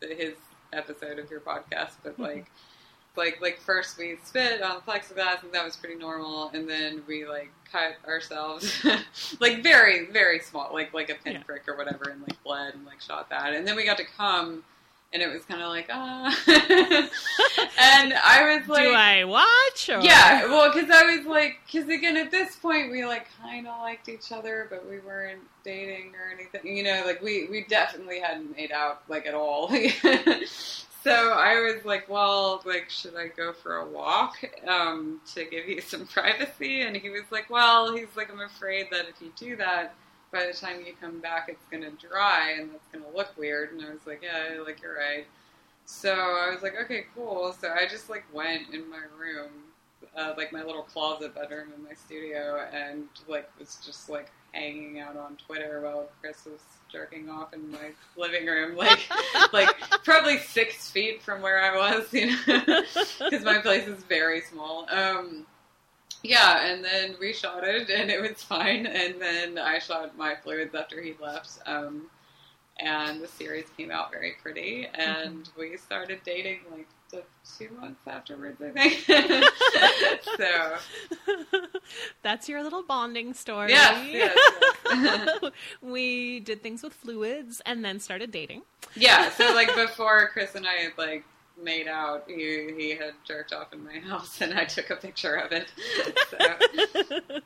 his 0.00 0.34
episode 0.72 1.18
of 1.18 1.30
your 1.30 1.40
podcast, 1.40 1.92
but 2.02 2.18
like, 2.18 2.46
like, 3.16 3.40
like 3.40 3.58
first 3.58 3.98
we 3.98 4.18
spit 4.24 4.62
on 4.62 4.80
plexiglass, 4.82 5.42
and 5.42 5.52
that 5.52 5.64
was 5.64 5.76
pretty 5.76 5.96
normal, 5.96 6.50
and 6.52 6.68
then 6.68 7.02
we 7.06 7.26
like 7.26 7.50
cut 7.70 7.96
ourselves, 8.06 8.84
like 9.40 9.62
very, 9.62 10.06
very 10.06 10.38
small, 10.38 10.70
like 10.72 10.92
like 10.92 11.10
a 11.10 11.14
pinprick 11.14 11.66
or 11.66 11.76
whatever, 11.76 12.10
and 12.10 12.20
like 12.20 12.42
bled 12.44 12.74
and 12.74 12.84
like 12.84 13.00
shot 13.00 13.30
that, 13.30 13.54
and 13.54 13.66
then 13.66 13.76
we 13.76 13.84
got 13.84 13.96
to 13.98 14.04
come. 14.04 14.62
And 15.16 15.22
it 15.22 15.32
was 15.32 15.46
kind 15.46 15.62
of 15.62 15.70
like 15.70 15.86
ah, 15.90 16.26
and 16.46 18.12
I 18.12 18.58
was 18.58 18.68
like, 18.68 18.82
Do 18.82 18.92
I 18.92 19.24
watch? 19.24 19.88
Or? 19.88 20.02
yeah, 20.02 20.44
well, 20.44 20.70
because 20.70 20.90
I 20.90 21.16
was 21.16 21.24
like, 21.24 21.60
because 21.64 21.88
again, 21.88 22.18
at 22.18 22.30
this 22.30 22.54
point, 22.56 22.90
we 22.90 23.06
like 23.06 23.26
kind 23.40 23.66
of 23.66 23.80
liked 23.80 24.10
each 24.10 24.30
other, 24.30 24.66
but 24.68 24.86
we 24.86 24.98
weren't 24.98 25.40
dating 25.64 26.12
or 26.14 26.30
anything. 26.34 26.76
You 26.76 26.82
know, 26.82 27.02
like 27.06 27.22
we 27.22 27.46
we 27.48 27.64
definitely 27.64 28.20
hadn't 28.20 28.54
made 28.54 28.72
out 28.72 29.04
like 29.08 29.24
at 29.24 29.32
all. 29.32 29.68
so 31.02 31.32
I 31.32 31.60
was 31.60 31.82
like, 31.86 32.10
well, 32.10 32.60
like, 32.66 32.90
should 32.90 33.16
I 33.16 33.28
go 33.28 33.54
for 33.54 33.76
a 33.76 33.86
walk 33.86 34.36
um, 34.68 35.22
to 35.34 35.46
give 35.46 35.66
you 35.66 35.80
some 35.80 36.06
privacy? 36.12 36.82
And 36.82 36.94
he 36.94 37.08
was 37.08 37.22
like, 37.30 37.48
well, 37.48 37.96
he's 37.96 38.14
like, 38.18 38.30
I'm 38.30 38.42
afraid 38.42 38.88
that 38.90 39.06
if 39.08 39.22
you 39.22 39.32
do 39.34 39.56
that. 39.56 39.94
By 40.32 40.46
the 40.46 40.52
time 40.52 40.80
you 40.86 40.94
come 41.00 41.20
back, 41.20 41.48
it's 41.48 41.64
gonna 41.70 41.90
dry 41.92 42.56
and 42.58 42.70
that's 42.72 42.88
gonna 42.92 43.14
look 43.14 43.36
weird. 43.38 43.72
And 43.72 43.82
I 43.82 43.90
was 43.90 44.06
like, 44.06 44.22
yeah, 44.22 44.60
like 44.64 44.82
you're 44.82 44.96
right. 44.96 45.26
So 45.86 46.12
I 46.12 46.52
was 46.52 46.62
like, 46.62 46.74
okay, 46.82 47.06
cool. 47.14 47.54
So 47.58 47.70
I 47.70 47.86
just 47.86 48.10
like 48.10 48.24
went 48.32 48.74
in 48.74 48.90
my 48.90 49.02
room, 49.18 49.50
uh, 50.16 50.34
like 50.36 50.52
my 50.52 50.64
little 50.64 50.82
closet 50.82 51.34
bedroom 51.34 51.72
in 51.76 51.82
my 51.82 51.94
studio, 51.94 52.66
and 52.72 53.04
like 53.28 53.48
was 53.58 53.78
just 53.86 54.10
like 54.10 54.30
hanging 54.52 54.98
out 54.98 55.16
on 55.16 55.36
Twitter 55.36 55.80
while 55.82 56.08
Chris 56.20 56.44
was 56.44 56.60
jerking 56.90 57.28
off 57.28 57.54
in 57.54 57.70
my 57.70 57.92
living 58.16 58.46
room, 58.46 58.76
like 58.76 59.00
like 59.52 59.68
probably 60.04 60.38
six 60.38 60.90
feet 60.90 61.22
from 61.22 61.40
where 61.40 61.62
I 61.62 61.76
was, 61.76 62.12
you 62.12 62.32
know, 62.46 62.62
because 63.20 63.44
my 63.44 63.58
place 63.58 63.86
is 63.86 64.02
very 64.04 64.40
small. 64.40 64.86
Um, 64.90 65.46
yeah, 66.28 66.66
and 66.66 66.84
then 66.84 67.16
we 67.20 67.32
shot 67.32 67.64
it, 67.64 67.88
and 67.98 68.10
it 68.10 68.20
was 68.20 68.42
fine. 68.42 68.86
And 68.86 69.20
then 69.20 69.58
I 69.58 69.78
shot 69.78 70.16
my 70.16 70.34
fluids 70.42 70.74
after 70.74 71.00
he 71.00 71.14
left. 71.20 71.58
Um, 71.66 72.10
and 72.78 73.22
the 73.22 73.28
series 73.28 73.64
came 73.76 73.90
out 73.90 74.10
very 74.10 74.34
pretty, 74.42 74.86
and 74.94 75.48
we 75.58 75.76
started 75.78 76.20
dating 76.24 76.58
like 76.70 76.86
the 77.10 77.22
two 77.56 77.70
months 77.80 78.00
afterwards, 78.06 78.60
I 78.60 78.70
think. 78.70 79.00
so 80.36 80.76
That's 82.22 82.48
your 82.48 82.62
little 82.62 82.82
bonding 82.82 83.32
story. 83.32 83.70
yes, 83.70 84.06
yes, 84.12 84.36
yes. 84.92 85.40
we 85.80 86.40
did 86.40 86.62
things 86.62 86.82
with 86.82 86.92
fluids 86.92 87.62
and 87.64 87.84
then 87.84 88.00
started 88.00 88.30
dating. 88.30 88.62
yeah. 88.94 89.30
So 89.30 89.54
like 89.54 89.74
before 89.74 90.28
Chris 90.32 90.54
and 90.54 90.66
I 90.66 90.74
had 90.74 90.92
like 90.98 91.24
made 91.62 91.88
out, 91.88 92.24
he 92.28 92.72
he 92.76 92.90
had 92.90 93.14
jerked 93.24 93.52
off 93.52 93.72
in 93.72 93.82
my 93.84 93.98
house, 94.08 94.40
and 94.40 94.54
I 94.54 94.64
took 94.64 94.90
a 94.90 94.96
picture 94.96 95.34
of 95.36 95.52
it. 95.52 95.66
So 96.30 96.38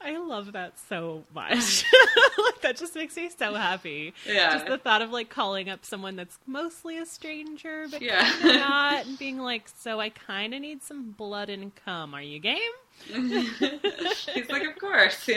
I 0.00 0.16
love 0.18 0.52
that 0.52 0.78
so 0.78 1.24
much. 1.34 1.84
like 2.38 2.60
that 2.62 2.76
just 2.76 2.94
makes 2.94 3.16
me 3.16 3.28
so 3.36 3.54
happy. 3.54 4.14
yeah, 4.26 4.54
Just 4.54 4.66
the 4.66 4.78
thought 4.78 5.02
of 5.02 5.10
like 5.10 5.28
calling 5.28 5.68
up 5.68 5.84
someone 5.84 6.16
that's 6.16 6.38
mostly 6.46 6.98
a 6.98 7.06
stranger, 7.06 7.86
but 7.90 8.00
Yeah. 8.00 8.30
not, 8.42 9.06
and 9.06 9.18
being 9.18 9.38
like, 9.38 9.68
"So 9.76 10.00
I 10.00 10.08
kind 10.10 10.54
of 10.54 10.60
need 10.60 10.82
some 10.82 11.10
blood 11.10 11.48
and 11.50 11.72
cum. 11.84 12.14
Are 12.14 12.22
you 12.22 12.38
game? 12.38 12.58
he's 13.06 14.48
like, 14.50 14.64
of 14.66 14.78
course. 14.78 15.28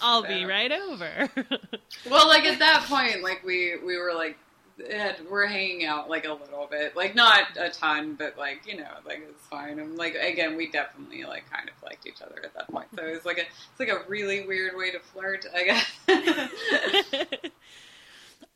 I'll 0.00 0.22
So- 0.22 0.28
be 0.28 0.44
right 0.44 0.72
over." 0.72 1.28
Well, 2.08 2.28
like 2.28 2.44
at 2.44 2.58
that 2.60 2.84
point, 2.88 3.22
like 3.22 3.42
we 3.44 3.76
we 3.84 3.96
were 3.98 4.14
like 4.14 4.36
had, 4.90 5.16
we're 5.30 5.46
hanging 5.46 5.86
out 5.86 6.10
like 6.10 6.26
a 6.26 6.32
little 6.32 6.66
bit, 6.70 6.96
like 6.96 7.14
not 7.14 7.56
a 7.56 7.70
ton, 7.70 8.14
but 8.14 8.36
like 8.36 8.62
you 8.66 8.76
know, 8.76 8.90
like 9.06 9.22
it's 9.28 9.46
fine. 9.46 9.78
And 9.78 9.96
like 9.96 10.14
again, 10.14 10.56
we 10.56 10.70
definitely 10.70 11.24
like 11.24 11.50
kind 11.50 11.68
of 11.68 11.74
liked 11.82 12.06
each 12.06 12.22
other 12.22 12.40
at 12.44 12.54
that 12.54 12.70
point. 12.70 12.88
So 12.94 13.04
it 13.04 13.12
was 13.12 13.24
like 13.24 13.38
a 13.38 13.42
it's 13.42 13.80
like 13.80 13.88
a 13.88 14.02
really 14.08 14.46
weird 14.46 14.76
way 14.76 14.90
to 14.90 15.00
flirt, 15.00 15.46
I 15.54 15.64
guess. 15.64 15.86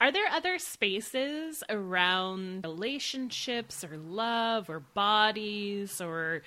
Are 0.01 0.11
there 0.11 0.29
other 0.31 0.59
spaces 0.59 1.63
around 1.69 2.65
relationships 2.65 3.85
or 3.85 3.99
love 3.99 4.71
or 4.71 4.81
bodies 4.81 6.01
or 6.01 6.41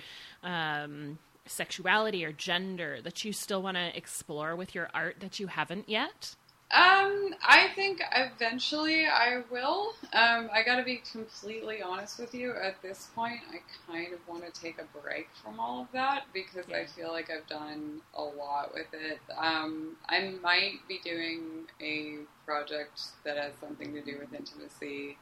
um, 0.43 1.19
sexuality 1.45 2.26
or 2.26 2.32
gender 2.32 2.99
that 3.03 3.24
you 3.24 3.32
still 3.32 3.61
want 3.61 3.78
to 3.78 3.95
explore 3.95 4.55
with 4.55 4.74
your 4.74 4.89
art 4.91 5.17
that 5.19 5.39
you 5.39 5.47
haven't 5.47 5.88
yet? 5.88 6.36
Um, 6.74 7.36
I 7.47 7.67
think 7.76 8.01
eventually 8.15 9.05
I 9.05 9.43
will. 9.51 9.93
Um, 10.11 10.49
I 10.51 10.63
got 10.65 10.78
to 10.78 10.84
be 10.84 11.03
completely 11.11 11.84
honest 11.84 12.17
with 12.17 12.34
you. 12.34 12.53
At 12.53 12.82
this 12.82 13.09
point, 13.13 13.41
I 13.51 13.57
kind 13.91 14.11
of 14.11 14.19
want 14.28 14.43
to 14.51 14.59
take 14.59 14.80
a 14.80 14.99
break 14.99 15.28
from 15.43 15.59
all 15.59 15.82
of 15.82 15.88
that 15.93 16.24
because 16.34 16.65
I 16.71 16.86
feel 16.86 17.09
like 17.09 17.30
I've 17.30 17.47
done 17.47 18.01
a 18.15 18.24
lot 18.24 18.74
with 18.74 18.88
it. 18.91 19.19
Um, 19.38 19.97
I 20.09 20.34
might 20.41 20.80
be 20.88 20.99
doing 21.03 21.67
a 21.80 22.17
project 22.43 23.01
that 23.24 23.38
has 23.38 23.53
something 23.61 23.93
to 23.93 24.01
do 24.01 24.17
with 24.19 24.34
intimacy 24.34 25.17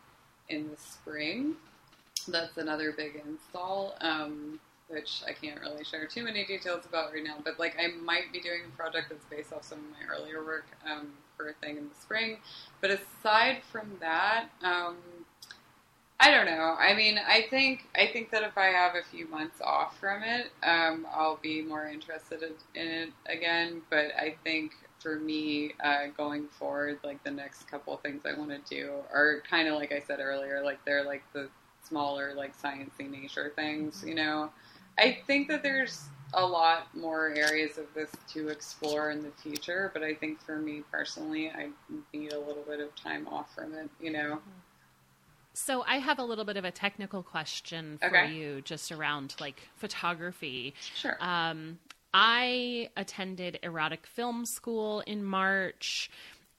in 0.47 0.69
the 0.69 0.77
spring. 0.77 1.55
That's 2.29 2.55
another 2.55 2.93
big 2.93 3.21
install. 3.27 3.95
Um, 3.99 4.61
which 4.87 5.21
I 5.25 5.31
can't 5.31 5.59
really 5.61 5.83
share 5.85 6.05
too 6.05 6.23
many 6.23 6.45
details 6.45 6.85
about 6.85 7.13
right 7.13 7.23
now, 7.23 7.37
but 7.43 7.57
like 7.59 7.77
I 7.79 7.87
might 8.03 8.31
be 8.33 8.41
doing 8.41 8.61
a 8.67 8.77
project 8.77 9.07
that's 9.09 9.23
based 9.25 9.53
off 9.53 9.63
some 9.63 9.79
of 9.79 9.85
my 9.85 10.13
earlier 10.13 10.43
work 10.43 10.65
um, 10.85 11.13
for 11.41 11.49
a 11.49 11.53
thing 11.53 11.77
in 11.77 11.89
the 11.89 11.95
spring. 12.01 12.37
But 12.79 12.91
aside 12.91 13.61
from 13.71 13.97
that, 13.99 14.45
um, 14.63 14.97
I 16.19 16.29
don't 16.29 16.45
know. 16.45 16.75
I 16.79 16.93
mean, 16.93 17.17
I 17.17 17.47
think 17.49 17.87
I 17.95 18.07
think 18.13 18.29
that 18.31 18.43
if 18.43 18.57
I 18.57 18.67
have 18.67 18.93
a 18.93 19.01
few 19.09 19.27
months 19.27 19.59
off 19.59 19.99
from 19.99 20.21
it, 20.21 20.51
um, 20.61 21.07
I'll 21.11 21.39
be 21.41 21.63
more 21.63 21.87
interested 21.87 22.43
in 22.43 22.87
it 22.87 23.09
again. 23.25 23.81
But 23.89 24.11
I 24.15 24.35
think 24.43 24.73
for 24.99 25.19
me, 25.19 25.73
uh, 25.83 26.07
going 26.15 26.47
forward, 26.47 26.99
like 27.03 27.23
the 27.23 27.31
next 27.31 27.67
couple 27.67 27.95
of 27.95 28.01
things 28.01 28.21
I 28.23 28.37
want 28.37 28.51
to 28.51 28.75
do 28.75 28.91
are 29.11 29.41
kind 29.49 29.67
of 29.67 29.73
like 29.73 29.91
I 29.91 29.99
said 29.99 30.19
earlier, 30.19 30.61
like 30.63 30.83
they're 30.85 31.03
like 31.03 31.23
the 31.33 31.49
smaller, 31.83 32.35
like 32.35 32.55
sciencey 32.55 33.09
nature 33.09 33.51
things. 33.55 34.03
You 34.05 34.13
know, 34.13 34.51
I 34.99 35.17
think 35.25 35.47
that 35.47 35.63
there's 35.63 36.03
a 36.34 36.45
lot 36.45 36.88
more 36.95 37.29
areas 37.36 37.77
of 37.77 37.86
this 37.93 38.09
to 38.34 38.49
explore 38.49 39.11
in 39.11 39.21
the 39.21 39.32
future, 39.43 39.91
but 39.93 40.03
I 40.03 40.13
think 40.13 40.41
for 40.41 40.57
me 40.57 40.84
personally, 40.91 41.49
I 41.49 41.69
need 42.13 42.34
a 42.34 42.39
little 42.39 42.63
bit 42.67 42.79
of 42.79 42.95
time 42.95 43.27
off 43.27 43.53
from 43.53 43.73
it. 43.73 43.89
You 43.99 44.11
know. 44.11 44.39
So 45.53 45.84
I 45.86 45.97
have 45.97 46.17
a 46.19 46.23
little 46.23 46.45
bit 46.45 46.55
of 46.55 46.63
a 46.63 46.71
technical 46.71 47.23
question 47.23 47.97
for 47.97 48.07
Okay. 48.07 48.32
you 48.32 48.61
just 48.61 48.91
around 48.91 49.36
like 49.39 49.67
photography. 49.75 50.73
Sure. 50.95 51.17
Um, 51.19 51.79
I 52.13 52.89
attended 52.95 53.59
erotic 53.61 54.05
film 54.07 54.45
school 54.45 55.01
in 55.01 55.23
March, 55.23 56.09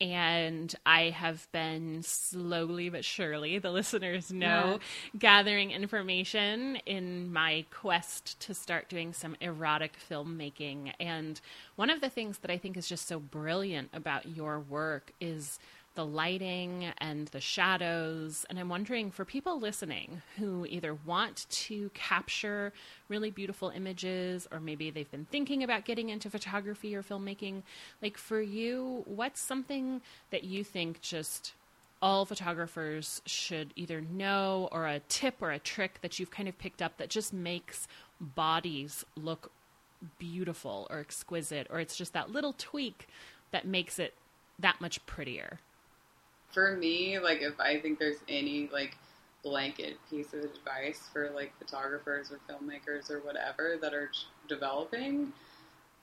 and 0.03 0.75
I 0.85 1.11
have 1.11 1.47
been 1.53 2.03
slowly 2.03 2.89
but 2.89 3.05
surely, 3.05 3.61
the 3.61 3.71
listeners 3.71 4.33
know, 4.33 4.81
gathering 5.17 5.71
information 5.71 6.77
in 6.85 7.33
my 7.33 7.65
quest 7.71 8.41
to 8.41 8.53
start 8.53 8.89
doing 8.89 9.13
some 9.13 9.37
erotic 9.41 9.93
filmmaking. 10.11 10.93
And 10.99 11.41
one 11.77 11.89
of 11.89 12.01
the 12.01 12.09
things 12.09 12.39
that 12.39 12.51
I 12.51 12.59
think 12.59 12.77
is 12.77 12.89
just 12.89 13.07
so 13.07 13.21
brilliant 13.21 13.91
about 13.93 14.27
your 14.27 14.59
work 14.59 15.13
is 15.21 15.61
the 15.95 16.05
lighting 16.07 16.87
and 16.99 17.29
the 17.29 17.41
shadows. 17.41 18.47
And 18.49 18.59
I'm 18.59 18.69
wondering 18.69 19.11
for 19.11 19.25
people 19.25 19.59
listening 19.59 20.23
who 20.39 20.67
either 20.67 20.95
want 20.95 21.47
to 21.51 21.91
capture 21.95 22.73
really 23.09 23.31
beautiful 23.31 23.71
images 23.71 24.49
or 24.51 24.61
maybe 24.61 24.91
they've 24.91 25.11
been 25.11 25.27
thinking 25.31 25.63
about 25.63 25.85
getting 25.85 26.09
into 26.09 26.31
photography 26.31 26.95
or 26.97 27.03
filmmaking, 27.03 27.63
like 28.01 28.17
for 28.17 28.41
you, 28.41 29.03
what's 29.07 29.41
something 29.41 30.01
that 30.31 30.45
you 30.45 30.65
think 30.65 31.01
just 31.01 31.53
all 32.01 32.25
photographers 32.25 33.23
should 33.27 33.73
either 33.77 34.01
know 34.01 34.69
or 34.73 34.87
a 34.87 35.01
tip 35.09 35.37
or 35.41 35.53
a 35.53 35.59
trick 35.59 36.01
that 36.03 36.19
you've 36.19 36.33
kind 36.33 36.49
of 36.49 36.59
picked 36.59 36.83
up 36.83 36.97
that 36.99 37.09
just 37.09 37.33
makes 37.33 37.87
bodies 38.21 39.05
look 39.17 39.53
beautiful 40.19 40.89
or 40.91 40.99
exquisite 40.99 41.67
or 41.71 41.79
it's 41.79 41.97
just 41.97 42.13
that 42.13 42.31
little 42.31 42.55
tweak 42.59 43.07
that 43.53 43.65
makes 43.65 44.01
it 44.01 44.15
that 44.59 44.81
much 44.81 45.05
prettier 45.07 45.61
for 46.53 46.77
me, 46.77 47.19
like 47.19 47.43
if 47.43 47.59
I 47.59 47.81
think 47.81 47.99
there's 47.99 48.19
any 48.29 48.69
like 48.73 48.97
blanket 49.43 49.99
piece 50.09 50.33
of 50.33 50.45
advice 50.45 51.09
for 51.13 51.31
like 51.35 51.53
photographers 51.59 52.31
or 52.31 52.39
filmmakers 52.49 53.11
or 53.11 53.21
whatever 53.21 53.77
that 53.81 53.93
are 53.95 54.11
developing, 54.49 55.33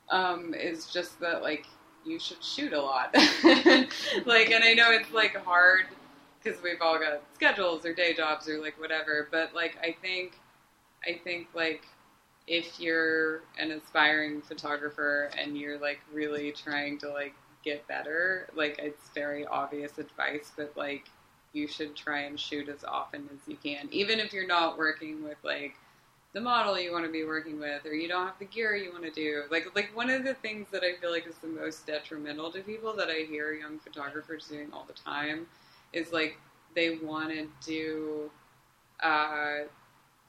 um, 0.09 0.53
is 0.53 0.87
just 0.87 1.19
that 1.19 1.41
like 1.41 1.65
you 2.05 2.19
should 2.19 2.43
shoot 2.43 2.73
a 2.73 2.81
lot. 2.81 3.13
like, 4.25 4.51
and 4.51 4.63
I 4.63 4.73
know 4.75 4.91
it's 4.91 5.11
like 5.11 5.35
hard 5.37 5.85
because 6.41 6.61
we've 6.63 6.81
all 6.81 6.97
got 6.97 7.21
schedules 7.33 7.85
or 7.85 7.93
day 7.93 8.13
jobs 8.13 8.47
or 8.47 8.61
like 8.61 8.79
whatever, 8.79 9.27
but 9.31 9.53
like 9.53 9.77
I 9.81 9.95
think, 10.01 10.33
I 11.05 11.19
think 11.23 11.47
like 11.53 11.83
if 12.47 12.79
you're 12.79 13.41
an 13.59 13.71
aspiring 13.71 14.41
photographer 14.41 15.29
and 15.37 15.57
you're 15.57 15.77
like 15.77 15.99
really 16.11 16.51
trying 16.51 16.97
to 16.99 17.09
like 17.09 17.35
get 17.63 17.87
better. 17.87 18.47
Like 18.55 18.79
it's 18.79 19.09
very 19.09 19.45
obvious 19.45 19.97
advice, 19.97 20.51
but 20.55 20.73
like 20.75 21.05
you 21.53 21.67
should 21.67 21.95
try 21.95 22.21
and 22.21 22.39
shoot 22.39 22.69
as 22.69 22.83
often 22.83 23.27
as 23.33 23.47
you 23.47 23.57
can, 23.61 23.87
even 23.91 24.19
if 24.19 24.33
you're 24.33 24.47
not 24.47 24.77
working 24.77 25.23
with 25.23 25.37
like 25.43 25.75
the 26.33 26.41
model 26.41 26.79
you 26.79 26.91
want 26.91 27.05
to 27.05 27.11
be 27.11 27.23
working 27.23 27.59
with, 27.59 27.85
or 27.85 27.93
you 27.93 28.07
don't 28.07 28.27
have 28.27 28.37
the 28.37 28.45
gear 28.45 28.75
you 28.75 28.91
want 28.91 29.03
to 29.03 29.11
do. 29.11 29.43
Like 29.49 29.75
like 29.75 29.95
one 29.95 30.09
of 30.09 30.23
the 30.23 30.35
things 30.35 30.67
that 30.71 30.83
I 30.83 30.95
feel 31.01 31.11
like 31.11 31.27
is 31.27 31.35
the 31.37 31.47
most 31.47 31.87
detrimental 31.87 32.51
to 32.51 32.61
people 32.61 32.95
that 32.95 33.09
I 33.09 33.25
hear 33.27 33.53
young 33.53 33.79
photographers 33.79 34.47
doing 34.47 34.69
all 34.73 34.85
the 34.87 34.93
time 34.93 35.47
is 35.93 36.11
like 36.11 36.37
they 36.75 36.97
want 36.97 37.31
to 37.31 37.47
do 37.65 38.29
uh, 39.01 39.61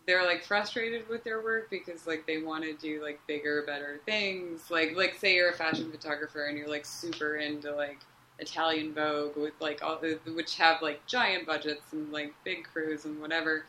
they're 0.07 0.27
like 0.27 0.45
frustrated 0.45 1.09
with 1.09 1.25
their 1.25 1.43
work 1.43 1.71
because 1.71 2.07
like 2.07 2.27
they 2.27 2.39
want 2.39 2.65
to 2.65 2.73
do 2.75 3.03
like 3.03 3.21
bigger, 3.27 3.63
better 3.67 4.01
things. 4.07 4.71
Like 4.71 4.97
like 4.97 5.15
say 5.15 5.35
you're 5.35 5.51
a 5.51 5.57
fashion 5.57 5.91
photographer 5.91 6.47
and 6.47 6.57
you're 6.57 6.69
like 6.69 6.87
super 6.87 7.37
into 7.37 7.75
like 7.75 7.99
Italian 8.39 8.95
Vogue 8.95 9.37
with 9.37 9.53
like 9.61 9.83
all 9.83 9.99
the 9.99 10.19
which 10.35 10.57
have 10.57 10.83
like 10.83 11.05
giant 11.07 11.47
budgets 11.47 11.93
and 11.93 12.11
like 12.11 12.33
big 12.45 12.65
crews 12.65 13.05
and 13.05 13.21
whatever. 13.21 13.65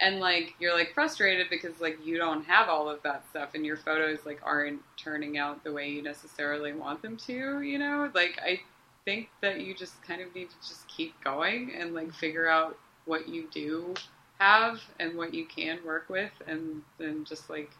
And 0.00 0.20
like 0.20 0.54
you're 0.60 0.74
like 0.74 0.92
frustrated 0.94 1.48
because 1.50 1.80
like 1.80 1.98
you 2.04 2.18
don't 2.18 2.44
have 2.44 2.68
all 2.68 2.88
of 2.88 3.02
that 3.02 3.24
stuff 3.30 3.50
and 3.54 3.64
your 3.64 3.76
photos 3.76 4.18
like 4.24 4.40
aren't 4.44 4.80
turning 4.96 5.38
out 5.38 5.64
the 5.64 5.72
way 5.72 5.88
you 5.88 6.02
necessarily 6.02 6.72
want 6.72 7.02
them 7.02 7.16
to, 7.26 7.62
you 7.62 7.78
know? 7.78 8.10
Like 8.14 8.38
I 8.44 8.60
think 9.04 9.28
that 9.40 9.60
you 9.60 9.74
just 9.74 10.02
kind 10.02 10.20
of 10.20 10.34
need 10.34 10.50
to 10.50 10.56
just 10.68 10.86
keep 10.88 11.18
going 11.24 11.72
and 11.74 11.94
like 11.94 12.12
figure 12.12 12.48
out 12.48 12.76
what 13.06 13.28
you 13.28 13.48
do 13.50 13.94
have 14.38 14.80
and 15.00 15.16
what 15.16 15.34
you 15.34 15.44
can 15.46 15.78
work 15.84 16.08
with 16.08 16.30
and 16.46 16.82
then 16.98 17.24
just 17.24 17.50
like 17.50 17.70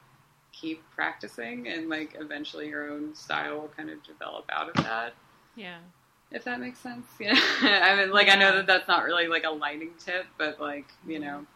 keep 0.52 0.82
practicing 0.90 1.68
and 1.68 1.88
like 1.88 2.16
eventually 2.18 2.68
your 2.68 2.90
own 2.90 3.14
style 3.14 3.61
will 3.61 3.70
kind 3.76 3.90
of 3.90 4.02
develop 4.02 4.44
out 4.50 4.68
of 4.68 4.84
that. 4.84 5.14
Yeah. 5.56 5.78
If 6.30 6.44
that 6.44 6.61
makes 6.61 6.80
sense. 6.80 7.06
Yeah. 7.20 7.38
I 7.62 7.96
mean 7.96 8.11
like 8.11 8.28
I 8.28 8.34
know 8.34 8.56
that 8.56 8.66
that's 8.66 8.88
not 8.88 9.04
really 9.04 9.28
like 9.28 9.44
a 9.44 9.50
lighting 9.50 9.92
tip, 9.98 10.26
but 10.36 10.61
like, 10.61 10.86
you 11.06 11.14
mm-hmm. 11.14 11.24
know, 11.24 11.46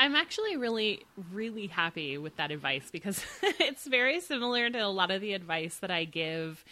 I'm 0.00 0.16
actually 0.16 0.56
really, 0.56 1.04
really 1.30 1.66
happy 1.66 2.16
with 2.16 2.36
that 2.36 2.50
advice 2.50 2.88
because 2.90 3.22
it's 3.42 3.86
very 3.86 4.20
similar 4.20 4.70
to 4.70 4.78
a 4.78 4.88
lot 4.88 5.10
of 5.10 5.20
the 5.20 5.34
advice 5.34 5.76
that 5.76 5.90
I 5.90 6.04
give 6.04 6.64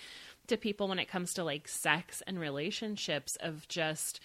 to 0.46 0.56
people 0.56 0.88
when 0.88 0.98
it 0.98 1.08
comes 1.08 1.34
to 1.34 1.44
like 1.44 1.68
sex 1.68 2.22
and 2.26 2.40
relationships 2.40 3.36
of 3.36 3.68
just 3.68 4.20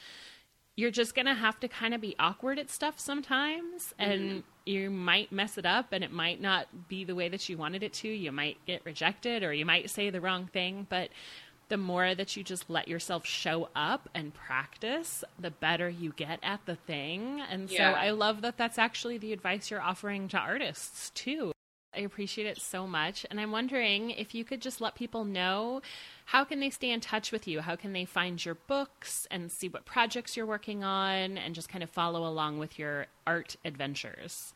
you're 0.76 0.92
just 0.92 1.14
going 1.14 1.26
to 1.28 1.34
have 1.34 1.60
to 1.60 1.68
kind 1.68 1.94
of 1.94 2.02
be 2.02 2.16
awkward 2.18 2.58
at 2.58 2.70
stuff 2.70 3.00
sometimes 3.00 3.94
and 4.00 4.22
mm-hmm. 4.22 4.40
you 4.66 4.90
might 4.90 5.32
mess 5.32 5.58
it 5.58 5.66
up 5.66 5.88
and 5.92 6.04
it 6.04 6.12
might 6.12 6.42
not 6.42 6.68
be 6.88 7.04
the 7.04 7.14
way 7.14 7.30
that 7.30 7.48
you 7.48 7.58
wanted 7.58 7.84
it 7.84 7.94
to. 7.94 8.08
You 8.08 8.32
might 8.32 8.58
get 8.66 8.84
rejected 8.84 9.44
or 9.44 9.54
you 9.54 9.66
might 9.66 9.90
say 9.90 10.10
the 10.10 10.22
wrong 10.22 10.48
thing, 10.48 10.88
but 10.90 11.10
the 11.70 11.78
more 11.78 12.14
that 12.14 12.36
you 12.36 12.44
just 12.44 12.70
let 12.70 12.88
yourself 12.88 13.26
show 13.26 13.70
up 13.76 14.10
and 14.14 14.34
practice, 14.34 15.24
the 15.40 15.52
better 15.52 15.90
you 15.90 16.12
get 16.16 16.40
at 16.44 16.66
the 16.66 16.76
thing. 16.76 17.42
And 17.50 17.70
yeah. 17.70 17.94
so 17.94 18.00
I 18.00 18.12
love 18.12 18.42
that 18.42 18.58
that's 18.58 18.78
actually 18.78 19.18
the 19.18 19.32
advice 19.32 19.72
you're 19.72 19.82
offering 19.82 20.28
to 20.30 20.38
artists 20.38 21.12
too. 21.12 21.53
I 21.96 22.02
appreciate 22.02 22.48
it 22.48 22.60
so 22.60 22.88
much. 22.88 23.26
And 23.30 23.40
I'm 23.40 23.52
wondering 23.52 24.12
if 24.12 24.34
you 24.34 24.44
could 24.44 24.62
just 24.62 24.82
let 24.82 24.96
people 24.96 25.26
know 25.26 25.82
how 26.26 26.44
can 26.44 26.60
they 26.60 26.70
stay 26.70 26.92
in 26.92 27.02
touch 27.02 27.32
with 27.32 27.48
you? 27.48 27.62
How 27.62 27.76
can 27.76 27.94
they 27.94 28.06
find 28.06 28.44
your 28.44 28.56
books 28.56 29.28
and 29.30 29.52
see 29.52 29.68
what 29.68 29.86
projects 29.86 30.38
you're 30.38 30.46
working 30.46 30.84
on 30.84 31.38
and 31.38 31.54
just 31.54 31.70
kind 31.70 31.84
of 31.84 31.90
follow 31.90 32.26
along 32.26 32.60
with 32.60 32.80
your 32.80 33.08
art 33.28 33.56
adventures? 33.66 34.54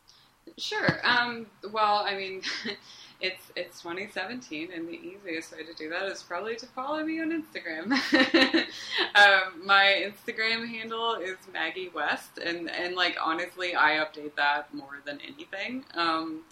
Sure. 0.58 1.00
Um, 1.04 1.48
well, 1.72 2.06
I 2.06 2.16
mean, 2.16 2.42
it's 3.22 3.52
it's 3.56 3.82
2017, 3.82 4.70
and 4.74 4.88
the 4.88 4.94
easiest 4.94 5.52
way 5.52 5.64
to 5.64 5.74
do 5.74 5.90
that 5.90 6.04
is 6.04 6.24
probably 6.24 6.56
to 6.58 6.66
follow 6.68 7.04
me 7.04 7.20
on 7.20 7.32
Instagram. 7.32 7.92
um, 9.16 9.66
my 9.66 10.10
Instagram 10.10 10.68
handle 10.68 11.16
is 11.16 11.38
Maggie 11.52 11.90
West, 11.94 12.38
and 12.38 12.70
and 12.72 12.96
like 12.96 13.18
honestly, 13.22 13.76
I 13.76 14.04
update 14.06 14.36
that 14.36 14.74
more 14.74 15.02
than 15.06 15.20
anything. 15.22 15.84
Um, 15.96 16.44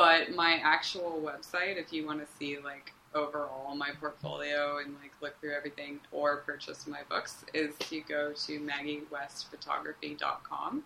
but 0.00 0.34
my 0.34 0.58
actual 0.62 1.22
website, 1.22 1.76
if 1.76 1.92
you 1.92 2.06
want 2.06 2.26
to 2.26 2.32
see 2.38 2.56
like 2.56 2.94
overall 3.14 3.74
my 3.74 3.90
portfolio 4.00 4.78
and 4.78 4.94
like 4.94 5.12
look 5.20 5.38
through 5.40 5.52
everything 5.52 6.00
or 6.10 6.38
purchase 6.38 6.86
my 6.86 7.00
books, 7.10 7.44
is 7.52 7.74
to 7.80 8.00
go 8.00 8.32
to 8.32 8.60
maggiewestphotography.com 8.60 10.84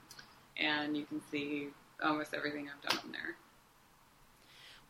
and 0.56 0.96
you 0.96 1.04
can 1.04 1.22
see 1.30 1.68
almost 2.02 2.34
everything 2.34 2.68
I've 2.68 2.82
done 2.90 2.98
on 3.04 3.12
there. 3.12 3.36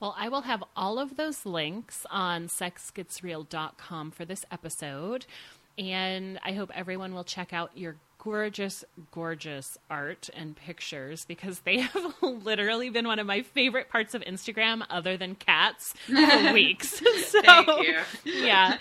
Well, 0.01 0.15
I 0.19 0.31
will 0.31 0.43
have 0.43 0.65
all 0.75 0.99
of 0.99 1.17
those 1.17 1.45
links 1.45 2.07
on 2.11 2.49
sexgetsreal.com 2.49 4.11
for 4.11 4.25
this 4.25 4.47
episode. 4.51 5.27
And 5.77 6.41
I 6.43 6.53
hope 6.53 6.71
everyone 6.75 7.13
will 7.13 7.25
check 7.25 7.53
out 7.53 7.77
your 7.77 7.97
gorgeous, 8.25 8.85
gorgeous 9.11 9.77
art 9.91 10.31
and 10.35 10.57
pictures 10.57 11.27
because 11.27 11.61
they 11.61 11.79
have 11.81 12.15
literally 12.23 12.89
been 12.89 13.07
one 13.07 13.19
of 13.19 13.27
my 13.27 13.43
favorite 13.43 13.91
parts 13.91 14.15
of 14.15 14.23
Instagram, 14.23 14.83
other 14.89 15.17
than 15.17 15.35
cats, 15.35 15.95
for 16.07 16.53
weeks. 16.53 17.03
So, 17.25 17.41
Thank 17.43 17.69
you. 17.87 17.99
Yeah. 18.25 18.79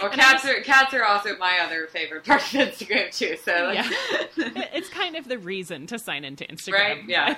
well, 0.00 0.10
cats 0.10 0.44
are 0.44 0.60
cats 0.60 0.94
are 0.94 1.04
also 1.04 1.36
my 1.36 1.58
other 1.64 1.86
favorite 1.88 2.24
part 2.24 2.40
of 2.42 2.60
Instagram 2.60 3.12
too. 3.16 3.36
So 3.44 3.70
yeah, 3.70 3.88
it's 4.36 4.88
kind 4.88 5.16
of 5.16 5.26
the 5.26 5.38
reason 5.38 5.86
to 5.88 5.98
sign 5.98 6.24
into 6.24 6.44
Instagram, 6.44 6.72
right? 6.72 7.08
Yeah. 7.08 7.34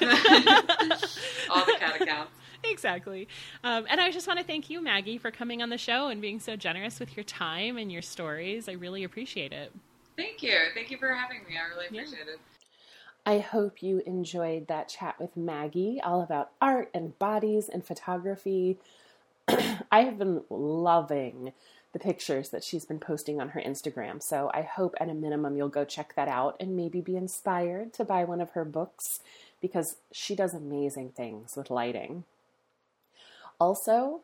All 1.50 1.64
the 1.64 1.76
cat 1.78 2.00
accounts 2.00 2.32
exactly. 2.64 3.28
Um, 3.64 3.86
and 3.88 4.00
I 4.00 4.11
just 4.11 4.26
want 4.26 4.38
to 4.38 4.44
thank 4.44 4.68
you, 4.70 4.82
Maggie, 4.82 5.18
for 5.18 5.30
coming 5.30 5.62
on 5.62 5.70
the 5.70 5.78
show 5.78 6.09
and 6.09 6.20
being 6.20 6.40
so 6.40 6.57
generous 6.57 7.00
with 7.00 7.16
your 7.16 7.24
time 7.24 7.76
and 7.78 7.90
your 7.90 8.03
stories. 8.03 8.68
I 8.68 8.72
really 8.72 9.05
appreciate 9.05 9.53
it. 9.53 9.72
Thank 10.17 10.43
you. 10.43 10.57
Thank 10.75 10.91
you 10.91 10.99
for 10.99 11.13
having 11.13 11.39
me. 11.49 11.57
I 11.57 11.69
really 11.75 11.87
appreciate 11.87 12.27
yeah. 12.27 12.35
it. 12.35 12.41
I 13.25 13.39
hope 13.39 13.83
you 13.83 14.03
enjoyed 14.05 14.67
that 14.67 14.89
chat 14.89 15.21
with 15.21 15.37
Maggie 15.37 16.01
all 16.03 16.23
about 16.23 16.51
art 16.61 16.91
and 16.93 17.17
bodies 17.19 17.69
and 17.69 17.85
photography. 17.85 18.79
I 19.49 20.03
have 20.03 20.19
been 20.19 20.43
loving 20.51 21.53
the 21.93 21.99
pictures 21.99 22.49
that 22.49 22.65
she's 22.65 22.85
been 22.85 22.99
posting 22.99 23.41
on 23.41 23.51
her 23.51 23.61
Instagram. 23.61 24.23
So 24.23 24.51
I 24.53 24.63
hope 24.63 24.95
at 24.99 25.09
a 25.09 25.15
minimum 25.15 25.57
you'll 25.57 25.69
go 25.69 25.85
check 25.85 26.15
that 26.17 26.29
out 26.29 26.57
and 26.59 26.75
maybe 26.75 27.01
be 27.01 27.17
inspired 27.17 27.93
to 27.95 28.05
buy 28.05 28.25
one 28.25 28.41
of 28.41 28.51
her 28.51 28.65
books 28.65 29.21
because 29.61 29.97
she 30.11 30.35
does 30.35 30.55
amazing 30.55 31.11
things 31.11 31.55
with 31.55 31.71
lighting. 31.71 32.25
Also, 33.61 34.21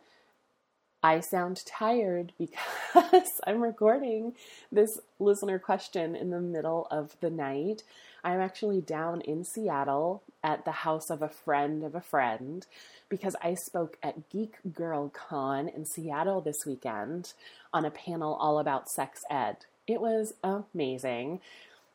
I 1.03 1.21
sound 1.21 1.65
tired 1.65 2.33
because 2.39 3.31
I'm 3.47 3.63
recording 3.63 4.35
this 4.73 4.91
listener 5.21 5.59
question 5.59 6.17
in 6.17 6.31
the 6.31 6.41
middle 6.41 6.89
of 6.91 7.15
the 7.21 7.31
night. 7.31 7.85
I'm 8.25 8.41
actually 8.41 8.81
down 8.81 9.21
in 9.21 9.45
Seattle 9.45 10.25
at 10.43 10.65
the 10.65 10.73
house 10.73 11.09
of 11.09 11.23
a 11.23 11.29
friend 11.29 11.85
of 11.85 11.95
a 11.95 12.01
friend 12.01 12.67
because 13.09 13.37
I 13.41 13.55
spoke 13.55 13.97
at 14.03 14.29
Geek 14.29 14.55
Girl 14.75 15.09
Con 15.11 15.69
in 15.69 15.85
Seattle 15.85 16.41
this 16.41 16.67
weekend 16.67 17.33
on 17.73 17.85
a 17.85 17.93
panel 17.93 18.35
all 18.35 18.59
about 18.59 18.91
sex 18.91 19.21
ed. 19.31 19.59
It 19.87 20.01
was 20.01 20.35
amazing. 20.43 21.41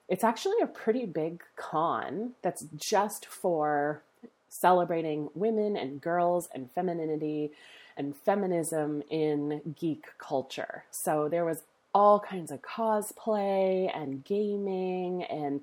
It's 0.07 0.23
actually 0.23 0.61
a 0.61 0.67
pretty 0.67 1.05
big 1.05 1.43
con 1.57 2.33
that's 2.41 2.65
just 2.75 3.25
for 3.25 4.01
celebrating 4.47 5.29
women 5.33 5.75
and 5.75 5.99
girls 5.99 6.47
and 6.53 6.71
femininity 6.71 7.51
and 7.97 8.15
feminism 8.15 9.03
in 9.09 9.75
geek 9.79 10.05
culture. 10.17 10.83
So 10.91 11.27
there 11.29 11.45
was 11.45 11.63
all 11.93 12.19
kinds 12.19 12.51
of 12.51 12.61
cosplay 12.61 13.91
and 13.95 14.23
gaming 14.23 15.23
and 15.23 15.61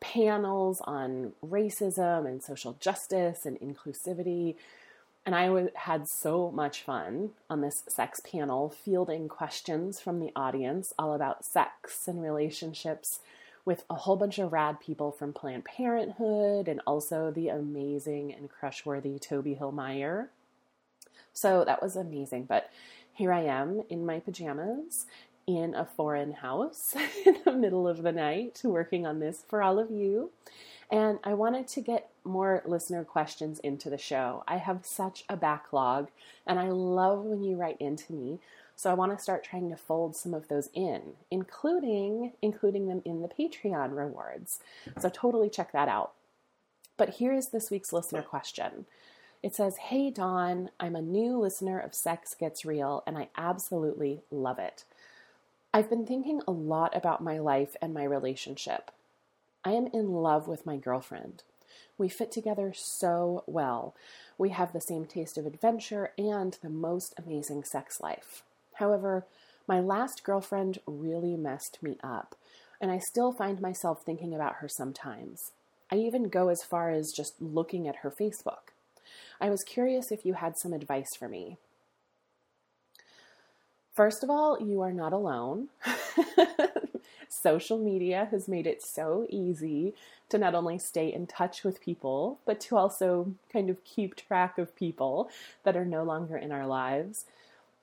panels 0.00 0.80
on 0.84 1.32
racism 1.44 2.26
and 2.26 2.42
social 2.42 2.76
justice 2.80 3.44
and 3.44 3.58
inclusivity. 3.60 4.56
And 5.24 5.34
I 5.34 5.68
had 5.74 6.06
so 6.20 6.50
much 6.50 6.82
fun 6.82 7.30
on 7.50 7.60
this 7.60 7.82
sex 7.88 8.20
panel, 8.20 8.70
fielding 8.70 9.28
questions 9.28 10.00
from 10.00 10.20
the 10.20 10.30
audience 10.36 10.92
all 10.98 11.14
about 11.14 11.44
sex 11.44 12.06
and 12.06 12.22
relationships 12.22 13.20
with 13.64 13.82
a 13.90 13.94
whole 13.94 14.16
bunch 14.16 14.38
of 14.38 14.52
rad 14.52 14.78
people 14.78 15.10
from 15.10 15.32
Planned 15.32 15.64
Parenthood 15.64 16.68
and 16.68 16.80
also 16.86 17.32
the 17.32 17.48
amazing 17.48 18.32
and 18.32 18.48
crushworthy 18.48 19.20
Toby 19.20 19.54
Hill 19.54 19.72
Meyer. 19.72 20.30
So 21.36 21.64
that 21.64 21.82
was 21.82 21.96
amazing. 21.96 22.44
But 22.44 22.70
here 23.12 23.30
I 23.30 23.42
am 23.42 23.82
in 23.90 24.06
my 24.06 24.20
pajamas 24.20 25.04
in 25.46 25.74
a 25.74 25.84
foreign 25.84 26.32
house 26.32 26.96
in 27.26 27.36
the 27.44 27.52
middle 27.52 27.86
of 27.86 28.02
the 28.02 28.10
night 28.10 28.60
working 28.64 29.06
on 29.06 29.20
this 29.20 29.44
for 29.46 29.62
all 29.62 29.78
of 29.78 29.90
you. 29.90 30.30
And 30.90 31.18
I 31.24 31.34
wanted 31.34 31.68
to 31.68 31.80
get 31.82 32.08
more 32.24 32.62
listener 32.64 33.04
questions 33.04 33.58
into 33.58 33.90
the 33.90 33.98
show. 33.98 34.44
I 34.48 34.56
have 34.56 34.86
such 34.86 35.24
a 35.28 35.36
backlog, 35.36 36.08
and 36.46 36.58
I 36.58 36.68
love 36.68 37.24
when 37.24 37.42
you 37.42 37.56
write 37.56 37.76
into 37.80 38.12
me. 38.12 38.38
So 38.74 38.90
I 38.90 38.94
want 38.94 39.16
to 39.16 39.22
start 39.22 39.44
trying 39.44 39.68
to 39.70 39.76
fold 39.76 40.16
some 40.16 40.32
of 40.32 40.48
those 40.48 40.70
in, 40.74 41.14
including 41.30 42.32
including 42.40 42.88
them 42.88 43.02
in 43.04 43.20
the 43.20 43.28
Patreon 43.28 43.96
rewards. 43.96 44.60
So 44.98 45.08
totally 45.08 45.50
check 45.50 45.72
that 45.72 45.88
out. 45.88 46.12
But 46.96 47.10
here 47.10 47.34
is 47.34 47.48
this 47.48 47.70
week's 47.70 47.92
listener 47.92 48.22
question. 48.22 48.86
It 49.42 49.54
says, 49.54 49.76
Hey 49.76 50.10
Dawn, 50.10 50.70
I'm 50.80 50.96
a 50.96 51.02
new 51.02 51.38
listener 51.38 51.78
of 51.78 51.94
Sex 51.94 52.34
Gets 52.34 52.64
Real 52.64 53.02
and 53.06 53.16
I 53.16 53.28
absolutely 53.36 54.22
love 54.30 54.58
it. 54.58 54.84
I've 55.72 55.90
been 55.90 56.06
thinking 56.06 56.42
a 56.46 56.52
lot 56.52 56.96
about 56.96 57.22
my 57.22 57.38
life 57.38 57.76
and 57.82 57.92
my 57.92 58.04
relationship. 58.04 58.90
I 59.64 59.72
am 59.72 59.88
in 59.92 60.12
love 60.12 60.48
with 60.48 60.64
my 60.64 60.76
girlfriend. 60.76 61.42
We 61.98 62.08
fit 62.08 62.30
together 62.30 62.72
so 62.74 63.44
well. 63.46 63.94
We 64.38 64.50
have 64.50 64.72
the 64.72 64.80
same 64.80 65.06
taste 65.06 65.36
of 65.36 65.46
adventure 65.46 66.12
and 66.16 66.56
the 66.62 66.68
most 66.68 67.14
amazing 67.18 67.64
sex 67.64 68.00
life. 68.00 68.42
However, 68.74 69.24
my 69.66 69.80
last 69.80 70.22
girlfriend 70.22 70.78
really 70.86 71.36
messed 71.36 71.82
me 71.82 71.98
up, 72.02 72.36
and 72.80 72.90
I 72.90 72.98
still 72.98 73.32
find 73.32 73.60
myself 73.60 74.02
thinking 74.02 74.34
about 74.34 74.56
her 74.56 74.68
sometimes. 74.68 75.52
I 75.90 75.96
even 75.96 76.28
go 76.28 76.48
as 76.48 76.62
far 76.62 76.90
as 76.90 77.12
just 77.12 77.40
looking 77.40 77.88
at 77.88 77.96
her 77.96 78.10
Facebook. 78.10 78.72
I 79.40 79.50
was 79.50 79.62
curious 79.62 80.10
if 80.10 80.24
you 80.24 80.34
had 80.34 80.56
some 80.56 80.72
advice 80.72 81.14
for 81.14 81.28
me. 81.28 81.58
First 83.92 84.22
of 84.22 84.28
all, 84.28 84.60
you 84.60 84.82
are 84.82 84.92
not 84.92 85.14
alone. 85.14 85.68
Social 87.28 87.78
media 87.78 88.28
has 88.30 88.46
made 88.46 88.66
it 88.66 88.82
so 88.82 89.26
easy 89.30 89.94
to 90.28 90.38
not 90.38 90.54
only 90.54 90.78
stay 90.78 91.12
in 91.12 91.26
touch 91.26 91.64
with 91.64 91.80
people, 91.80 92.38
but 92.44 92.60
to 92.60 92.76
also 92.76 93.34
kind 93.52 93.70
of 93.70 93.82
keep 93.84 94.14
track 94.14 94.58
of 94.58 94.76
people 94.76 95.30
that 95.64 95.76
are 95.76 95.84
no 95.84 96.02
longer 96.02 96.36
in 96.36 96.52
our 96.52 96.66
lives. 96.66 97.24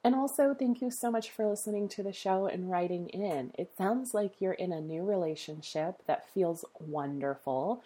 And 0.03 0.13
also, 0.13 0.53
thank 0.53 0.81
you 0.81 0.91
so 0.91 1.09
much 1.09 1.31
for 1.31 1.47
listening 1.47 1.87
to 1.89 2.03
the 2.03 2.11
show 2.11 2.45
and 2.45 2.69
writing 2.69 3.07
in. 3.09 3.51
It 3.57 3.71
sounds 3.77 4.13
like 4.13 4.41
you're 4.41 4.53
in 4.53 4.73
a 4.73 4.81
new 4.81 5.03
relationship 5.03 5.95
that 6.07 6.29
feels 6.29 6.65
wonderful. 6.79 7.81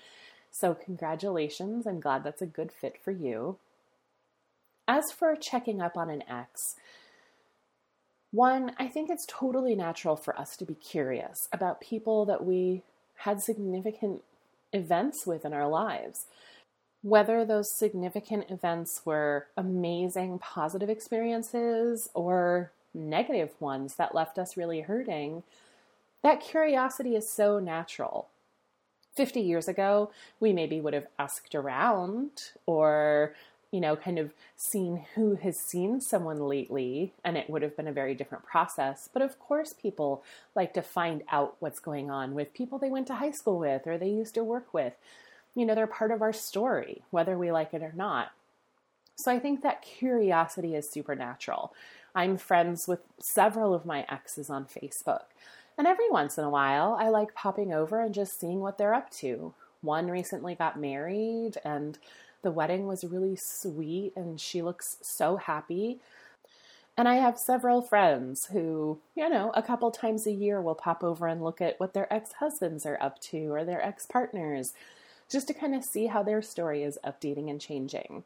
So, 0.52 0.74
congratulations. 0.74 1.86
I'm 1.86 2.00
glad 2.00 2.24
that's 2.24 2.42
a 2.42 2.48
good 2.48 2.72
fit 2.72 2.98
for 3.04 3.12
you. 3.12 3.58
As 4.88 5.04
for 5.12 5.36
checking 5.36 5.82
up 5.82 5.98
on 5.98 6.10
an 6.10 6.24
ex, 6.30 6.60
one, 8.32 8.72
I 8.78 8.88
think 8.88 9.10
it's 9.10 9.26
totally 9.28 9.76
natural 9.76 10.16
for 10.16 10.38
us 10.38 10.56
to 10.58 10.66
be 10.66 10.76
curious 10.76 11.38
about 11.52 11.82
people 11.82 12.26
that 12.26 12.46
we 12.46 12.84
had 13.16 13.42
significant 13.42 14.24
events 14.74 15.26
with 15.26 15.46
in 15.46 15.54
our 15.54 15.68
lives 15.68 16.26
whether 17.02 17.46
those 17.46 17.78
significant 17.78 18.50
events 18.50 19.02
were 19.06 19.48
amazing 19.56 20.40
positive 20.40 20.90
experiences 20.90 22.10
or 22.14 22.72
negative 22.94 23.50
ones 23.60 23.96
that 23.98 24.16
left 24.16 24.38
us 24.38 24.58
really 24.58 24.82
hurting, 24.82 25.44
that 26.24 26.42
curiosity 26.42 27.16
is 27.16 27.34
so 27.36 27.60
natural. 27.60 28.28
50 29.18 29.42
years 29.42 29.68
ago, 29.68 30.12
we 30.40 30.54
maybe 30.54 30.80
would 30.80 30.94
have 30.94 31.08
asked 31.20 31.54
around 31.56 32.52
or, 32.66 33.34
you 33.72 33.82
know, 33.82 33.96
kind 33.96 34.18
of 34.20 34.32
seen 34.56 35.06
who 35.16 35.36
has 35.36 35.60
seen 35.60 36.00
someone 36.00 36.40
lately, 36.40 37.14
and 37.26 37.36
it 37.36 37.50
would 37.50 37.64
have 37.64 37.76
been 37.76 37.88
a 37.88 37.92
very 37.92 38.16
different 38.16 38.46
process. 38.46 39.10
But 39.12 39.22
of 39.22 39.38
course, 39.40 39.74
people 39.74 40.24
like 40.56 40.74
to 40.76 40.82
find 40.82 41.24
out 41.32 41.58
what's 41.60 41.80
going 41.80 42.10
on 42.10 42.34
with 42.34 42.54
people 42.54 42.78
they 42.78 42.90
went 42.90 43.08
to 43.08 43.16
high 43.16 43.32
school 43.32 43.60
with 43.60 43.86
or 43.86 43.98
they 43.98 44.10
used 44.10 44.36
to 44.36 44.44
work 44.44 44.74
with 44.74 44.94
you 45.58 45.66
know, 45.66 45.74
they're 45.74 45.88
part 45.88 46.12
of 46.12 46.22
our 46.22 46.32
story, 46.32 47.02
whether 47.10 47.36
we 47.36 47.52
like 47.52 47.74
it 47.74 47.82
or 47.82 47.92
not. 47.96 48.32
So 49.16 49.32
I 49.32 49.40
think 49.40 49.64
that 49.64 49.82
curiosity 49.82 50.76
is 50.76 50.88
supernatural. 50.88 51.74
I'm 52.14 52.38
friends 52.38 52.88
with 52.88 53.00
several 53.20 53.74
of 53.74 53.84
my 53.84 54.06
exes 54.08 54.52
on 54.52 54.66
Facebook. 54.66 55.24
And 55.78 55.86
every 55.86 56.10
once 56.10 56.38
in 56.38 56.44
a 56.44 56.50
while, 56.50 56.98
I 57.00 57.10
like 57.10 57.36
popping 57.36 57.72
over 57.72 58.02
and 58.02 58.14
just 58.14 58.40
seeing 58.40 58.62
what 58.62 58.78
they're 58.78 58.96
up 58.96 59.12
to. 59.12 59.54
One 59.82 60.10
recently 60.10 60.56
got 60.56 60.80
married, 60.80 61.58
and 61.64 62.00
the 62.42 62.52
wedding 62.52 62.88
was 62.88 63.04
really 63.04 63.36
sweet, 63.36 64.14
and 64.16 64.42
she 64.42 64.62
looks 64.62 64.98
so 65.02 65.38
happy. 65.38 66.00
And 66.98 67.08
I 67.08 67.16
have 67.16 67.38
several 67.38 67.84
friends 67.84 68.48
who, 68.48 68.98
you 69.16 69.30
know, 69.30 69.52
a 69.54 69.62
couple 69.62 69.92
times 69.92 70.26
a 70.26 70.32
year 70.32 70.60
will 70.60 70.74
pop 70.74 71.04
over 71.04 71.28
and 71.28 71.44
look 71.44 71.62
at 71.62 71.80
what 71.80 71.94
their 71.94 72.12
ex 72.12 72.34
husbands 72.34 72.88
are 72.88 72.98
up 73.00 73.20
to 73.22 73.54
or 73.54 73.64
their 73.64 73.86
ex 73.86 74.08
partners 74.08 74.74
just 75.30 75.48
to 75.48 75.54
kind 75.54 75.76
of 75.76 75.84
see 75.84 76.08
how 76.08 76.24
their 76.24 76.42
story 76.42 76.82
is 76.82 76.98
updating 77.06 77.52
and 77.52 77.62
changing. 77.62 78.24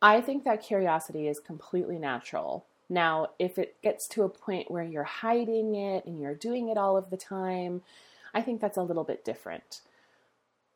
I 0.00 0.20
think 0.20 0.44
that 0.44 0.62
curiosity 0.62 1.26
is 1.26 1.40
completely 1.40 1.98
natural. 1.98 2.66
Now, 2.92 3.30
if 3.38 3.58
it 3.58 3.80
gets 3.80 4.06
to 4.08 4.22
a 4.22 4.28
point 4.28 4.70
where 4.70 4.82
you're 4.82 5.02
hiding 5.02 5.74
it 5.74 6.04
and 6.04 6.20
you're 6.20 6.34
doing 6.34 6.68
it 6.68 6.76
all 6.76 6.98
of 6.98 7.08
the 7.08 7.16
time, 7.16 7.80
I 8.34 8.42
think 8.42 8.60
that's 8.60 8.76
a 8.76 8.82
little 8.82 9.02
bit 9.02 9.24
different. 9.24 9.80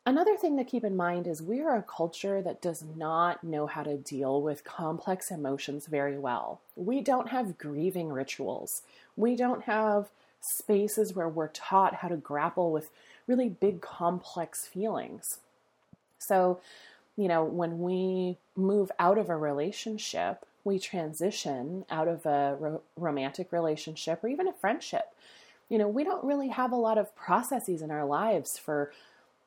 Another 0.06 0.34
thing 0.34 0.56
to 0.56 0.64
keep 0.64 0.82
in 0.82 0.96
mind 0.96 1.26
is 1.26 1.42
we 1.42 1.60
are 1.60 1.76
a 1.76 1.82
culture 1.82 2.40
that 2.40 2.62
does 2.62 2.82
not 2.96 3.44
know 3.44 3.66
how 3.66 3.82
to 3.82 3.98
deal 3.98 4.40
with 4.40 4.64
complex 4.64 5.30
emotions 5.30 5.88
very 5.88 6.16
well. 6.16 6.62
We 6.74 7.02
don't 7.02 7.28
have 7.28 7.58
grieving 7.58 8.08
rituals. 8.08 8.80
We 9.14 9.36
don't 9.36 9.64
have 9.64 10.06
spaces 10.40 11.14
where 11.14 11.28
we're 11.28 11.48
taught 11.48 11.96
how 11.96 12.08
to 12.08 12.16
grapple 12.16 12.72
with 12.72 12.88
really 13.26 13.50
big, 13.50 13.82
complex 13.82 14.66
feelings. 14.66 15.40
So, 16.18 16.60
you 17.14 17.28
know, 17.28 17.44
when 17.44 17.80
we 17.80 18.38
move 18.56 18.90
out 18.98 19.18
of 19.18 19.28
a 19.28 19.36
relationship, 19.36 20.46
we 20.66 20.78
transition 20.80 21.84
out 21.88 22.08
of 22.08 22.26
a 22.26 22.56
ro- 22.58 22.82
romantic 22.96 23.52
relationship 23.52 24.22
or 24.22 24.28
even 24.28 24.48
a 24.48 24.52
friendship. 24.52 25.14
You 25.68 25.78
know, 25.78 25.88
we 25.88 26.04
don't 26.04 26.24
really 26.24 26.48
have 26.48 26.72
a 26.72 26.76
lot 26.76 26.98
of 26.98 27.14
processes 27.14 27.82
in 27.82 27.90
our 27.90 28.04
lives 28.04 28.58
for 28.58 28.92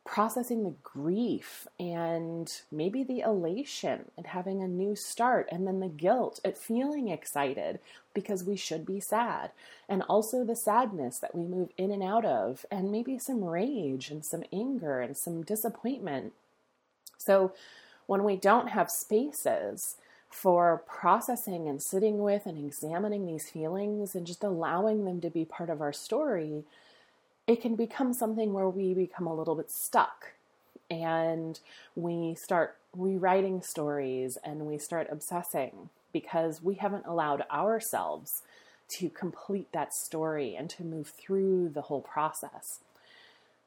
processing 0.05 0.63
the 0.63 0.73
grief 0.81 1.67
and 1.77 2.61
maybe 2.71 3.03
the 3.03 3.19
elation 3.19 4.05
at 4.17 4.27
having 4.27 4.63
a 4.63 4.67
new 4.67 4.95
start, 4.95 5.47
and 5.51 5.67
then 5.67 5.81
the 5.81 5.89
guilt 5.89 6.39
at 6.43 6.57
feeling 6.57 7.09
excited 7.09 7.79
because 8.13 8.43
we 8.43 8.55
should 8.55 8.85
be 8.85 8.99
sad, 8.99 9.51
and 9.87 10.01
also 10.03 10.43
the 10.43 10.55
sadness 10.55 11.19
that 11.19 11.35
we 11.35 11.43
move 11.43 11.69
in 11.77 11.91
and 11.91 12.01
out 12.01 12.25
of, 12.25 12.65
and 12.71 12.91
maybe 12.91 13.19
some 13.19 13.43
rage 13.43 14.09
and 14.09 14.25
some 14.25 14.43
anger 14.51 15.01
and 15.01 15.15
some 15.15 15.43
disappointment. 15.43 16.33
So, 17.17 17.53
when 18.07 18.23
we 18.23 18.35
don't 18.35 18.69
have 18.69 18.89
spaces 18.89 19.97
for 20.29 20.83
processing 20.87 21.67
and 21.67 21.81
sitting 21.81 22.19
with 22.19 22.45
and 22.45 22.57
examining 22.57 23.25
these 23.25 23.49
feelings 23.49 24.15
and 24.15 24.27
just 24.27 24.43
allowing 24.43 25.05
them 25.05 25.19
to 25.21 25.29
be 25.29 25.43
part 25.43 25.69
of 25.69 25.81
our 25.81 25.93
story, 25.93 26.63
it 27.47 27.61
can 27.61 27.75
become 27.75 28.13
something 28.13 28.53
where 28.53 28.69
we 28.69 28.93
become 28.93 29.25
a 29.25 29.33
little 29.33 29.55
bit 29.55 29.71
stuck 29.71 30.33
and 30.89 31.59
we 31.95 32.35
start 32.35 32.77
rewriting 32.95 33.61
stories 33.61 34.37
and 34.43 34.61
we 34.61 34.77
start 34.77 35.07
obsessing 35.11 35.89
because 36.11 36.61
we 36.61 36.75
haven't 36.75 37.05
allowed 37.05 37.43
ourselves 37.51 38.41
to 38.87 39.09
complete 39.09 39.71
that 39.71 39.93
story 39.93 40.55
and 40.55 40.69
to 40.69 40.83
move 40.83 41.07
through 41.07 41.69
the 41.69 41.83
whole 41.83 42.01
process. 42.01 42.79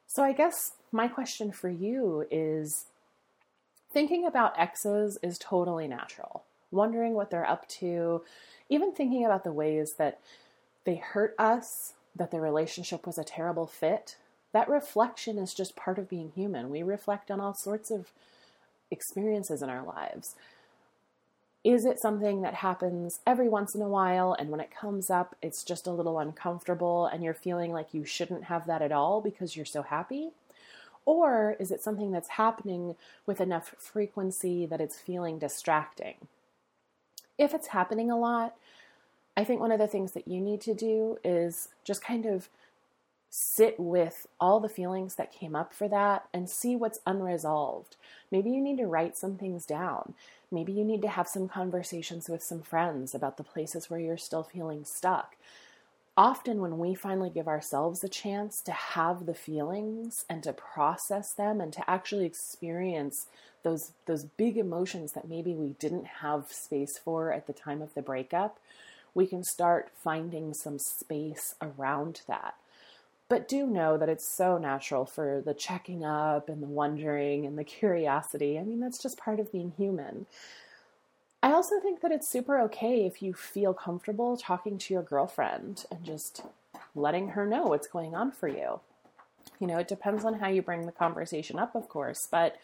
So, 0.06 0.22
I 0.22 0.32
guess 0.32 0.72
my 0.90 1.08
question 1.08 1.52
for 1.52 1.70
you 1.70 2.26
is 2.30 2.86
thinking 3.92 4.26
about 4.26 4.58
exes 4.58 5.18
is 5.22 5.38
totally 5.38 5.86
natural. 5.86 6.44
Wondering 6.72 7.14
what 7.14 7.30
they're 7.30 7.48
up 7.48 7.68
to, 7.68 8.22
even 8.68 8.92
thinking 8.92 9.24
about 9.24 9.44
the 9.44 9.52
ways 9.52 9.94
that 9.94 10.18
they 10.84 10.96
hurt 10.96 11.34
us 11.38 11.92
that 12.16 12.30
the 12.30 12.40
relationship 12.40 13.06
was 13.06 13.18
a 13.18 13.24
terrible 13.24 13.66
fit, 13.66 14.16
that 14.52 14.68
reflection 14.68 15.38
is 15.38 15.54
just 15.54 15.76
part 15.76 15.98
of 15.98 16.08
being 16.08 16.32
human. 16.34 16.70
We 16.70 16.82
reflect 16.82 17.30
on 17.30 17.40
all 17.40 17.54
sorts 17.54 17.90
of 17.90 18.10
experiences 18.90 19.62
in 19.62 19.70
our 19.70 19.82
lives. 19.82 20.34
Is 21.64 21.84
it 21.84 22.00
something 22.00 22.42
that 22.42 22.54
happens 22.54 23.20
every 23.26 23.48
once 23.48 23.74
in 23.74 23.82
a 23.82 23.88
while 23.88 24.34
and 24.36 24.50
when 24.50 24.60
it 24.60 24.74
comes 24.74 25.10
up, 25.10 25.36
it's 25.40 25.62
just 25.62 25.86
a 25.86 25.92
little 25.92 26.18
uncomfortable 26.18 27.06
and 27.06 27.22
you're 27.22 27.34
feeling 27.34 27.72
like 27.72 27.94
you 27.94 28.04
shouldn't 28.04 28.44
have 28.44 28.66
that 28.66 28.82
at 28.82 28.92
all 28.92 29.20
because 29.20 29.56
you're 29.56 29.64
so 29.64 29.82
happy? 29.82 30.30
Or 31.06 31.56
is 31.58 31.70
it 31.70 31.82
something 31.82 32.12
that's 32.12 32.30
happening 32.30 32.96
with 33.26 33.40
enough 33.40 33.74
frequency 33.78 34.66
that 34.66 34.80
it's 34.80 34.98
feeling 34.98 35.38
distracting? 35.38 36.14
If 37.42 37.54
it's 37.54 37.66
happening 37.66 38.08
a 38.08 38.16
lot, 38.16 38.54
I 39.36 39.42
think 39.42 39.60
one 39.60 39.72
of 39.72 39.80
the 39.80 39.88
things 39.88 40.12
that 40.12 40.28
you 40.28 40.40
need 40.40 40.60
to 40.60 40.74
do 40.74 41.18
is 41.24 41.70
just 41.82 42.00
kind 42.00 42.24
of 42.24 42.48
sit 43.30 43.80
with 43.80 44.28
all 44.38 44.60
the 44.60 44.68
feelings 44.68 45.16
that 45.16 45.32
came 45.32 45.56
up 45.56 45.74
for 45.74 45.88
that 45.88 46.28
and 46.32 46.48
see 46.48 46.76
what's 46.76 47.00
unresolved. 47.04 47.96
Maybe 48.30 48.50
you 48.50 48.60
need 48.60 48.78
to 48.78 48.86
write 48.86 49.16
some 49.16 49.36
things 49.36 49.66
down. 49.66 50.14
Maybe 50.52 50.70
you 50.70 50.84
need 50.84 51.02
to 51.02 51.08
have 51.08 51.26
some 51.26 51.48
conversations 51.48 52.28
with 52.28 52.44
some 52.44 52.62
friends 52.62 53.12
about 53.12 53.38
the 53.38 53.42
places 53.42 53.90
where 53.90 53.98
you're 53.98 54.16
still 54.16 54.44
feeling 54.44 54.84
stuck. 54.84 55.34
Often, 56.16 56.60
when 56.60 56.78
we 56.78 56.94
finally 56.94 57.30
give 57.30 57.48
ourselves 57.48 58.04
a 58.04 58.08
chance 58.08 58.60
to 58.66 58.72
have 58.72 59.24
the 59.24 59.34
feelings 59.34 60.26
and 60.28 60.42
to 60.42 60.52
process 60.52 61.32
them 61.38 61.58
and 61.58 61.72
to 61.72 61.90
actually 61.90 62.26
experience 62.26 63.28
those, 63.62 63.92
those 64.04 64.26
big 64.36 64.58
emotions 64.58 65.12
that 65.12 65.28
maybe 65.28 65.54
we 65.54 65.70
didn't 65.78 66.06
have 66.20 66.52
space 66.52 66.98
for 66.98 67.32
at 67.32 67.46
the 67.46 67.54
time 67.54 67.80
of 67.80 67.94
the 67.94 68.02
breakup, 68.02 68.58
we 69.14 69.26
can 69.26 69.42
start 69.42 69.90
finding 70.04 70.52
some 70.52 70.78
space 70.78 71.54
around 71.62 72.20
that. 72.28 72.56
But 73.30 73.48
do 73.48 73.66
know 73.66 73.96
that 73.96 74.10
it's 74.10 74.36
so 74.36 74.58
natural 74.58 75.06
for 75.06 75.42
the 75.42 75.54
checking 75.54 76.04
up 76.04 76.50
and 76.50 76.62
the 76.62 76.66
wondering 76.66 77.46
and 77.46 77.58
the 77.58 77.64
curiosity. 77.64 78.58
I 78.58 78.64
mean, 78.64 78.80
that's 78.80 79.02
just 79.02 79.16
part 79.16 79.40
of 79.40 79.50
being 79.50 79.72
human. 79.78 80.26
I 81.42 81.52
also 81.52 81.80
think 81.80 82.00
that 82.00 82.12
it's 82.12 82.28
super 82.28 82.60
okay 82.62 83.04
if 83.04 83.20
you 83.20 83.34
feel 83.34 83.74
comfortable 83.74 84.36
talking 84.36 84.78
to 84.78 84.94
your 84.94 85.02
girlfriend 85.02 85.84
and 85.90 86.04
just 86.04 86.42
letting 86.94 87.28
her 87.28 87.46
know 87.46 87.64
what's 87.64 87.88
going 87.88 88.14
on 88.14 88.30
for 88.30 88.46
you. 88.46 88.80
You 89.58 89.66
know, 89.66 89.78
it 89.78 89.88
depends 89.88 90.24
on 90.24 90.34
how 90.34 90.48
you 90.48 90.62
bring 90.62 90.86
the 90.86 90.92
conversation 90.92 91.58
up, 91.58 91.74
of 91.74 91.88
course, 91.88 92.28
but 92.30 92.56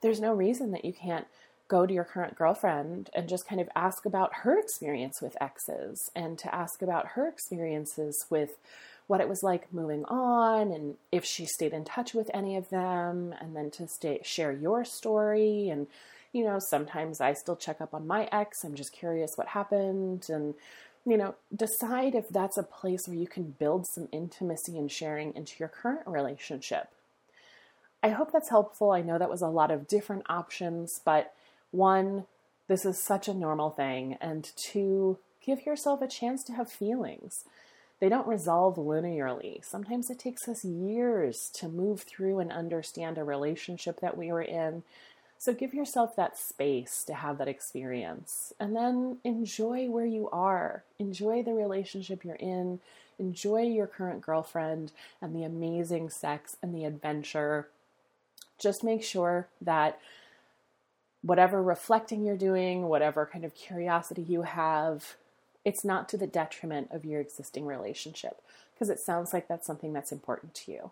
there's 0.00 0.20
no 0.20 0.32
reason 0.32 0.70
that 0.70 0.84
you 0.84 0.92
can't 0.92 1.26
go 1.66 1.86
to 1.86 1.94
your 1.94 2.04
current 2.04 2.36
girlfriend 2.36 3.10
and 3.14 3.28
just 3.28 3.48
kind 3.48 3.60
of 3.60 3.68
ask 3.74 4.06
about 4.06 4.34
her 4.42 4.58
experience 4.58 5.20
with 5.20 5.36
exes 5.40 6.10
and 6.14 6.38
to 6.38 6.54
ask 6.54 6.82
about 6.82 7.08
her 7.08 7.26
experiences 7.26 8.26
with 8.30 8.58
what 9.06 9.20
it 9.20 9.28
was 9.28 9.42
like 9.42 9.72
moving 9.72 10.04
on 10.04 10.70
and 10.70 10.96
if 11.10 11.24
she 11.24 11.46
stayed 11.46 11.72
in 11.72 11.84
touch 11.84 12.14
with 12.14 12.30
any 12.34 12.56
of 12.56 12.68
them 12.68 13.34
and 13.40 13.56
then 13.56 13.70
to 13.70 13.88
stay 13.88 14.20
share 14.22 14.52
your 14.52 14.84
story 14.84 15.68
and 15.68 15.86
you 16.34 16.44
know 16.44 16.58
sometimes 16.58 17.20
I 17.20 17.32
still 17.32 17.56
check 17.56 17.80
up 17.80 17.94
on 17.94 18.06
my 18.06 18.28
ex 18.30 18.64
I'm 18.64 18.74
just 18.74 18.92
curious 18.92 19.36
what 19.36 19.48
happened 19.48 20.26
and 20.28 20.54
you 21.06 21.16
know 21.16 21.36
decide 21.54 22.14
if 22.14 22.28
that's 22.28 22.58
a 22.58 22.62
place 22.62 23.06
where 23.06 23.16
you 23.16 23.26
can 23.26 23.54
build 23.58 23.86
some 23.86 24.08
intimacy 24.12 24.76
and 24.76 24.90
sharing 24.90 25.34
into 25.34 25.54
your 25.58 25.68
current 25.68 26.06
relationship 26.06 26.88
I 28.02 28.10
hope 28.10 28.32
that's 28.32 28.50
helpful 28.50 28.90
I 28.90 29.00
know 29.00 29.16
that 29.16 29.30
was 29.30 29.42
a 29.42 29.48
lot 29.48 29.70
of 29.70 29.88
different 29.88 30.24
options 30.28 31.00
but 31.04 31.32
one 31.70 32.26
this 32.68 32.84
is 32.84 33.02
such 33.02 33.28
a 33.28 33.34
normal 33.34 33.70
thing 33.70 34.18
and 34.20 34.50
two 34.56 35.18
give 35.40 35.64
yourself 35.64 36.02
a 36.02 36.08
chance 36.08 36.42
to 36.44 36.52
have 36.52 36.70
feelings 36.70 37.44
they 38.00 38.08
don't 38.08 38.26
resolve 38.26 38.76
linearly. 38.76 39.64
Sometimes 39.64 40.10
it 40.10 40.18
takes 40.18 40.48
us 40.48 40.64
years 40.64 41.50
to 41.54 41.68
move 41.68 42.02
through 42.02 42.40
and 42.40 42.52
understand 42.52 43.16
a 43.16 43.24
relationship 43.24 44.00
that 44.00 44.18
we 44.18 44.32
were 44.32 44.42
in. 44.42 44.82
So 45.44 45.52
give 45.52 45.74
yourself 45.74 46.16
that 46.16 46.38
space 46.38 47.04
to 47.04 47.12
have 47.12 47.36
that 47.36 47.48
experience 47.48 48.54
and 48.58 48.74
then 48.74 49.18
enjoy 49.24 49.90
where 49.90 50.06
you 50.06 50.30
are. 50.30 50.84
Enjoy 50.98 51.42
the 51.42 51.52
relationship 51.52 52.24
you're 52.24 52.36
in. 52.36 52.80
Enjoy 53.18 53.60
your 53.60 53.86
current 53.86 54.22
girlfriend 54.22 54.90
and 55.20 55.36
the 55.36 55.44
amazing 55.44 56.08
sex 56.08 56.56
and 56.62 56.74
the 56.74 56.86
adventure. 56.86 57.68
Just 58.58 58.82
make 58.82 59.04
sure 59.04 59.46
that 59.60 60.00
whatever 61.20 61.62
reflecting 61.62 62.24
you're 62.24 62.38
doing, 62.38 62.88
whatever 62.88 63.28
kind 63.30 63.44
of 63.44 63.54
curiosity 63.54 64.22
you 64.22 64.42
have, 64.44 65.16
it's 65.62 65.84
not 65.84 66.08
to 66.08 66.16
the 66.16 66.26
detriment 66.26 66.88
of 66.90 67.04
your 67.04 67.20
existing 67.20 67.66
relationship 67.66 68.40
because 68.72 68.88
it 68.88 68.98
sounds 68.98 69.34
like 69.34 69.46
that's 69.46 69.66
something 69.66 69.92
that's 69.92 70.10
important 70.10 70.54
to 70.54 70.72
you. 70.72 70.90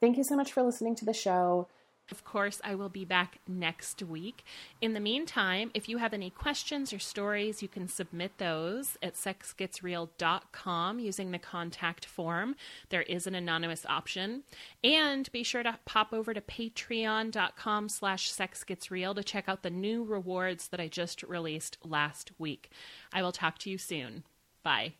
Thank 0.00 0.18
you 0.18 0.24
so 0.24 0.36
much 0.36 0.52
for 0.52 0.62
listening 0.62 0.96
to 0.96 1.06
the 1.06 1.14
show. 1.14 1.66
Of 2.10 2.24
course, 2.24 2.60
I 2.64 2.74
will 2.74 2.88
be 2.88 3.04
back 3.04 3.38
next 3.46 4.02
week. 4.02 4.44
In 4.80 4.94
the 4.94 5.00
meantime, 5.00 5.70
if 5.74 5.88
you 5.88 5.98
have 5.98 6.12
any 6.12 6.30
questions 6.30 6.92
or 6.92 6.98
stories, 6.98 7.62
you 7.62 7.68
can 7.68 7.86
submit 7.88 8.38
those 8.38 8.96
at 9.02 9.14
sexgetsreal.com 9.14 10.98
using 10.98 11.30
the 11.30 11.38
contact 11.38 12.04
form. 12.04 12.56
There 12.88 13.02
is 13.02 13.26
an 13.26 13.34
anonymous 13.34 13.86
option. 13.86 14.42
And 14.82 15.30
be 15.32 15.42
sure 15.42 15.62
to 15.62 15.78
pop 15.84 16.12
over 16.12 16.34
to 16.34 16.40
patreon.com 16.40 17.88
slash 17.88 18.32
sexgetsreal 18.32 19.14
to 19.14 19.22
check 19.22 19.48
out 19.48 19.62
the 19.62 19.70
new 19.70 20.02
rewards 20.02 20.68
that 20.68 20.80
I 20.80 20.88
just 20.88 21.22
released 21.22 21.78
last 21.84 22.32
week. 22.38 22.70
I 23.12 23.22
will 23.22 23.32
talk 23.32 23.58
to 23.58 23.70
you 23.70 23.78
soon. 23.78 24.24
Bye. 24.62 24.94